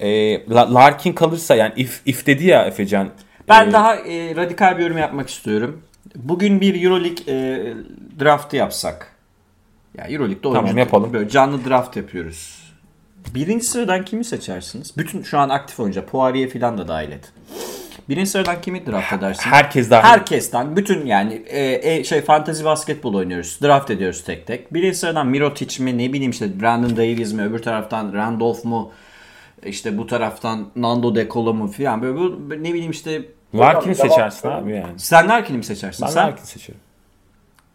e, 0.00 0.08
La- 0.48 0.74
Larkin 0.74 1.12
kalırsa 1.12 1.54
yani 1.54 1.72
if, 1.76 2.00
if 2.06 2.26
dedi 2.26 2.46
ya 2.46 2.64
Efecan. 2.64 3.08
Ben 3.48 3.68
e, 3.68 3.72
daha 3.72 3.94
e, 3.96 4.36
radikal 4.36 4.78
bir 4.78 4.82
yorum 4.82 4.98
yapmak 4.98 5.28
istiyorum. 5.28 5.82
Bugün 6.16 6.60
bir 6.60 6.82
Euroleague 6.84 7.24
e, 7.28 7.62
draftı 8.20 8.56
yapsak. 8.56 9.12
Ya 9.98 10.04
Euroleague'de 10.04 10.48
oyuncu 10.48 10.64
Tamam, 10.66 10.78
yapalım. 10.78 11.12
böyle 11.12 11.28
canlı 11.28 11.64
draft 11.64 11.96
yapıyoruz. 11.96 12.61
Birinci 13.34 13.64
sıradan 13.64 14.04
kimi 14.04 14.24
seçersiniz? 14.24 14.96
Bütün 14.96 15.22
şu 15.22 15.38
an 15.38 15.48
aktif 15.48 15.80
oyuncu. 15.80 16.06
Poirier 16.06 16.48
falan 16.50 16.78
da 16.78 16.88
dahil 16.88 17.12
et. 17.12 17.32
Birinci 18.08 18.30
sıradan 18.30 18.60
kimi 18.60 18.86
draft 18.86 19.12
edersin? 19.12 19.50
herkes 19.50 19.90
dahil. 19.90 20.04
Herkesten 20.04 20.76
bütün 20.76 21.06
yani 21.06 21.34
e, 21.46 21.92
e, 21.92 22.04
şey 22.04 22.20
fantasy 22.20 22.64
basketbol 22.64 23.14
oynuyoruz. 23.14 23.58
Draft 23.62 23.90
ediyoruz 23.90 24.24
tek 24.24 24.46
tek. 24.46 24.74
Birinci 24.74 24.98
sıradan 24.98 25.26
Mirotic 25.26 25.84
mi 25.84 25.98
ne 25.98 26.12
bileyim 26.12 26.30
işte 26.30 26.60
Brandon 26.60 26.90
Davies 26.96 27.32
mi 27.32 27.42
öbür 27.42 27.58
taraftan 27.58 28.12
Randolph 28.12 28.64
mu 28.64 28.92
işte 29.66 29.98
bu 29.98 30.06
taraftan 30.06 30.68
Nando 30.76 31.14
De 31.14 31.28
Colo 31.28 31.54
mu 31.54 31.68
falan 31.68 32.02
böyle 32.02 32.18
bu, 32.18 32.50
ne 32.50 32.74
bileyim 32.74 32.90
işte 32.90 33.22
Larkin'i 33.54 33.94
seçersin 33.94 34.48
devam- 34.48 34.62
abi 34.64 34.72
yani. 34.76 34.98
sen 34.98 35.28
Larkin'i 35.28 35.56
mi 35.58 35.64
seçersin? 35.64 36.06
Ben 36.06 36.12
sen? 36.12 36.26
Larkin 36.26 36.44
seçerim. 36.44 36.80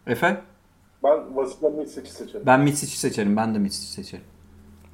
Efe? 0.06 0.40
Ben 1.04 1.36
Vasilya 1.36 1.70
Misic'i 1.70 2.10
seçerim. 2.10 2.46
Ben 2.46 2.60
Mitsic'i 2.60 2.98
seçerim. 2.98 3.36
Ben 3.36 3.54
de 3.54 3.58
Mitsic'i 3.58 3.90
seçerim. 3.92 4.24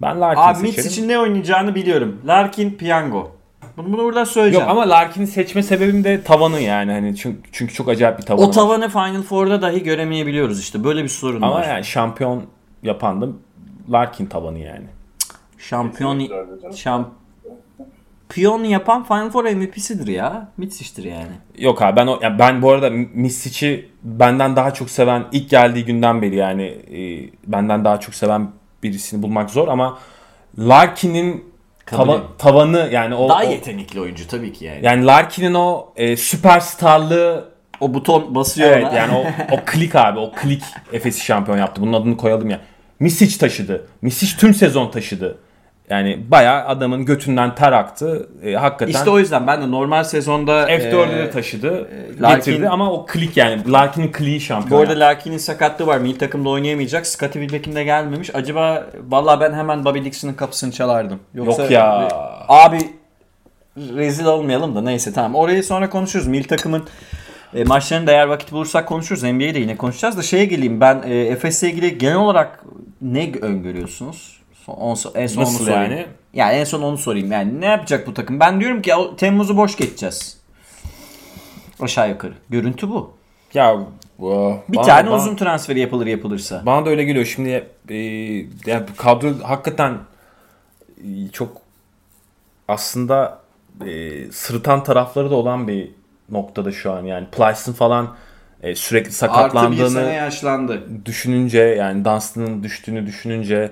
Ben 0.03 0.21
Larkin'i 0.21 0.45
Abi 0.45 0.55
seçerim. 0.55 0.77
Mitsic'in 0.77 1.09
ne 1.09 1.19
oynayacağını 1.19 1.75
biliyorum. 1.75 2.21
Larkin 2.27 2.71
Piyango. 2.71 3.31
Bunu, 3.77 3.93
bunu 3.93 4.03
buradan 4.05 4.25
söyleyeceğim. 4.25 4.67
Yok 4.67 4.77
ama 4.77 4.89
Larkin'i 4.89 5.27
seçme 5.27 5.63
sebebim 5.63 6.05
de 6.05 6.23
tavanı 6.23 6.61
yani 6.61 6.93
hani 6.93 7.17
çünkü, 7.17 7.39
çünkü 7.53 7.75
çok 7.75 7.89
acayip 7.89 8.19
bir 8.19 8.23
tavanı 8.23 8.45
o 8.45 8.49
var. 8.49 8.53
tavanı 8.53 8.89
Final 8.89 9.23
Four'da 9.23 9.63
dahi 9.63 9.83
göremeyebiliyoruz 9.83 10.61
işte. 10.61 10.85
Böyle 10.85 11.03
bir 11.03 11.09
sorun 11.09 11.43
Ama 11.43 11.55
var. 11.55 11.69
yani 11.69 11.85
şampiyon 11.85 12.43
yapan 12.83 13.21
da 13.21 13.27
Larkin 13.93 14.27
tavanı 14.27 14.59
yani. 14.59 14.87
Şampiyon 15.59 16.29
şampiyon 16.75 18.65
yapan 18.65 19.05
Final 19.05 19.31
Four 19.31 19.45
MVP'sidir 19.45 20.07
ya. 20.07 20.49
Mitsic'tir 20.57 21.05
yani. 21.05 21.33
Yok 21.59 21.83
abi 21.83 21.97
ben 21.97 22.07
o 22.07 22.19
yani 22.23 22.39
ben 22.39 22.63
bu 22.63 22.71
arada 22.71 22.91
Misic'i 23.15 23.91
benden 24.03 24.57
daha 24.57 24.75
çok 24.75 24.91
seven 24.91 25.25
ilk 25.33 25.51
geldiği 25.51 25.85
günden 25.85 26.23
beri 26.23 26.37
yani 26.37 26.65
e, 26.67 27.31
benden 27.47 27.85
daha 27.85 28.01
çok 28.01 28.15
seven 28.15 28.49
birisini 28.85 29.23
bulmak 29.23 29.51
zor 29.51 29.69
ama 29.69 29.99
Larkin'in 30.59 31.55
tava- 31.87 32.21
tavanı 32.39 32.89
yani 32.93 33.15
o, 33.15 33.29
Daha 33.29 33.45
o- 33.45 33.51
yetenekli 33.51 34.01
oyuncu 34.01 34.29
tabii 34.29 34.53
ki 34.53 34.65
yani. 34.65 34.79
yani 34.83 35.07
Larkin'in 35.07 35.55
o 35.55 35.93
e, 35.97 36.17
süperstarlığı 36.17 37.55
O 37.81 37.95
buton 37.95 38.35
basıyor 38.35 38.71
evet 38.71 38.85
ona. 38.91 38.95
yani 38.99 39.13
o 39.17 39.25
o 39.55 39.61
klik 39.67 39.95
abi 39.97 40.19
o 40.19 40.33
klik 40.33 40.63
Efes'i 40.93 41.25
şampiyon 41.25 41.59
yaptı. 41.59 41.81
Bunun 41.83 41.93
adını 41.93 42.17
koyalım 42.17 42.51
ya. 42.51 42.61
Misic 43.01 43.39
taşıdı. 43.39 43.87
Misic 44.03 44.37
tüm 44.39 44.55
sezon 44.55 44.91
taşıdı. 44.91 45.39
Yani 45.91 46.25
bayağı 46.31 46.65
adamın 46.67 47.05
götünden 47.05 47.55
ter 47.55 47.73
aktı. 47.73 48.29
E, 48.43 48.53
hakikaten 48.55 48.93
İşte 48.93 49.11
o 49.11 49.19
yüzden 49.19 49.47
ben 49.47 49.63
de 49.63 49.71
normal 49.71 50.05
sezonda 50.05 50.71
F4'e 50.71 51.13
e, 51.13 51.19
de 51.19 51.31
taşıdı. 51.31 51.89
Larkin- 52.21 52.37
getirdi 52.37 52.69
ama 52.69 52.93
o 52.93 53.07
klik 53.07 53.37
yani. 53.37 53.73
Larkin'in 53.73 54.13
kliği 54.13 54.41
şampiyon. 54.41 54.81
Bu 54.81 54.83
arada 54.83 55.01
Larkin'in 55.01 55.39
sakatlığı 55.39 55.87
var. 55.87 55.99
Milli 55.99 56.19
takımda 56.19 56.49
oynayamayacak. 56.49 57.07
Scottie 57.07 57.43
Wilbeck'in 57.43 57.77
de 57.77 57.85
gelmemiş. 57.85 58.35
Acaba 58.35 58.87
vallahi 59.09 59.41
ben 59.41 59.53
hemen 59.53 59.85
Bobby 59.85 60.05
Dixon'ın 60.05 60.35
kapısını 60.35 60.73
çalardım. 60.73 61.21
Yok 61.35 61.71
ya. 61.71 62.09
Abi 62.49 62.79
rezil 63.77 64.25
olmayalım 64.25 64.75
da 64.75 64.83
neyse 64.83 65.13
tamam. 65.13 65.35
Orayı 65.35 65.65
sonra 65.65 65.91
konuşuruz. 65.91 66.27
Milli 66.27 66.47
takımın 66.47 66.85
e, 67.55 67.65
maçlarını 67.65 68.07
da 68.07 68.13
eğer 68.13 68.27
vakit 68.27 68.53
bulursak 68.53 68.89
konuşuruz. 68.89 69.23
NBA'yi 69.23 69.55
de 69.55 69.59
yine 69.59 69.77
konuşacağız 69.77 70.19
da 70.19 70.23
şeye 70.23 70.45
geleyim. 70.45 70.81
Ben 70.81 71.03
e, 71.07 71.15
Efes'le 71.15 71.63
ilgili 71.63 71.99
genel 71.99 72.17
olarak 72.17 72.65
ne 73.03 73.33
öngörüyorsunuz? 73.41 74.44
Son, 74.67 74.75
on- 74.75 74.97
en 75.15 75.27
son 75.27 75.43
Nasıl 75.43 75.57
onu 75.61 75.67
sorayım. 75.67 75.83
yani? 75.93 76.07
Yani 76.35 76.55
en 76.55 76.65
son 76.65 76.83
onu 76.83 76.99
sorayım. 76.99 77.33
Yani 77.33 77.61
ne 77.61 77.67
yapacak 77.67 78.07
bu 78.07 78.15
takım? 78.15 78.41
Ben 78.41 78.61
diyorum 78.61 78.83
ki 78.83 78.93
Temmuz'u 79.17 79.57
boş 79.57 79.77
geçeceğiz. 79.77 80.39
Aşağı 81.81 82.09
yukarı. 82.11 82.33
Görüntü 82.51 82.89
bu. 82.91 83.11
Ya 83.55 83.77
bu- 84.19 84.57
Bir 84.69 84.77
bana- 84.77 84.87
tane 84.87 85.11
bana- 85.11 85.17
uzun 85.17 85.37
transferi 85.37 85.81
yapılır 85.81 86.07
yapılırsa. 86.07 86.63
Bana 86.67 86.87
da 86.87 86.91
öyle 86.91 87.05
geliyor. 87.05 87.25
Şimdi 87.25 87.67
e, 87.89 87.95
yani 88.67 88.87
kadro 88.97 89.29
hakikaten 89.43 89.99
e, 90.99 91.29
çok 91.33 91.57
aslında 92.69 93.39
e, 93.87 94.13
sırıtan 94.33 94.85
tarafları 94.85 95.31
da 95.31 95.35
olan 95.35 95.69
bir 95.69 95.91
noktada 96.31 96.73
şu 96.73 96.93
an. 96.93 97.05
Yani 97.05 97.27
Plyce'ın 97.27 97.73
falan 97.73 98.17
e, 98.63 98.75
sürekli 98.75 99.07
Artı 99.07 99.11
bir 99.11 99.15
sakatlandığını 99.17 99.91
sene 99.91 100.13
yaşlandı. 100.13 100.83
düşününce 101.07 101.59
yani 101.61 102.05
Dunstan'ın 102.05 102.63
düştüğünü 102.63 103.07
düşününce 103.07 103.71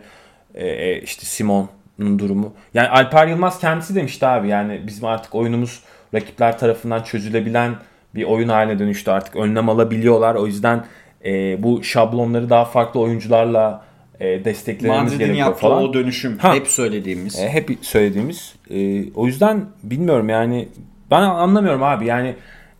e, 0.54 0.66
e, 0.68 1.02
işte 1.02 1.26
Simon'un 1.26 2.18
durumu. 2.18 2.52
Yani 2.74 2.88
Alper 2.88 3.26
Yılmaz 3.26 3.60
kendisi 3.60 3.94
demişti 3.94 4.26
abi 4.26 4.48
yani 4.48 4.80
bizim 4.86 5.04
artık 5.04 5.34
oyunumuz 5.34 5.82
rakipler 6.14 6.58
tarafından 6.58 7.02
çözülebilen 7.02 7.74
bir 8.14 8.24
oyun 8.24 8.48
haline 8.48 8.78
dönüştü. 8.78 9.10
Artık 9.10 9.36
önlem 9.36 9.68
alabiliyorlar. 9.68 10.34
O 10.34 10.46
yüzden 10.46 10.84
e, 11.24 11.62
bu 11.62 11.84
şablonları 11.84 12.50
daha 12.50 12.64
farklı 12.64 13.00
oyuncularla 13.00 13.84
e, 14.20 14.44
desteklememiz 14.44 15.02
Madrid'in 15.02 15.18
gerekiyor 15.18 15.46
yaptığı 15.46 15.60
falan. 15.60 15.82
o 15.82 15.94
dönüşüm. 15.94 16.38
Ha. 16.38 16.54
Hep 16.54 16.68
söylediğimiz. 16.68 17.38
E, 17.38 17.48
hep 17.48 17.78
söylediğimiz. 17.80 18.54
E, 18.70 19.04
o 19.12 19.26
yüzden 19.26 19.64
bilmiyorum 19.82 20.28
yani 20.28 20.68
ben 21.10 21.22
anlamıyorum 21.22 21.82
abi 21.82 22.06
yani 22.06 22.34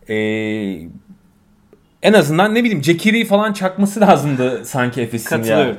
e, 0.09 0.15
en 2.03 2.13
azından 2.13 2.55
ne 2.55 2.63
bileyim 2.63 2.81
Cekiri'yi 2.81 3.25
falan 3.25 3.53
çakması 3.53 4.01
lazımdı 4.07 4.65
sanki 4.65 5.01
Efes'in 5.01 5.35
ya. 5.35 5.41
Katılıyorum. 5.41 5.77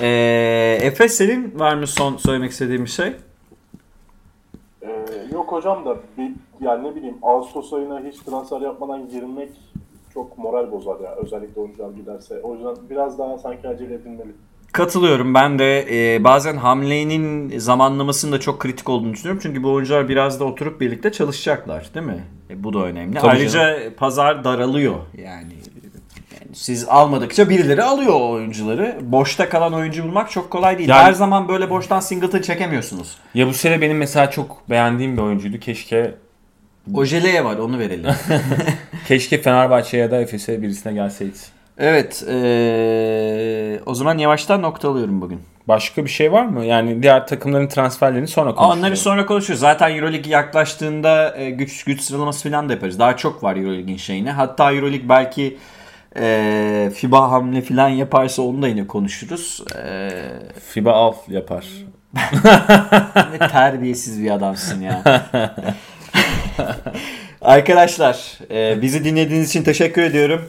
Ee, 0.00 0.78
Efes 0.82 1.14
senin 1.14 1.58
var 1.58 1.74
mı 1.74 1.86
son 1.86 2.16
söylemek 2.16 2.50
istediğin 2.50 2.84
bir 2.84 2.90
şey? 2.90 3.12
Ee, 4.82 4.88
yok 5.32 5.52
hocam 5.52 5.84
da 5.84 5.96
bir, 6.18 6.30
yani 6.60 6.90
ne 6.90 6.96
bileyim 6.96 7.16
Ağustos 7.22 7.72
ayına 7.72 8.00
hiç 8.00 8.18
transfer 8.18 8.60
yapmadan 8.60 9.08
girmek 9.08 9.50
çok 10.14 10.38
moral 10.38 10.72
bozar 10.72 11.00
ya. 11.00 11.14
Özellikle 11.14 11.60
oyuncular 11.60 11.90
giderse. 11.90 12.40
O 12.42 12.54
yüzden 12.54 12.76
biraz 12.90 13.18
daha 13.18 13.38
sanki 13.38 13.68
acele 13.68 13.94
edilmeli. 13.94 14.32
Katılıyorum. 14.72 15.34
Ben 15.34 15.58
de 15.58 15.86
e, 15.90 16.24
bazen 16.24 16.56
hamlenin 16.56 17.58
zamanlamasının 17.58 18.32
da 18.32 18.40
çok 18.40 18.60
kritik 18.60 18.88
olduğunu 18.88 19.12
düşünüyorum. 19.12 19.40
Çünkü 19.42 19.62
bu 19.62 19.72
oyuncular 19.72 20.08
biraz 20.08 20.40
da 20.40 20.44
oturup 20.44 20.80
birlikte 20.80 21.12
çalışacaklar 21.12 21.90
değil 21.94 22.06
mi? 22.06 22.24
E, 22.50 22.64
bu 22.64 22.72
da 22.72 22.78
önemli. 22.78 23.14
Tabii 23.14 23.30
Ayrıca 23.30 23.78
pazar 23.96 24.44
daralıyor 24.44 24.94
yani. 25.18 25.52
Siz 26.54 26.84
almadıkça 26.88 27.48
birileri 27.48 27.82
alıyor 27.82 28.12
o 28.14 28.30
oyuncuları. 28.30 28.96
Boşta 29.02 29.48
kalan 29.48 29.72
oyuncu 29.74 30.04
bulmak 30.04 30.30
çok 30.30 30.50
kolay 30.50 30.78
değil. 30.78 30.88
Yani- 30.88 31.02
Her 31.02 31.12
zaman 31.12 31.48
böyle 31.48 31.70
boştan 31.70 32.00
singleton 32.00 32.40
çekemiyorsunuz. 32.40 33.16
Ya 33.34 33.46
bu 33.46 33.54
sene 33.54 33.80
benim 33.80 33.96
mesela 33.98 34.30
çok 34.30 34.70
beğendiğim 34.70 35.16
bir 35.16 35.22
oyuncuydu. 35.22 35.58
Keşke 35.58 36.14
Ojeleye 36.94 37.44
var 37.44 37.56
onu 37.56 37.78
verelim. 37.78 38.10
keşke 39.08 39.42
Fenerbahçe 39.42 39.96
ya 39.96 40.10
da 40.10 40.20
Efes'e 40.20 40.62
birisine 40.62 40.92
gelseydi. 40.92 41.36
evet. 41.78 42.24
e, 42.28 43.80
o 43.86 43.94
zaman 43.94 44.18
yavaştan 44.18 44.62
noktalıyorum 44.62 45.20
bugün. 45.20 45.40
Başka 45.68 46.04
bir 46.04 46.10
şey 46.10 46.32
var 46.32 46.44
mı? 46.44 46.64
Yani 46.64 47.02
diğer 47.02 47.26
takımların 47.26 47.68
transferlerini 47.68 48.28
sonra 48.28 48.54
konuşuruz. 48.54 48.78
Onları 48.78 48.96
sonra 48.96 49.26
konuşuruz. 49.26 49.60
Zaten 49.60 49.96
Euroleague 49.96 50.30
yaklaştığında 50.32 51.36
e, 51.36 51.50
güç 51.50 51.84
güç 51.84 52.00
sıralaması 52.00 52.48
falan 52.50 52.68
da 52.68 52.72
yaparız. 52.72 52.98
Daha 52.98 53.16
çok 53.16 53.42
var 53.42 53.56
Euroleague'in 53.56 53.96
şeyine. 53.96 54.30
Hatta 54.30 54.72
Euroleague 54.72 55.08
belki 55.08 55.56
e, 56.16 56.90
FIBA 56.94 57.30
hamle 57.30 57.62
falan 57.62 57.88
yaparsa 57.88 58.42
onu 58.42 58.62
da 58.62 58.68
yine 58.68 58.86
konuşuruz. 58.86 59.64
E, 59.76 60.10
FIBA 60.68 60.92
al 60.92 61.14
yapar. 61.28 61.66
ne 63.32 63.48
terbiyesiz 63.48 64.22
bir 64.22 64.30
adamsın 64.30 64.80
ya. 64.80 65.02
Arkadaşlar 67.42 68.38
e, 68.50 68.82
bizi 68.82 69.04
dinlediğiniz 69.04 69.48
için 69.48 69.62
teşekkür 69.62 70.02
ediyorum. 70.02 70.40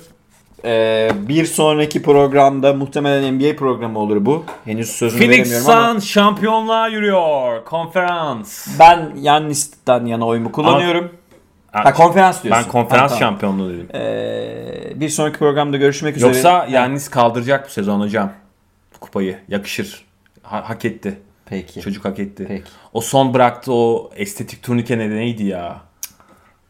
E, 0.65 1.09
bir 1.15 1.45
sonraki 1.45 2.03
programda 2.03 2.73
muhtemelen 2.73 3.33
NBA 3.33 3.55
programı 3.55 3.99
olur 3.99 4.25
bu. 4.25 4.45
Henüz 4.65 4.89
sözünü 4.89 5.19
Phoenix 5.19 5.37
veremiyorum 5.37 5.69
ama 5.69 5.93
Suns 5.93 6.05
şampiyonluğa 6.05 6.87
yürüyor. 6.87 7.65
Konferans. 7.65 8.67
ben 8.79 9.11
Yannis'ten 9.15 10.05
yana 10.05 10.27
oyumu 10.27 10.51
kullanıyorum. 10.51 11.11
Ha 11.71 11.93
konferans 11.93 12.43
diyorsun. 12.43 12.63
Ben 12.65 12.71
konferans 12.71 13.11
Ha, 13.11 13.17
tamam. 13.17 13.19
şampiyonluğu 13.19 13.69
dedim. 13.73 13.87
Ee, 13.93 14.91
bir 14.99 15.09
sonraki 15.09 15.39
programda 15.39 15.77
görüşmek 15.77 16.17
üzere. 16.17 16.29
Yoksa 16.31 16.65
Yannis 16.69 17.09
kaldıracak 17.09 17.65
bu 17.67 17.69
sezon 17.71 17.99
hocam. 17.99 18.33
Kupayı. 19.01 19.39
Yakışır. 19.47 20.05
Ha- 20.43 20.69
hak 20.69 20.85
etti. 20.85 21.19
Peki. 21.45 21.81
Çocuk 21.81 22.05
hak 22.05 22.19
etti. 22.19 22.45
Peki. 22.47 22.63
O 22.93 23.01
son 23.01 23.33
bıraktığı 23.33 23.73
o 23.73 24.09
estetik 24.15 24.63
turnike 24.63 24.97
neydi 24.99 25.43
ya? 25.43 25.81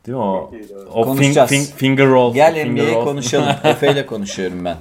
Değil 0.05 0.17
mi 0.17 0.23
o? 0.23 0.51
O 0.93 1.01
fin- 1.01 1.03
Konuşacağız. 1.03 1.51
fin- 1.51 1.75
finger 1.75 2.07
roll. 2.07 2.33
Gel 2.33 2.53
finger 2.63 2.83
NBA 2.87 2.95
roll. 2.95 3.05
konuşalım. 3.05 3.55
Efe 3.63 3.91
ile 3.91 4.05
konuşuyorum 4.05 4.65
ben. 4.65 4.77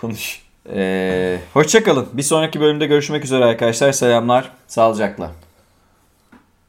Konuş. 0.00 0.42
Ee, 0.74 1.38
hoşçakalın. 1.52 2.08
Bir 2.12 2.22
sonraki 2.22 2.60
bölümde 2.60 2.86
görüşmek 2.86 3.24
üzere 3.24 3.44
arkadaşlar. 3.44 3.92
Selamlar. 3.92 4.50
Sağlıcakla. 4.68 5.30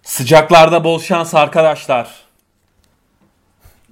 Sıcaklarda 0.04 0.84
bol 0.84 1.00
şans 1.00 1.36
arkadaşlar. 1.36 2.23